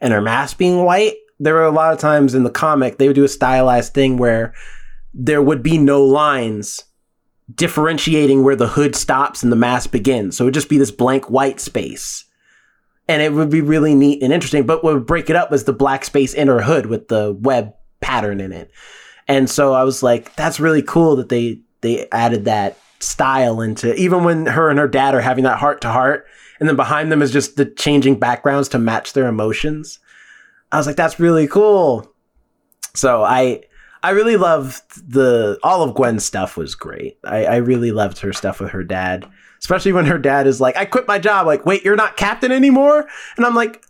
[0.00, 1.14] and her mask being white.
[1.40, 4.16] There were a lot of times in the comic they would do a stylized thing
[4.16, 4.54] where
[5.14, 6.84] there would be no lines
[7.52, 10.36] differentiating where the hood stops and the mask begins.
[10.36, 12.24] So it would just be this blank white space.
[13.06, 14.64] And it would be really neat and interesting.
[14.64, 17.36] But what would break it up was the black space in her hood with the
[17.38, 18.70] web pattern in it.
[19.28, 23.94] And so I was like, that's really cool that they they added that style into
[23.96, 26.26] even when her and her dad are having that heart to heart,
[26.60, 29.98] and then behind them is just the changing backgrounds to match their emotions.
[30.72, 32.12] I was like, that's really cool.
[32.94, 33.62] So I
[34.02, 37.18] I really loved the all of Gwen's stuff was great.
[37.24, 39.26] I, I really loved her stuff with her dad.
[39.58, 41.46] Especially when her dad is like, I quit my job.
[41.46, 43.08] Like, wait, you're not captain anymore?
[43.38, 43.82] And I'm like,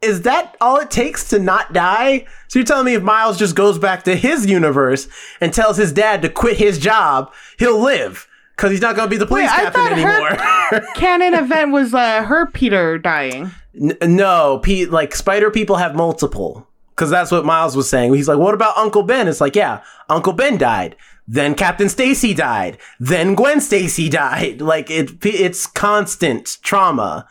[0.00, 2.26] is that all it takes to not die?
[2.48, 5.08] So you're telling me if Miles just goes back to his universe
[5.40, 9.10] and tells his dad to quit his job, he'll live because he's not going to
[9.10, 10.84] be the police I captain anymore.
[10.94, 13.50] Canon event was uh, her Peter dying.
[13.80, 18.14] N- no, P- like spider people have multiple because that's what Miles was saying.
[18.14, 20.96] He's like, "What about Uncle Ben?" It's like, "Yeah, Uncle Ben died.
[21.28, 22.78] Then Captain Stacy died.
[22.98, 24.60] Then Gwen Stacy died.
[24.60, 27.28] Like it, it's constant trauma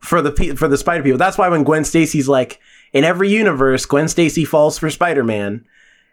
[0.00, 1.18] for the for the spider people.
[1.18, 2.60] That's why when Gwen Stacy's like,
[2.92, 5.66] in every universe, Gwen Stacy falls for Spider Man,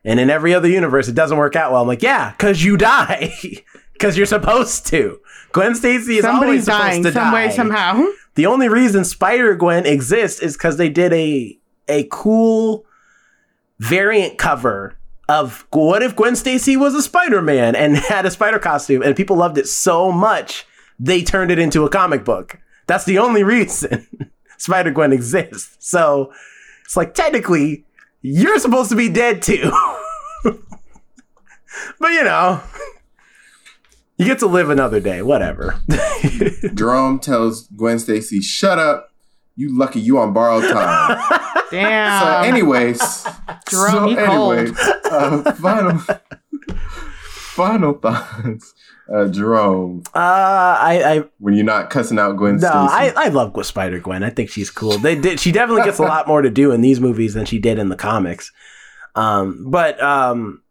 [0.03, 1.81] and in every other universe, it doesn't work out well.
[1.81, 3.33] I'm like, yeah, because you die,
[3.93, 5.19] because you're supposed to.
[5.51, 7.33] Gwen Stacy is Somebody's always supposed dying to some die.
[7.33, 8.05] way somehow.
[8.35, 11.57] The only reason Spider Gwen exists is because they did a
[11.87, 12.85] a cool
[13.79, 14.97] variant cover
[15.29, 19.15] of what if Gwen Stacy was a Spider Man and had a spider costume, and
[19.15, 20.65] people loved it so much
[20.99, 22.59] they turned it into a comic book.
[22.87, 24.07] That's the only reason
[24.57, 25.75] Spider Gwen exists.
[25.79, 26.31] So
[26.85, 27.85] it's like technically
[28.21, 29.71] you're supposed to be dead too,
[30.43, 32.61] but you know.
[34.15, 35.81] You get to live another day, whatever.
[36.75, 39.11] Jerome tells Gwen Stacy, "Shut up,
[39.55, 41.17] you lucky you on borrowed time."
[41.71, 42.21] Damn.
[42.21, 43.25] So, anyways,
[43.67, 44.71] Jerome, you anyway,
[45.05, 45.97] uh, final
[47.53, 48.73] final thoughts,
[49.11, 50.03] uh, Jerome.
[50.13, 52.71] Uh, I, I When you're not cussing out Gwen no, Stacy.
[52.71, 54.23] I, I love Spider Gwen.
[54.23, 54.97] I think she's cool.
[54.97, 55.39] They did.
[55.39, 57.89] She definitely gets a lot more to do in these movies than she did in
[57.89, 58.51] the comics.
[59.15, 60.61] Um, but um,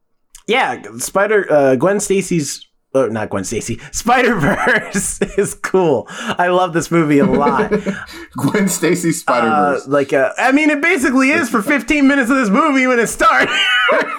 [0.47, 2.67] yeah, Spider uh, Gwen Stacy's.
[2.95, 3.81] Uh, not Gwen Stacy.
[3.93, 6.07] Spider Verse is cool.
[6.11, 7.71] I love this movie a lot.
[8.37, 9.89] Gwen Stacy Spider Uh, Verse.
[9.89, 13.07] like, uh, I mean, it basically is for 15 minutes of this movie when it
[13.09, 13.53] starts.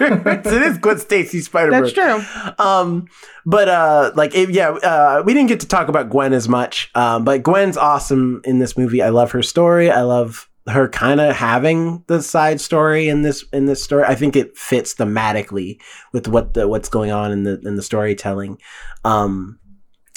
[0.00, 1.92] it is Gwen Stacy Spider Verse.
[1.94, 2.54] That's true.
[2.64, 3.06] Um,
[3.46, 6.90] but uh, like, it, yeah, uh, we didn't get to talk about Gwen as much.
[6.96, 9.02] Um, but Gwen's awesome in this movie.
[9.02, 9.90] I love her story.
[9.90, 14.04] I love her kind of having the side story in this in this story.
[14.04, 15.78] I think it fits thematically
[16.12, 18.58] with what the what's going on in the in the storytelling.
[19.04, 19.58] Um,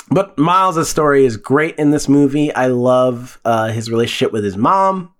[0.10, 2.54] but Miles' story is great in this movie.
[2.54, 5.14] I love uh, his relationship with his mom.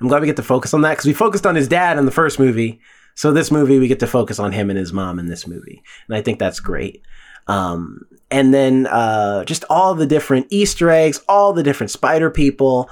[0.00, 2.06] I'm glad we get to focus on that because we focused on his dad in
[2.06, 2.80] the first movie.
[3.14, 5.82] So this movie, we get to focus on him and his mom in this movie,
[6.08, 7.02] and I think that's great.
[7.46, 12.88] Um, and then uh, just all the different Easter eggs, all the different spider people,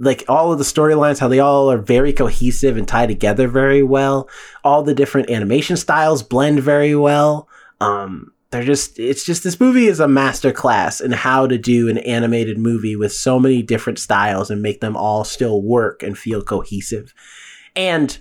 [0.00, 3.82] like all of the storylines, how they all are very cohesive and tie together very
[3.82, 4.28] well.
[4.64, 7.48] All the different animation styles blend very well.
[7.80, 11.88] Um, they're just, it's just, this movie is a master class in how to do
[11.88, 16.18] an animated movie with so many different styles and make them all still work and
[16.18, 17.14] feel cohesive.
[17.76, 18.16] And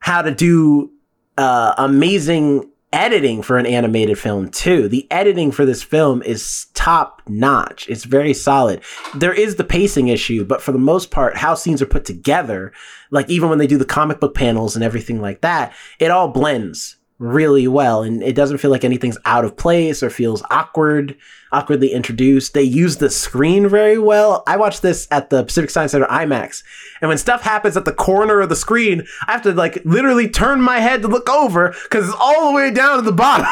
[0.00, 0.90] how to do
[1.38, 4.88] uh, amazing editing for an animated film too.
[4.88, 7.88] The editing for this film is top notch.
[7.88, 8.82] It's very solid.
[9.14, 12.72] There is the pacing issue, but for the most part, how scenes are put together,
[13.10, 16.28] like even when they do the comic book panels and everything like that, it all
[16.28, 21.14] blends really well and it doesn't feel like anything's out of place or feels awkward
[21.52, 25.92] awkwardly introduced they use the screen very well i watched this at the pacific science
[25.92, 26.62] center imax
[27.02, 30.30] and when stuff happens at the corner of the screen i have to like literally
[30.30, 33.46] turn my head to look over because it's all the way down to the bottom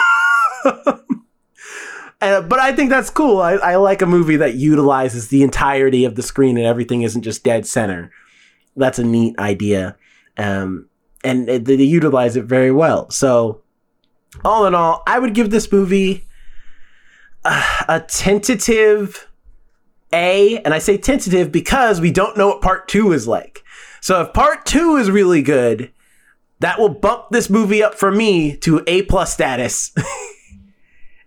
[2.20, 3.40] Uh, but I think that's cool.
[3.40, 7.22] I, I like a movie that utilizes the entirety of the screen and everything isn't
[7.22, 8.10] just dead center.
[8.74, 9.96] That's a neat idea.
[10.36, 10.88] Um,
[11.28, 13.10] and it, they utilize it very well.
[13.10, 13.62] So,
[14.44, 16.24] all in all, I would give this movie
[17.44, 19.28] a, a tentative
[20.12, 20.58] A.
[20.58, 23.62] And I say tentative because we don't know what part two is like.
[24.00, 25.92] So, if part two is really good,
[26.60, 29.92] that will bump this movie up for me to A plus status.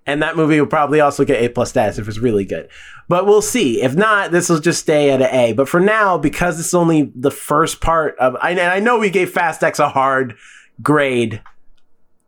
[0.06, 2.70] and that movie will probably also get A plus status if it's really good.
[3.08, 3.82] But we'll see.
[3.82, 5.54] If not, this will just stay at an A.
[5.54, 9.10] But for now, because it's only the first part of, I, and I know we
[9.10, 10.36] gave Fast X a hard
[10.82, 11.42] grade,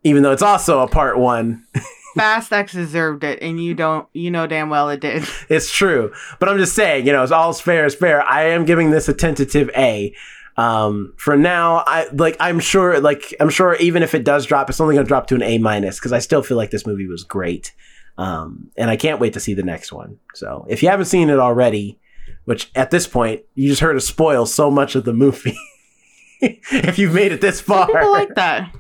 [0.04, 1.66] even though it's also a part one.
[2.16, 4.08] Fast X deserved it, and you don't.
[4.14, 5.24] You know damn well it did.
[5.50, 6.14] it's true.
[6.40, 8.22] But I'm just saying, you know, it's all's fair is fair.
[8.22, 10.14] I am giving this a tentative A.
[10.58, 12.38] Um, for now, I like.
[12.40, 13.00] I'm sure.
[13.00, 13.76] Like, I'm sure.
[13.76, 16.14] Even if it does drop, it's only going to drop to an A minus because
[16.14, 17.74] I still feel like this movie was great.
[18.18, 20.20] Um, and I can't wait to see the next one.
[20.36, 22.00] So, if you haven't seen it already,
[22.46, 25.58] which at this point you just heard us spoil so much of the movie,
[26.42, 28.74] if you've made it this far, People like that.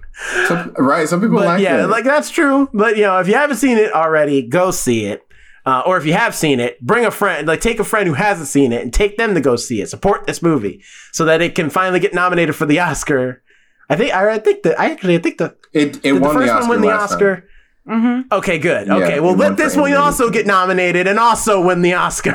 [0.47, 1.09] Some, right?
[1.09, 1.89] Some people but like yeah, that.
[1.89, 2.69] like that's true.
[2.73, 5.25] But you know, if you haven't seen it already, go see it.
[5.65, 8.13] Uh, or if you have seen it, bring a friend, like take a friend who
[8.13, 9.89] hasn't seen it and take them to go see it.
[9.89, 10.83] Support this movie
[11.13, 13.41] so that it can finally get nominated for the Oscar.
[13.89, 16.33] I think, I, I think that, I actually, I think the, it it the won
[16.33, 17.15] first the Oscar one win the last time.
[17.15, 17.49] Oscar.
[17.87, 18.33] Mm-hmm.
[18.33, 18.87] Okay, good.
[18.87, 22.33] Yeah, okay, well, let this one also get nominated and also win the Oscar.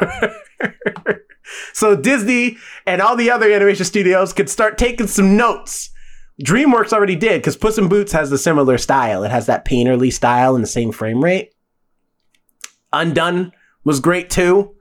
[1.72, 5.90] so Disney and all the other animation studios could start taking some notes.
[6.42, 9.24] DreamWorks already did because Puss in Boots has the similar style.
[9.24, 11.52] It has that painterly style and the same frame rate.
[12.92, 13.52] Undone
[13.84, 14.74] was great too.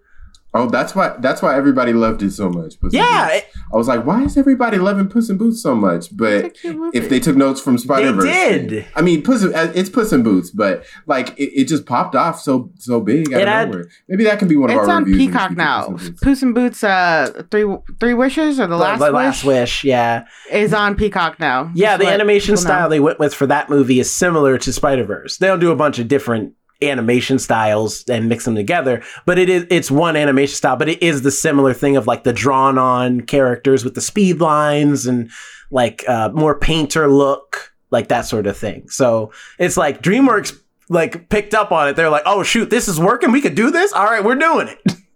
[0.51, 2.79] Oh, that's why that's why everybody loved it so much.
[2.79, 6.07] Puss Yeah, it- I was like, why is everybody loving Puss in Boots so much?
[6.17, 6.97] But It's a cute movie.
[6.97, 8.87] if they took notes from Spider Verse, did.
[8.95, 9.43] I mean, Puss.
[9.45, 13.31] uh, It's Puss in Boots, but like it, it just popped off so so big
[13.31, 13.89] out It of had- nowhere.
[14.07, 15.19] Maybe that can be one of It's our on reviews.
[15.21, 15.81] in the Peacock now.
[15.83, 16.19] Puss in Boots.
[16.23, 20.25] Puss in Boots, uh, three three wishes or the last the wish last wish, yeah.
[20.51, 21.69] is on Peacock now.
[21.75, 22.69] Yeah, Just the animation people know.
[22.75, 25.37] style they went with for that movie is similar to Spider Verse.
[25.37, 29.65] They'll do a bunch of different animation styles and mix them together, but it is
[29.69, 33.21] it's one animation style, but it is the similar thing of like the drawn on
[33.21, 35.29] characters with the speed lines and
[35.71, 38.89] like uh, more painter look, like that sort of thing.
[38.89, 40.57] So it's like DreamWorks
[40.89, 41.95] like picked up on it.
[41.95, 43.31] They're like, oh shoot, this is working.
[43.31, 43.93] We could do this.
[43.93, 44.79] All right, we're doing it.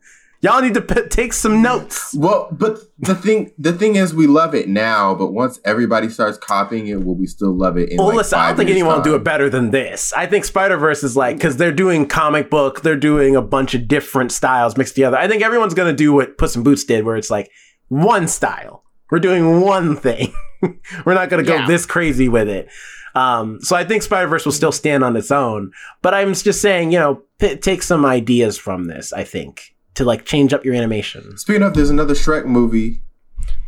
[0.44, 2.14] Y'all need to p- take some notes.
[2.14, 5.16] Well, but the thing the thing is, we love it now.
[5.16, 7.90] But once everybody starts copying it, will we still love it?
[7.90, 10.12] In Well, like listen, I don't think years' anyone will do it better than this.
[10.12, 13.74] I think Spider Verse is like because they're doing comic book, they're doing a bunch
[13.74, 15.16] of different styles mixed together.
[15.18, 17.50] I think everyone's gonna do what Puss in Boots did, where it's like
[17.88, 18.84] one style.
[19.12, 20.34] We're doing one thing.
[21.06, 21.68] We're not going to go Yeah.
[21.68, 22.68] this crazy with it.
[23.16, 25.72] Um, so I think Spider Verse will still stand on its own.
[26.02, 29.14] But I'm just saying, you know, p- take some ideas from this.
[29.14, 31.38] I think to like change up your animation.
[31.38, 33.02] Speaking of, there's another Shrek movie.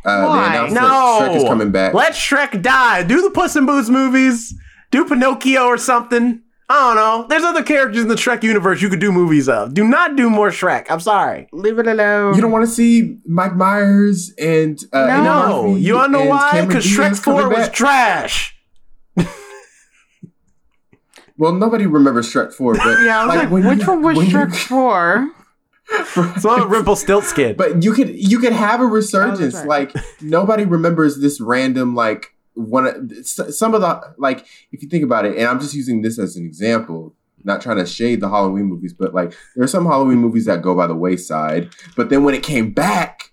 [0.05, 0.67] Uh, Why?
[0.67, 0.81] They No,
[1.19, 1.93] that Shrek is coming back.
[1.93, 3.03] Let Shrek die.
[3.03, 4.53] Do the Puss in Boots movies.
[4.91, 6.41] Do Pinocchio or something.
[6.67, 7.27] I don't know.
[7.29, 9.73] There's other characters in the Shrek universe you could do movies of.
[9.75, 10.87] Do not do more Shrek.
[10.89, 11.47] I'm sorry.
[11.51, 12.33] Leave it alone.
[12.35, 15.13] You don't want to see Mike Myers and uh, No.
[15.13, 16.65] Eddie Murphy you wanna know why?
[16.65, 18.57] Because Shrek Diaz coming 4 was trash.
[21.37, 24.17] well, nobody remembers Shrek Four, but yeah, I was like, when which you- one was
[24.17, 25.29] when Shrek for?
[26.17, 27.55] It's one with Rumpelstiltskin.
[27.55, 29.55] But you could you could have a resurgence.
[29.55, 29.67] Oh, right.
[29.93, 32.87] Like nobody remembers this random like one.
[32.87, 36.17] of- Some of the like if you think about it, and I'm just using this
[36.19, 37.15] as an example.
[37.43, 40.63] Not trying to shade the Halloween movies, but like there are some Halloween movies that
[40.63, 41.69] go by the wayside.
[41.95, 43.31] But then when it came back,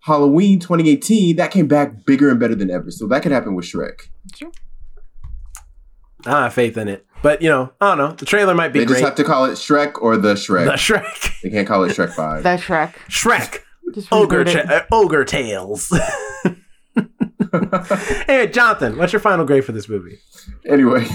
[0.00, 2.90] Halloween 2018, that came back bigger and better than ever.
[2.90, 4.08] So that could happen with Shrek.
[6.26, 7.06] I have faith in it.
[7.22, 8.12] But, you know, I don't know.
[8.16, 8.96] The trailer might be They great.
[9.00, 10.64] just have to call it Shrek or the Shrek.
[10.66, 11.40] the Shrek.
[11.42, 12.42] they can't call it Shrek Five.
[12.42, 12.94] The Shrek.
[13.08, 13.60] Shrek.
[13.94, 15.92] Just Ogre, reboot cha- uh, ogre Tales.
[18.26, 20.18] hey, Jonathan, what's your final grade for this movie?
[20.66, 21.06] anyway,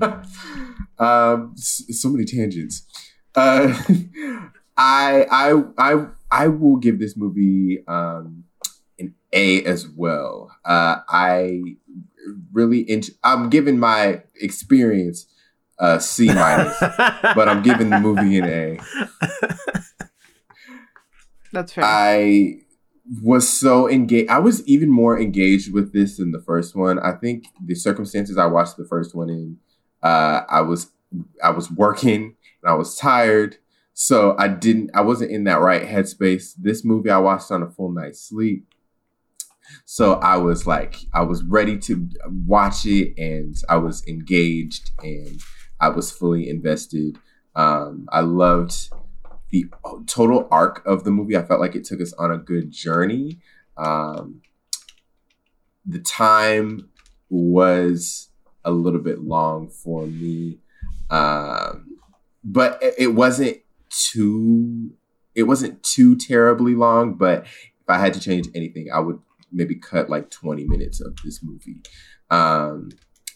[0.98, 2.86] um, so many tangents.
[3.34, 3.74] Uh,
[4.76, 8.44] I I I I will give this movie um,
[8.98, 10.54] an A as well.
[10.64, 11.62] Uh, I
[12.52, 15.26] really ent- I'm giving my experience
[15.78, 18.78] a C minus, but I'm giving the movie an A.
[21.52, 21.84] That's fair.
[21.86, 22.60] I
[23.22, 24.30] was so engaged.
[24.30, 26.98] I was even more engaged with this than the first one.
[26.98, 29.58] I think the circumstances I watched the first one in,
[30.02, 30.90] uh, I was
[31.42, 33.56] I was working and I was tired,
[33.92, 34.90] so I didn't.
[34.94, 36.54] I wasn't in that right headspace.
[36.58, 38.66] This movie I watched on a full night's sleep.
[39.84, 42.08] So I was like, I was ready to
[42.46, 45.40] watch it, and I was engaged, and
[45.80, 47.18] I was fully invested.
[47.54, 48.90] Um, I loved
[49.50, 49.66] the
[50.06, 51.36] total arc of the movie.
[51.36, 53.38] I felt like it took us on a good journey.
[53.76, 54.42] Um,
[55.86, 56.88] the time
[57.28, 58.30] was
[58.64, 60.58] a little bit long for me,
[61.10, 61.98] um,
[62.42, 63.58] but it, it wasn't
[63.90, 64.90] too.
[65.34, 67.14] It wasn't too terribly long.
[67.14, 69.18] But if I had to change anything, I would
[69.54, 71.76] maybe cut like twenty minutes of this movie.
[72.30, 72.90] Um,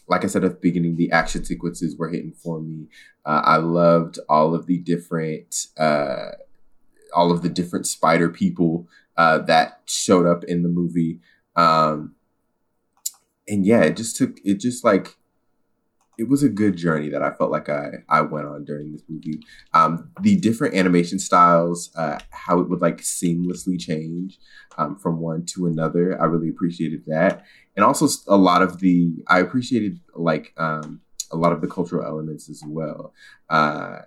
[0.07, 2.87] like I said at the beginning, the action sequences were hitting for me.
[3.25, 6.31] Uh, I loved all of the different, uh,
[7.15, 8.87] all of the different spider people
[9.17, 11.19] uh, that showed up in the movie,
[11.55, 12.15] um,
[13.47, 15.15] and yeah, it just took it just like
[16.19, 19.03] it was a good journey that I felt like I I went on during this
[19.07, 19.39] movie.
[19.73, 24.37] Um, the different animation styles, uh, how it would like seamlessly change
[24.77, 29.13] um, from one to another, I really appreciated that, and also a lot of the
[29.27, 30.99] I appreciated like um,
[31.31, 33.13] a lot of the cultural elements as well.
[33.49, 33.99] Uh,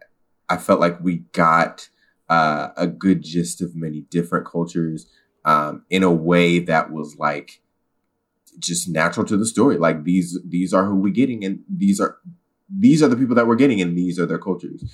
[0.51, 1.89] I felt like we got
[2.29, 5.07] uh, a good gist of many different cultures
[5.47, 7.62] um, in a way that was like
[8.59, 9.77] just natural to the story.
[9.79, 12.19] Like these these are who we're getting, and these are
[12.69, 14.85] these are the people that we're getting, and these are their cultures.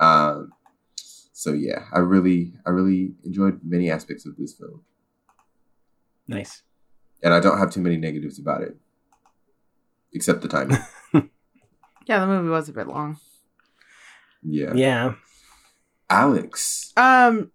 [0.00, 0.52] Um,
[0.96, 4.82] so yeah, I really I really enjoyed many aspects of this film,
[6.26, 6.62] nice.
[7.22, 8.76] and I don't have too many negatives about it,
[10.12, 10.78] except the timing.
[12.06, 13.18] yeah, the movie was a bit long.
[14.42, 14.72] yeah.
[14.74, 15.14] Yeah.
[16.08, 16.92] Alex.
[16.96, 17.50] Um,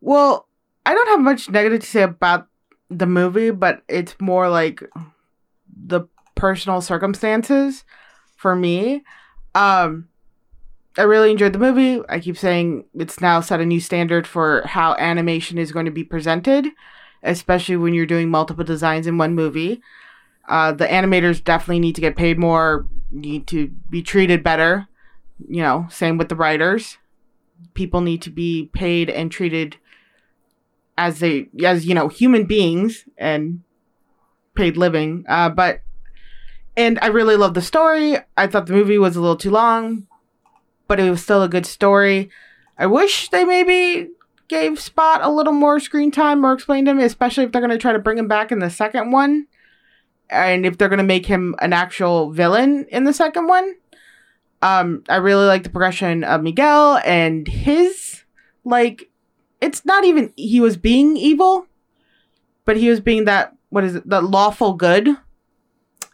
[0.00, 0.46] well,
[0.84, 2.48] I don't have much negative to say about
[2.90, 4.82] the movie, but it's more like
[5.86, 6.02] the
[6.34, 7.84] personal circumstances
[8.36, 9.04] for me.
[9.54, 10.08] Um,
[10.98, 12.02] I really enjoyed the movie.
[12.08, 15.92] I keep saying it's now set a new standard for how animation is going to
[15.92, 16.66] be presented,
[17.22, 19.80] especially when you're doing multiple designs in one movie.
[20.48, 24.88] Uh, the animators definitely need to get paid more, need to be treated better.
[25.48, 26.98] You know, same with the writers
[27.74, 29.76] people need to be paid and treated
[31.00, 33.62] as they as you know human beings and
[34.54, 35.24] paid living.
[35.26, 35.80] Uh but
[36.76, 38.18] and i really love the story.
[38.36, 40.06] I thought the movie was a little too long
[40.86, 42.30] but it was still a good story.
[42.76, 44.08] I wish they maybe
[44.48, 47.78] gave spot a little more screen time or explained him especially if they're going to
[47.78, 49.46] try to bring him back in the second one
[50.28, 53.74] and if they're going to make him an actual villain in the second one.
[54.60, 58.24] Um i really like the progression of miguel and his
[58.64, 59.10] like
[59.60, 61.66] it's not even he was being evil
[62.64, 65.08] but he was being that what is it that lawful good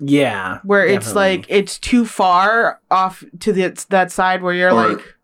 [0.01, 0.59] Yeah.
[0.65, 1.37] where it's definitely.
[1.39, 5.15] like it's too far off to the that side where you're Or- like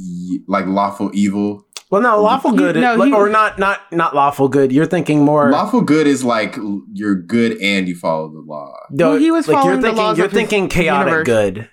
[0.00, 1.64] Ye- like lawful evil.
[1.90, 4.70] Well, no, lawful He- good, no, like- he- or not, not, not lawful good.
[4.70, 5.50] You're thinking more.
[5.50, 6.56] Lawful good is like
[6.92, 8.74] you're good and you follow the law.
[8.90, 11.06] no, Well, he was like you're following the thinking, laws you're of his thinking chaotic
[11.10, 11.26] universe.
[11.26, 11.68] good.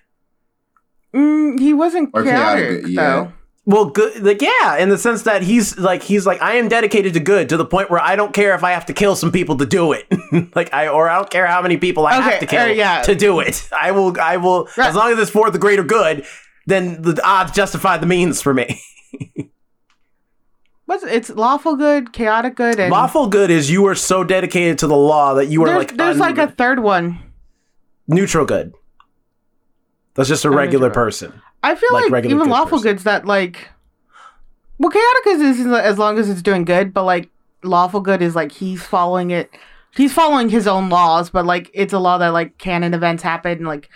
[1.13, 3.01] Mm, he wasn't Or chaotic, chaotic, yeah.
[3.15, 3.33] though.
[3.67, 7.15] Well, good, like yeah, in the sense that he's like he's like I am dedicated
[7.15, 9.31] to good to the point where I don't care if I have to kill some
[9.31, 10.05] people to do it,
[10.55, 12.65] like I or I don't care how many people I Okay, have to kill uh,
[12.67, 13.01] yeah.
[13.01, 13.67] to do it.
[13.75, 14.87] I will, I will, Right.
[14.89, 16.25] as long as it's for the greater good,
[16.67, 18.79] then the odds justify the means for me.
[20.85, 24.87] What's it's lawful good, chaotic good, and Lawful good is you are so dedicated to
[24.87, 27.17] the law that you are there's, like there's un- like a third one.
[28.07, 28.73] neutral good.
[30.13, 31.05] That's just a Oh, regular neutral.
[31.05, 31.41] person.
[31.71, 32.91] I feel Like like, even good lawful person.
[32.91, 33.69] goods that like
[34.77, 37.29] well chaotic is, is as long as it's doing good, but like
[37.63, 39.49] lawful good is like he's following it
[39.95, 43.51] he's following his own laws, but like it's a law that like canon events happen
[43.59, 43.89] and like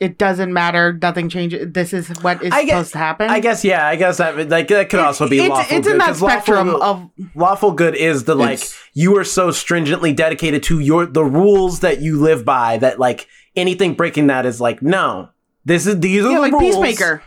[0.00, 1.72] it doesn't matter, nothing changes.
[1.72, 3.30] This is what is I guess- supposed to happen.
[3.30, 3.86] I guess yeah.
[3.86, 5.92] I guess that like that could also be it's, lawful it's good.
[5.92, 8.60] in that spectrum good- of lawful good is the like
[8.92, 13.26] you are so stringently dedicated to your the rules that you live by that like
[13.56, 15.28] anything breaking that is like no
[15.64, 17.22] this is these are yeah, the like rules peacemaker.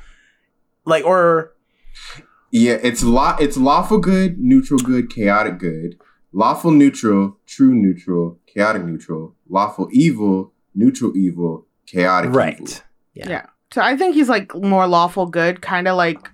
[0.86, 1.54] like or
[2.52, 3.36] Yeah, it's law.
[3.40, 6.00] It's lawful good, neutral good, chaotic good,
[6.32, 12.38] lawful neutral, true neutral, chaotic neutral, lawful evil, neutral evil, chaotic evil.
[12.40, 12.84] right
[13.14, 13.30] Yeah.
[13.30, 13.46] Yeah.
[13.72, 16.30] So I think he's like more lawful good, kind of like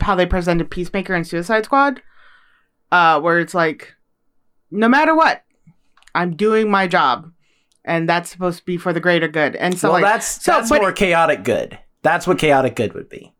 [0.00, 2.00] how they presented Peacemaker and Suicide Squad,
[2.92, 3.94] uh, where it's like,
[4.70, 5.44] no matter what,
[6.14, 7.32] I'm doing my job,
[7.88, 9.56] and that's supposed to be for the greater good.
[9.56, 13.08] And so well like, that's so, that's more chaotic good that's what chaotic good would
[13.08, 13.32] be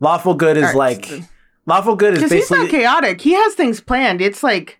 [0.00, 1.20] lawful good is Alright, like so-
[1.66, 3.20] lawful good is because he's not chaotic.
[3.20, 4.20] He has things planned.
[4.20, 4.78] It's like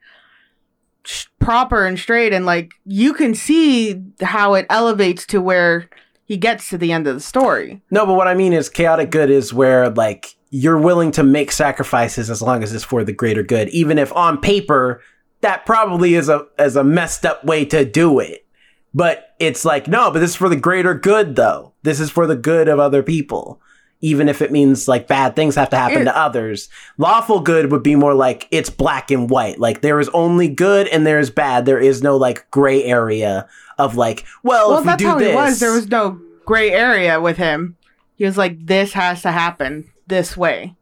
[1.05, 5.89] sh- proper and straight, and like you can see how it elevates to where
[6.25, 7.81] he gets to the end of the story.
[7.91, 11.53] No, but what I mean is chaotic good is where like you're willing to make
[11.53, 15.03] sacrifices as long as it's for the greater good, even if on paper
[15.43, 18.45] that probably is a is a messed up way to do it.
[18.93, 21.73] But it's like, no, but this is for the greater good though.
[21.83, 23.61] This is for the good of other people.
[24.03, 26.69] Even if it means like bad things have to happen It- to others.
[26.99, 29.59] Lawful good would be more like it's black and white.
[29.61, 31.67] Like there is only good and there is bad.
[31.67, 33.47] There is no like gray area
[33.79, 35.61] of like, well, well, if we that's do how this, was.
[35.61, 37.77] There was no gray area with him.
[38.17, 40.75] He was like, "This has to happen this way."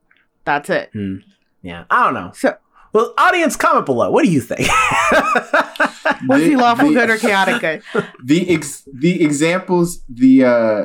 [0.45, 0.91] That's it.
[0.93, 1.17] Hmm.
[1.63, 2.33] yeah, I don't know.
[2.35, 2.57] So,
[2.93, 4.11] Well, audience, comment below.
[4.11, 4.69] What do you think?
[6.27, 8.05] was he The- lawful the- good or chaotic good?
[8.25, 10.85] the ex- the examples the uh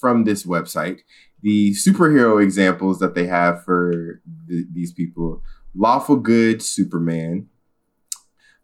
[0.00, 1.00] from this website
[1.42, 5.42] the superhero examples that they have for th- these people
[5.74, 7.48] lawful good superman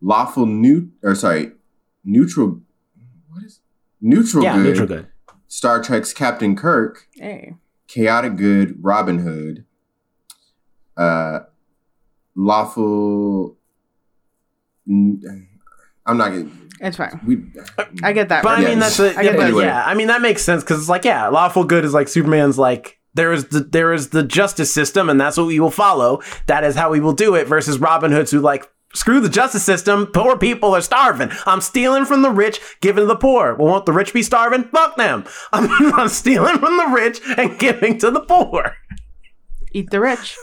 [0.00, 1.52] lawful new or sorry
[2.04, 2.60] neutral
[3.30, 3.60] what is
[4.00, 5.06] neutral yeah, good neutral good.
[5.48, 7.54] star trek's captain kirk Hey.
[7.88, 9.64] chaotic good robin hood
[10.96, 11.40] uh
[12.36, 13.56] lawful
[14.88, 15.48] n-
[16.06, 16.50] i'm not gonna
[16.80, 17.20] It's fine.
[17.26, 17.36] we
[18.02, 18.42] I get that.
[18.42, 19.64] But I Yeah, mean, that's a, I yeah, get but that.
[19.64, 19.84] yeah.
[19.86, 22.98] I mean, that makes sense because it's like, yeah, lawful good is like Superman's like
[23.14, 26.20] there is the there is the justice system, and that's what we will follow.
[26.46, 27.46] That is how we will do it.
[27.46, 28.68] Versus Robin Hood's who like.
[28.96, 30.06] Screw the justice system.
[30.06, 31.30] Poor people are starving.
[31.46, 33.56] I'm stealing from the rich, giving to the poor.
[33.56, 34.62] Well, won't the rich be starving?
[34.70, 35.24] Fuck them.
[35.52, 38.76] I'm, I'm stealing from the rich and giving to the poor.
[39.72, 40.36] eat the rich.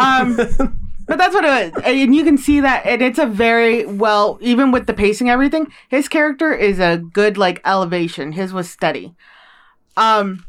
[0.00, 0.36] Um,
[1.06, 4.38] but that's what it was, and you can see that, and it's a very well,
[4.40, 5.72] even with the pacing, everything.
[5.88, 8.32] His character is a good like elevation.
[8.32, 9.14] His was steady.
[9.96, 10.44] Um,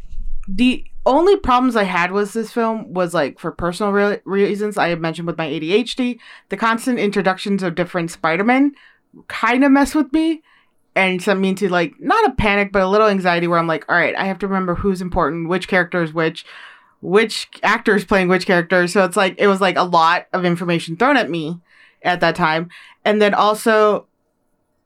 [0.48, 4.78] the only problems I had with this film was like for personal re- reasons.
[4.78, 6.20] I had mentioned with my ADHD,
[6.50, 8.74] the constant introductions of different Spider-Men
[9.28, 10.42] kind of mess with me.
[10.98, 13.84] And sent me into like not a panic, but a little anxiety where I'm like,
[13.90, 16.46] all right, I have to remember who's important, which character is which,
[17.06, 18.92] which actors playing which characters.
[18.92, 21.60] So it's like it was like a lot of information thrown at me
[22.04, 22.70] at that time.
[23.04, 24.08] And then also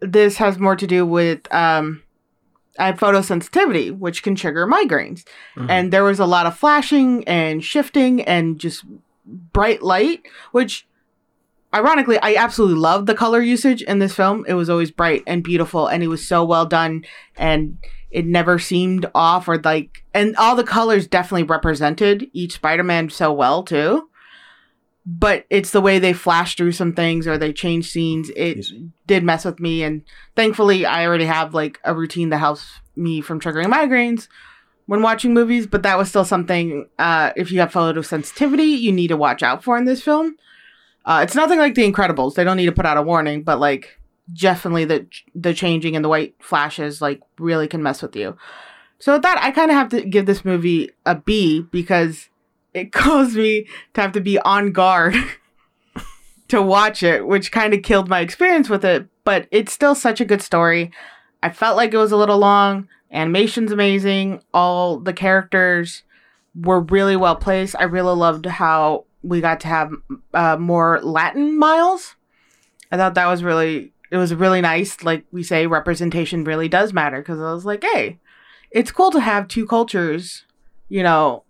[0.02, 2.04] this has more to do with um
[2.78, 5.26] I have photosensitivity, which can trigger migraines.
[5.70, 8.86] And there was a lot of flashing and shifting and just
[9.26, 10.88] bright light, which
[11.74, 14.46] ironically I absolutely loved the color usage in this film.
[14.48, 17.06] It was always bright and beautiful and it was so well done
[17.38, 17.78] and
[18.12, 23.32] it never seemed off or like and all the colors definitely represented each Spider-Man so
[23.32, 24.10] well too.
[25.06, 28.30] But it's the way they flash through some things or they change scenes.
[28.36, 28.74] It Yes.
[29.08, 30.04] did mess with me and
[30.36, 32.66] thankfully I already have like a routine that helps
[32.96, 34.28] me from triggering migraines
[34.86, 39.08] when watching movies, but that was still something uh if you have photosensitivity, you need
[39.10, 40.36] to watch out for in this film.
[41.06, 42.36] Uh it's nothing like The Incredibles.
[42.36, 43.99] They don't need to put out a warning, but like
[44.34, 48.38] definitely the the changing and the white flashes like really can mess with you.
[49.00, 52.30] So with that, I kind of have to give this movie a B because
[52.74, 55.16] it caused me to have to be on guard
[56.50, 59.08] to watch it, which kind of killed my experience with it.
[59.24, 60.92] But it's still such a good story.
[61.42, 62.88] I felt like it was a little long.
[63.12, 64.42] Animation's amazing.
[64.54, 66.04] All the characters
[66.56, 67.76] were really well placed.
[67.80, 69.92] I really loved how we got to have
[70.34, 72.16] uh, more Latin Miles.
[72.92, 75.04] I thought that was really it was really nice.
[75.04, 78.20] Like we say, representation really does matter because I was like, hey,
[78.72, 80.46] it's cool to have two cultures,
[80.88, 81.44] you know,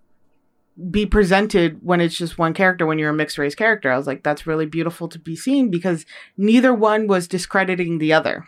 [0.89, 3.91] be presented when it's just one character when you're a mixed race character.
[3.91, 6.05] I was like, that's really beautiful to be seen because
[6.37, 8.45] neither one was discrediting the other.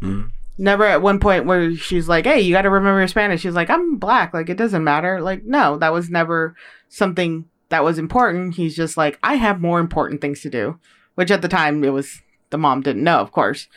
[0.00, 0.30] Mm.
[0.56, 3.42] Never at one point where she's like, hey, you got to remember your Spanish.
[3.42, 4.34] She's like, I'm black.
[4.34, 5.20] Like, it doesn't matter.
[5.20, 6.56] Like, no, that was never
[6.88, 8.54] something that was important.
[8.54, 10.80] He's just like, I have more important things to do,
[11.14, 13.68] which at the time it was the mom didn't know, of course.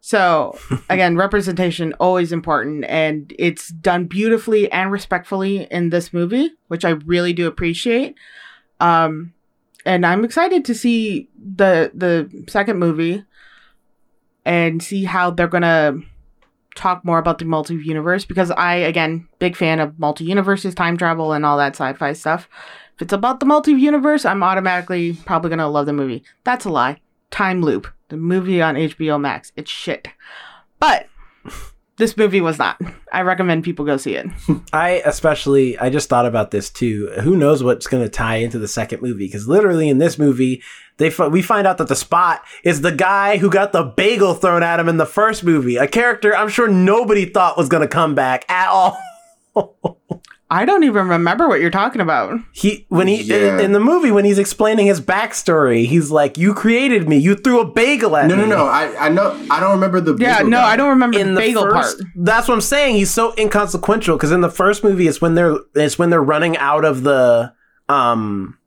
[0.00, 0.58] So
[0.88, 6.90] again, representation always important, and it's done beautifully and respectfully in this movie, which I
[6.90, 8.16] really do appreciate.
[8.80, 9.34] Um,
[9.84, 13.24] and I'm excited to see the the second movie
[14.44, 16.00] and see how they're gonna
[16.74, 20.96] talk more about the multi universe because I again big fan of multi universes, time
[20.96, 22.48] travel, and all that sci-fi stuff.
[22.96, 26.22] If it's about the multi universe, I'm automatically probably gonna love the movie.
[26.44, 27.00] That's a lie.
[27.30, 29.52] Time Loop, the movie on HBO Max.
[29.56, 30.08] It's shit.
[30.78, 31.06] But
[31.96, 32.80] this movie was not.
[33.12, 34.26] I recommend people go see it.
[34.72, 37.08] I especially, I just thought about this too.
[37.22, 39.26] Who knows what's going to tie into the second movie?
[39.26, 40.62] Because literally in this movie,
[40.96, 44.62] they we find out that the spot is the guy who got the bagel thrown
[44.62, 45.76] at him in the first movie.
[45.76, 48.98] A character I'm sure nobody thought was going to come back at all.
[50.52, 52.40] I don't even remember what you're talking about.
[52.52, 53.54] He when he Yeah.
[53.58, 57.18] in, in the movie when he's explaining his backstory, he's like, "You created me.
[57.18, 58.56] You threw a bagel at No, me." no, no.
[58.56, 58.66] no.
[58.66, 59.40] I, I know.
[59.48, 60.16] I don't remember the.
[60.18, 60.72] Yeah, bagel no, guy.
[60.72, 62.10] I don't remember in the the bagel first, part.
[62.16, 62.96] That's what I'm saying.
[62.96, 66.56] He's so inconsequential because in the first movie, it's when they're it's when they're running
[66.56, 67.52] out of the
[67.88, 68.58] um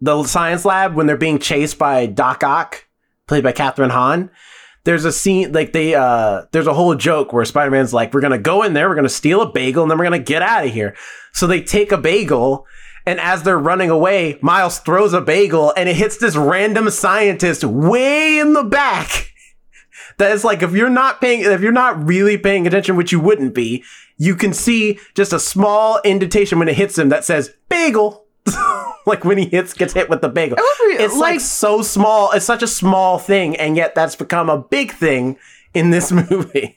[0.00, 2.86] the science lab when they're being chased by Doc Ock,
[3.26, 4.30] played by Kathryn Hahn.
[4.88, 8.38] There's a scene like they uh there's a whole joke where Spider-Man's like, we're gonna
[8.38, 10.72] go in there, we're gonna steal a bagel, and then we're gonna get out of
[10.72, 10.96] here.
[11.34, 12.66] So they take a bagel,
[13.04, 17.64] and as they're running away, Miles throws a bagel and it hits this random scientist
[17.64, 19.26] way in the back.
[20.16, 23.20] That is like if you're not paying if you're not really paying attention, which you
[23.20, 23.84] wouldn't be,
[24.16, 28.24] you can see just a small indentation when it hits him that says bagel.
[29.08, 30.56] Like when he hits gets hit with the bagel.
[30.60, 32.30] It's like, like- so small.
[32.32, 35.36] It's such a small thing, and yet that's become a big thing
[35.74, 36.76] in this movie.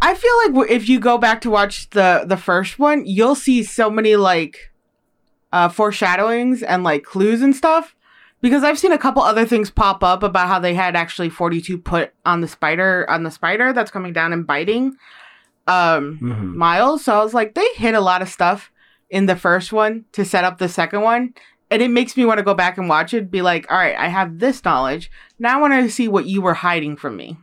[0.00, 3.62] I feel like if you go back to watch the the first one, you'll see
[3.62, 4.70] so many like
[5.52, 7.94] uh foreshadowings and like clues and stuff.
[8.40, 11.76] Because I've seen a couple other things pop up about how they had actually 42
[11.78, 14.96] put on the spider on the spider that's coming down and biting
[15.66, 16.54] um Mhm.
[16.54, 17.04] Miles.
[17.04, 18.70] So I was like, they hit a lot of stuff
[19.10, 21.34] in the first one to set up the second one.
[21.70, 23.96] And it makes me want to go back and watch it, be like, all right,
[23.96, 25.10] I have this knowledge.
[25.38, 27.36] Now I want to see what you were hiding from me.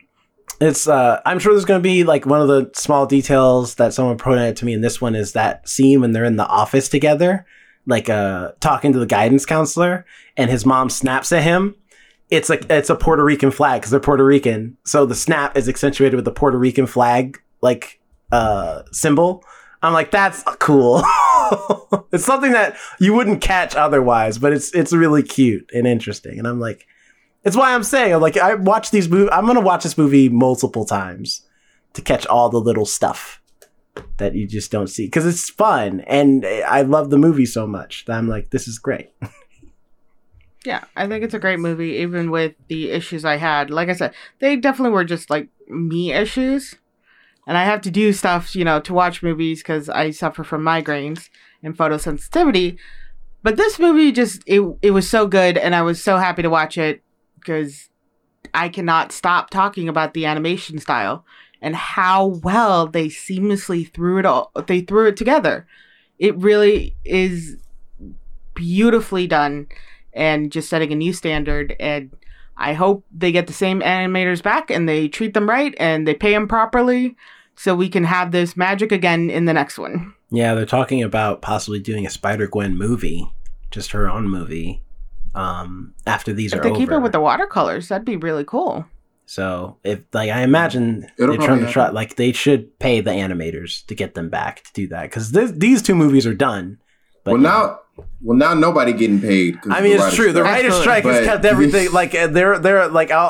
[0.62, 4.18] It's uh I'm sure there's gonna be like one of the small details that someone
[4.18, 6.88] pointed out to me in this one is that scene when they're in the office
[6.88, 7.46] together,
[7.86, 10.06] like uh talking to the guidance counselor,
[10.38, 11.76] and his mom snaps at him.
[12.30, 14.78] It's like it's a Puerto Rican flag because they're Puerto Rican.
[14.86, 18.00] So the snap is accentuated with the Puerto Rican flag like
[18.32, 19.44] uh symbol.
[19.82, 21.04] I'm like, that's cool.
[22.12, 26.40] it's something that you wouldn't catch otherwise, but it's it's really cute and interesting.
[26.40, 26.86] And I'm like,
[27.44, 29.30] it's why I'm saying, I'm like, I watch these movies.
[29.32, 31.48] I'm gonna watch this movie multiple times
[31.94, 33.42] to catch all the little stuff
[34.18, 38.04] that you just don't see because it's fun and I love the movie so much
[38.06, 39.12] that I'm like, this is great.
[40.66, 43.70] Yeah, I think it's a great movie, even with the issues I had.
[43.70, 46.76] Like I said, they definitely were just like me issues.
[47.48, 50.64] And I have to do stuff, you know, to watch movies because I suffer from
[50.64, 51.30] migraines
[51.62, 52.78] and photosensitivity.
[53.44, 55.58] But this movie just, it, it was so good.
[55.58, 57.04] And I was so happy to watch it
[57.40, 57.90] because
[58.54, 61.26] I cannot stop talking about the animation style
[61.62, 65.68] and how well they seamlessly threw it all, they threw it together.
[66.18, 67.58] It really is
[68.56, 69.68] beautifully done
[70.14, 71.76] and just setting a new standard.
[71.80, 72.16] And
[72.58, 76.14] I hope they get the same animators back and they treat them right and they
[76.14, 77.16] pay them properly
[77.56, 80.14] so we can have this magic again in the next one.
[80.32, 83.32] Yeah, they're talking about possibly doing a Spider Gwen movie,
[83.72, 84.82] just her own movie.
[85.34, 86.80] Um, after these If are they over.
[86.80, 88.86] keep it with the watercolors, that'd be really cool.
[89.26, 93.12] So if like I imagine It'll they're trying to try like they should pay the
[93.12, 96.78] animators to get them back to do that because these two movies are done.
[97.24, 97.80] But well, now,
[98.22, 99.60] well, now nobody getting paid.
[99.62, 100.32] 'cause I mean it's writer's true.
[100.32, 103.30] The writer's strike has But- kept everything like uh, they're they're like uh,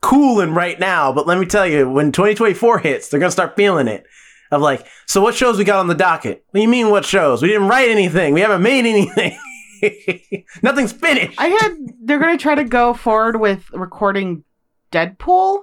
[0.00, 1.12] Cooling right now.
[1.12, 4.04] But let me tell you, when 2024 hits, they're gonna start feeling it.
[4.50, 6.44] of like, so what shows we got on the docket?
[6.50, 7.42] What do you mean what shows?
[7.42, 8.34] We didn't write anything.
[8.34, 9.38] We haven't made anything.
[10.62, 11.38] Nothing's finished.
[11.40, 14.44] I had they're gonna try to go forward with recording
[14.92, 15.62] Deadpool,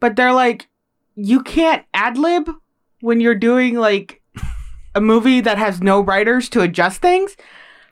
[0.00, 0.68] but they're like,
[1.14, 2.50] you can't ad lib
[3.00, 4.22] when you're doing like
[4.94, 7.36] a movie that has no writers to adjust things.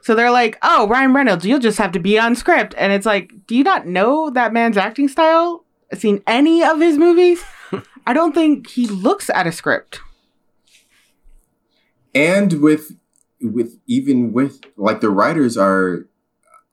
[0.01, 2.74] So they're like, oh, Ryan Reynolds, you'll just have to be on script.
[2.77, 5.64] And it's like, do you not know that man's acting style?
[5.93, 7.43] Seen any of his movies?
[8.06, 10.01] I don't think he looks at a script.
[12.15, 12.93] and with
[13.40, 16.06] with even with like the writers are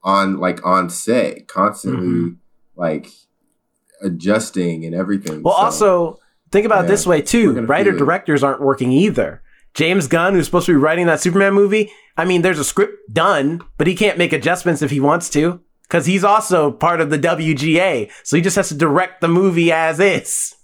[0.03, 2.35] on like on set constantly Mhm.
[2.75, 3.07] like
[4.01, 6.19] adjusting and everything Well, So, also
[6.51, 7.59] think about it yeah, this way too.
[7.61, 9.41] Writer directors aren't working either.
[9.73, 12.93] James Gunn, who's supposed to be writing that Superman movie, I mean, there's a script
[13.13, 15.61] done, but he can't make adjustments if he wants to
[15.91, 18.09] because he's also part of the WGA.
[18.23, 20.55] So he just has to direct the movie as is.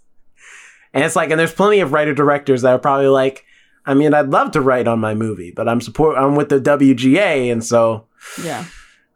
[0.93, 3.43] And it's like, and there's plenty of writer directors that are probably like,
[3.85, 6.61] I mean, I'd love to write on my movie, but I'm support, I'm with the
[6.61, 8.07] WGA, and so
[8.41, 8.63] Yeah.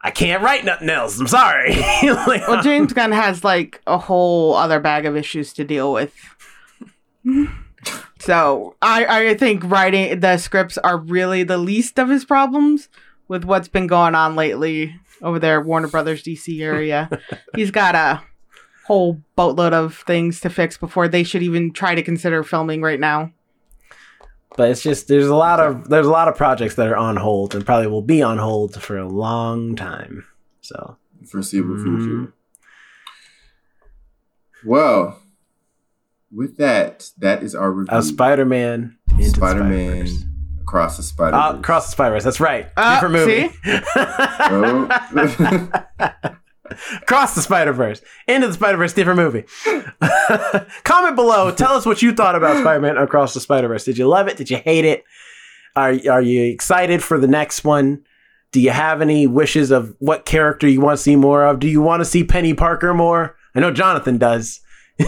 [0.01, 1.17] I can't write nothing else.
[1.17, 1.75] I'm sorry.
[2.03, 5.93] Like, Well, uh, James Gunn has like a whole other bag of issues to deal
[5.93, 6.13] with.
[8.19, 12.89] so I, I think writing the scripts are really the least of his problems
[13.29, 17.09] with what's been going on lately over there, Warner Brothers DC area.
[17.55, 18.21] He's got a
[18.85, 22.99] whole boatload of things to fix before they should even try to consider filming right
[22.99, 23.31] now.
[24.57, 27.15] but it's just there's a lot of there's a lot of projects that are on
[27.15, 30.25] hold and probably will be on hold for a long time.
[30.61, 30.97] So
[31.29, 31.83] foreseeable Mhm.
[31.83, 32.33] future
[34.65, 35.19] well
[36.31, 40.25] with that that is our review uh, Spider-Man into Spider-Man Spider-Verse.
[40.71, 41.53] Across the Spider Verse.
[41.53, 42.23] Uh, Across the Spider-Verse.
[42.23, 42.69] That's right.
[42.77, 43.49] Uh, Different movie.
[43.67, 44.87] oh.
[47.01, 48.01] Across the Spider-Verse.
[48.29, 48.93] Into the Spider-Verse.
[48.93, 49.43] Different movie.
[50.85, 51.51] Comment below.
[51.51, 53.83] Tell us what you thought about Spider-Man Across the Spider-Verse.
[53.83, 54.37] Did you love it?
[54.37, 55.03] Did you hate it?
[55.75, 58.05] Are are you excited for the next one?
[58.53, 61.59] Do you have any wishes of what character you want to see more of?
[61.59, 63.35] Do you want to see Peni Parker more?
[63.55, 64.61] I know Jonathan does.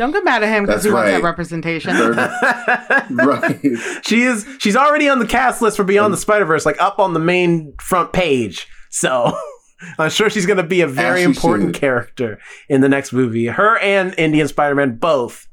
[0.00, 1.22] Don't get mad at him because That's he wants that right.
[1.22, 1.94] representation.
[3.16, 3.60] right
[4.06, 6.98] she is she's already on the cast list for Beyond the Spider Verse, like up
[6.98, 8.66] on the main front page.
[8.88, 9.36] So
[9.98, 11.80] I'm sure she's going to be a very important should.
[11.82, 12.38] character
[12.70, 13.46] in the next movie.
[13.48, 15.46] Her and Indian Spider Man both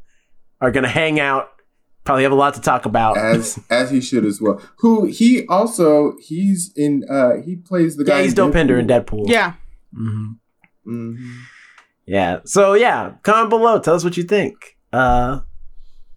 [0.62, 1.50] are going to hang out.
[2.06, 3.18] Probably have a lot to talk about.
[3.18, 8.06] as as he should as well who he also he's in uh he plays the
[8.06, 9.28] guy yeah, he's in Dopinder in Deadpool.
[9.28, 9.56] yeah.
[9.94, 10.28] hmm
[10.88, 11.18] Mhm.
[12.08, 12.40] Yeah.
[12.46, 13.80] So yeah, comment below.
[13.80, 14.78] Tell us what you think.
[14.92, 15.42] Uh,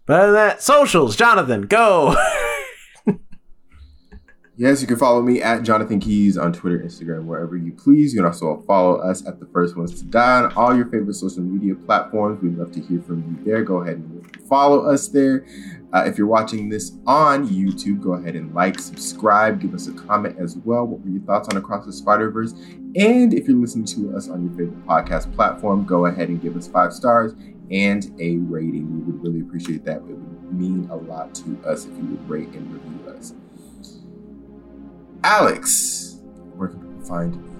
[0.05, 1.15] but other than that, socials.
[1.15, 2.15] Jonathan, go.
[4.61, 8.13] Yes, you can follow me at Jonathan Keys on Twitter, Instagram, wherever you please.
[8.13, 11.15] You can also follow us at the First Ones to Die on all your favorite
[11.15, 12.43] social media platforms.
[12.43, 13.63] We'd love to hear from you there.
[13.63, 15.47] Go ahead and follow us there.
[15.93, 19.93] Uh, if you're watching this on YouTube, go ahead and like, subscribe, give us a
[19.93, 20.85] comment as well.
[20.85, 22.53] What were your thoughts on Across the Spider Verse?
[22.95, 26.55] And if you're listening to us on your favorite podcast platform, go ahead and give
[26.55, 27.33] us five stars
[27.71, 29.05] and a rating.
[29.05, 29.97] We would really appreciate that.
[29.97, 33.33] It would mean a lot to us if you would rate and review us.
[35.23, 36.21] Alex,
[36.55, 37.50] where can people find?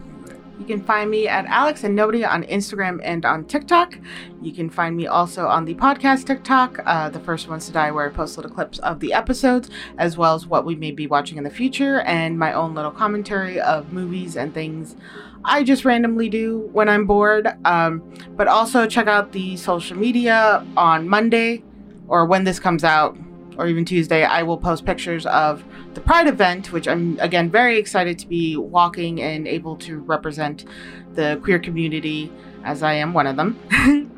[0.61, 3.97] You can find me at Alex and Nobody on Instagram and on TikTok.
[4.43, 7.89] You can find me also on the podcast TikTok, uh, the first ones to die,
[7.89, 11.07] where I post little clips of the episodes, as well as what we may be
[11.07, 14.95] watching in the future, and my own little commentary of movies and things
[15.43, 17.47] I just randomly do when I'm bored.
[17.65, 18.03] Um,
[18.35, 21.63] but also check out the social media on Monday,
[22.07, 23.17] or when this comes out,
[23.57, 24.25] or even Tuesday.
[24.25, 28.55] I will post pictures of the Pride event, which I'm again very excited to be
[28.57, 30.65] walking and able to represent
[31.13, 32.31] the queer community
[32.63, 33.59] as I am one of them.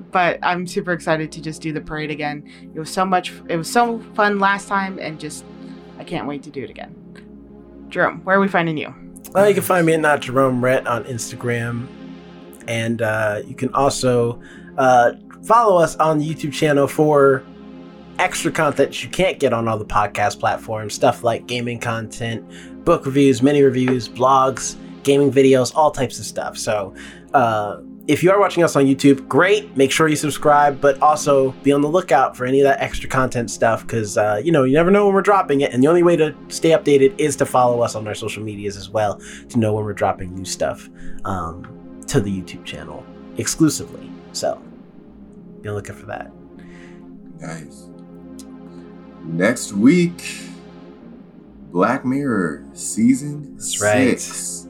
[0.11, 2.47] but I'm super excited to just do the parade again.
[2.73, 5.43] It was so much it was so fun last time and just
[5.97, 6.95] I can't wait to do it again.
[7.89, 8.93] Jerome, where are we finding you?
[9.31, 11.87] Well, you can find me at not Jerome Rhett on Instagram,
[12.67, 14.41] and uh, you can also
[14.77, 15.13] uh,
[15.43, 17.43] follow us on the YouTube channel for
[18.19, 20.93] extra content you can't get on all the podcast platforms.
[20.93, 22.43] Stuff like gaming content,
[22.85, 26.57] book reviews, mini reviews, blogs, gaming videos, all types of stuff.
[26.57, 26.93] So.
[27.33, 29.77] Uh, if you are watching us on YouTube, great.
[29.77, 33.09] Make sure you subscribe, but also be on the lookout for any of that extra
[33.09, 35.71] content stuff because, uh, you know, you never know when we're dropping it.
[35.71, 38.75] And the only way to stay updated is to follow us on our social medias
[38.75, 40.89] as well to know when we're dropping new stuff
[41.23, 41.65] um,
[42.07, 43.05] to the YouTube channel
[43.37, 44.11] exclusively.
[44.33, 44.61] So
[45.61, 46.31] be on the lookout for that.
[47.39, 47.92] Nice.
[49.23, 50.23] Next week,
[51.71, 54.19] Black Mirror season That's right.
[54.19, 54.67] six.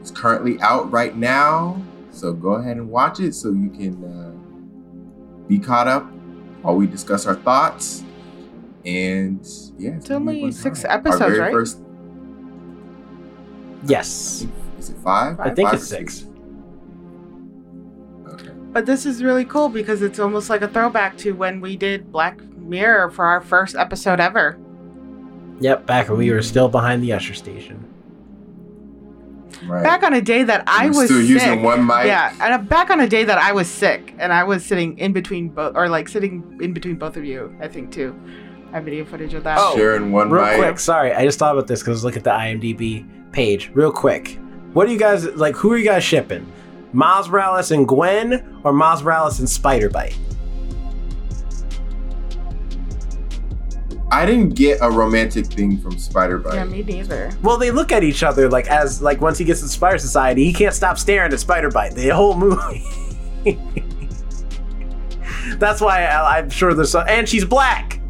[0.00, 1.80] It's currently out right now,
[2.10, 6.04] so go ahead and watch it so you can uh, be caught up
[6.62, 8.04] while we discuss our thoughts.
[8.84, 9.40] And
[9.78, 10.90] yeah, It's only six time.
[10.90, 11.52] Our episodes, very right?
[11.52, 11.78] First,
[13.86, 14.46] Yes.
[14.78, 15.40] is it five?
[15.40, 16.26] I think Five it's or six.
[18.28, 18.50] Okay.
[18.72, 22.10] But this is really cool because it's almost like a throwback to when we did
[22.12, 24.58] Black Mirror for our first episode ever.
[25.60, 27.84] Yep, back when we were still behind the usher station.
[29.66, 29.82] Right.
[29.84, 31.28] Back on a day that I We're was still sick.
[31.28, 32.06] using one mic.
[32.06, 34.98] Yeah, and uh, back on a day that I was sick and I was sitting
[34.98, 38.18] in between both, or like sitting in between both of you, I think too.
[38.72, 39.56] I have video footage of that.
[39.60, 39.74] Oh.
[39.76, 40.56] Sharing one Real mic.
[40.56, 43.70] quick, sorry, I just thought about this because look at the IMDb page.
[43.74, 44.38] Real quick,
[44.72, 45.54] what do you guys like?
[45.56, 46.50] Who are you guys shipping?
[46.92, 50.16] Miles Morales and Gwen, or Miles Morales and Spider Byte?
[54.10, 56.54] I didn't get a romantic thing from Spider Byte.
[56.54, 57.30] Yeah, me neither.
[57.42, 60.44] Well, they look at each other like as like once he gets to Spider Society,
[60.44, 62.84] he can't stop staring at Spider Byte the whole movie.
[65.58, 68.00] That's why I, I'm sure there's some, and she's black.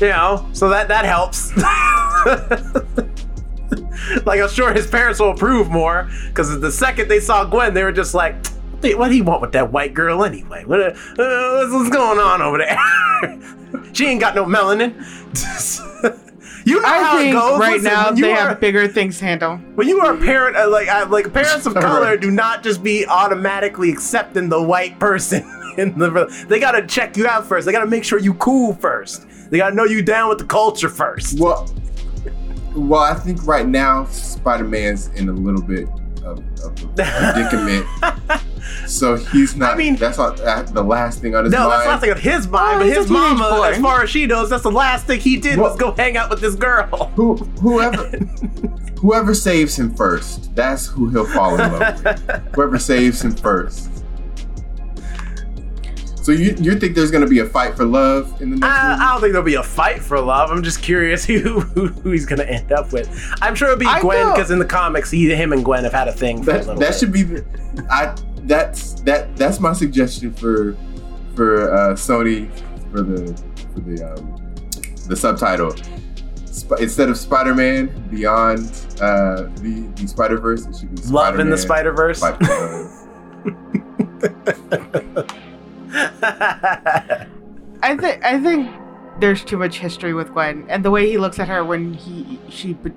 [0.00, 1.54] You know, so that that helps.
[4.24, 7.84] like I'm sure his parents will approve more because the second they saw Gwen, they
[7.84, 8.34] were just like,
[8.82, 10.64] "What do you want with that white girl anyway?
[10.64, 12.78] What, uh, uh, what's, what's going on over there?
[13.92, 14.94] she ain't got no melanin."
[16.66, 17.60] you know how I it think goes.
[17.60, 19.56] right Listen, now they are- have bigger things to handle.
[19.74, 22.82] when you are a parent, uh, like uh, like parents of color, do not just
[22.82, 25.42] be automatically accepting the white person.
[25.78, 27.64] In the, they gotta check you out first.
[27.64, 29.26] They gotta make sure you cool first.
[29.50, 31.38] They gotta know you down with the culture first.
[31.38, 31.68] Well,
[32.74, 35.88] well, I think right now Spider Man's in a little bit
[36.22, 37.86] of, of a predicament.
[38.86, 39.74] so he's not.
[39.74, 41.70] I mean- that's not the last thing on his No, mind.
[41.70, 43.64] No, that's not thing on his mind, Oh, but his mama, boy.
[43.70, 46.30] as far as she knows, that's the last thing he did was go hang out
[46.30, 46.86] with this girl.
[47.16, 48.04] Who, whoever,
[49.00, 52.54] whoever saves him first, that's who he'll fall in love with.
[52.54, 53.88] Whoever saves him first.
[56.22, 58.90] So you you think there's gonna be a fight for love in the next I,
[58.90, 59.02] movie?
[59.02, 60.50] I don't think there'll be a fight for love.
[60.50, 63.08] I'm just curious who who, who he's gonna end up with.
[63.40, 65.92] I'm sure it'll be I Gwen because in the comics, he, him and Gwen have
[65.92, 67.44] had a thing for a that that should be the,
[67.90, 70.76] I that's that that's my suggestion for
[71.34, 72.50] for uh, Sony
[72.90, 73.34] for the
[73.72, 74.54] for the um,
[75.08, 75.74] the subtitle.
[76.50, 78.60] Sp- instead of Spider-Man Beyond
[79.00, 82.18] uh, the the Spider Verse, it should be Love in the Spider-Verse.
[82.18, 82.90] Spider
[87.82, 88.70] I think I think
[89.20, 92.38] there's too much history with Gwen and the way he looks at her when he
[92.48, 92.92] she be-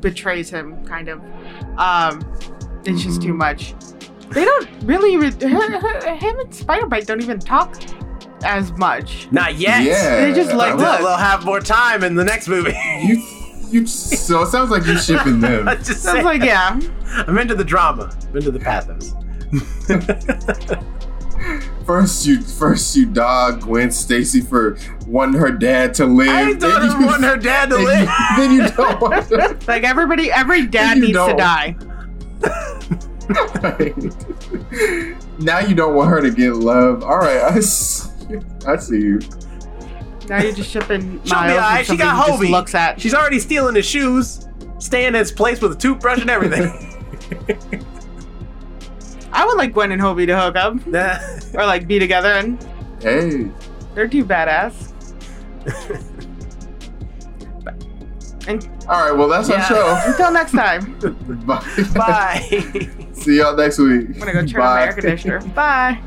[0.00, 1.20] betrays him, kind of.
[1.78, 2.22] Um,
[2.84, 3.74] it's just too much.
[4.30, 5.16] They don't really.
[5.16, 7.76] Re- her, her, him and Spider Byte don't even talk
[8.44, 9.28] as much.
[9.30, 9.82] Not yet.
[9.84, 10.98] Yeah, They just like, I They'll, look.
[11.00, 12.74] they'll have more time in the next movie.
[13.02, 13.22] You,
[13.70, 13.86] you.
[13.86, 15.66] So it sounds like you're shipping them.
[15.68, 16.24] I just So it's saying.
[16.24, 16.78] like, yeah,
[17.26, 18.14] I'm into the drama.
[18.30, 19.14] I'm into the pathos.
[21.86, 26.28] First, you first you dog Gwen Stacy for wanting her dad to live.
[26.30, 28.08] I then don't you- want her dad to live.
[28.08, 29.58] You, then you don't want her.
[29.68, 31.36] like everybody, every dad needs to don't.
[31.36, 31.76] die.
[35.38, 37.02] now you don't want her to get love.
[37.02, 38.10] All right, I see
[38.98, 39.20] you.
[40.28, 41.86] Now you're just shipping She'll Miles be with alright.
[41.86, 42.50] She got he just Hobie.
[42.50, 43.00] looks at.
[43.00, 44.48] She's already stealing his shoes,
[44.78, 46.70] staying in his place with a toothbrush and everything.
[49.34, 50.76] I would like Gwen and Hobie to hook up
[51.54, 52.62] or like be together, and
[53.02, 53.50] hey,
[53.94, 54.92] they're too badass.
[58.46, 59.56] and all right, well that's yeah.
[59.56, 60.00] our show.
[60.06, 60.96] Until next time.
[61.46, 61.64] Bye.
[61.94, 62.46] Bye.
[63.12, 64.10] See y'all next week.
[64.14, 64.66] I'm gonna go turn Bye.
[64.66, 65.40] on my air conditioner.
[65.40, 66.00] Bye.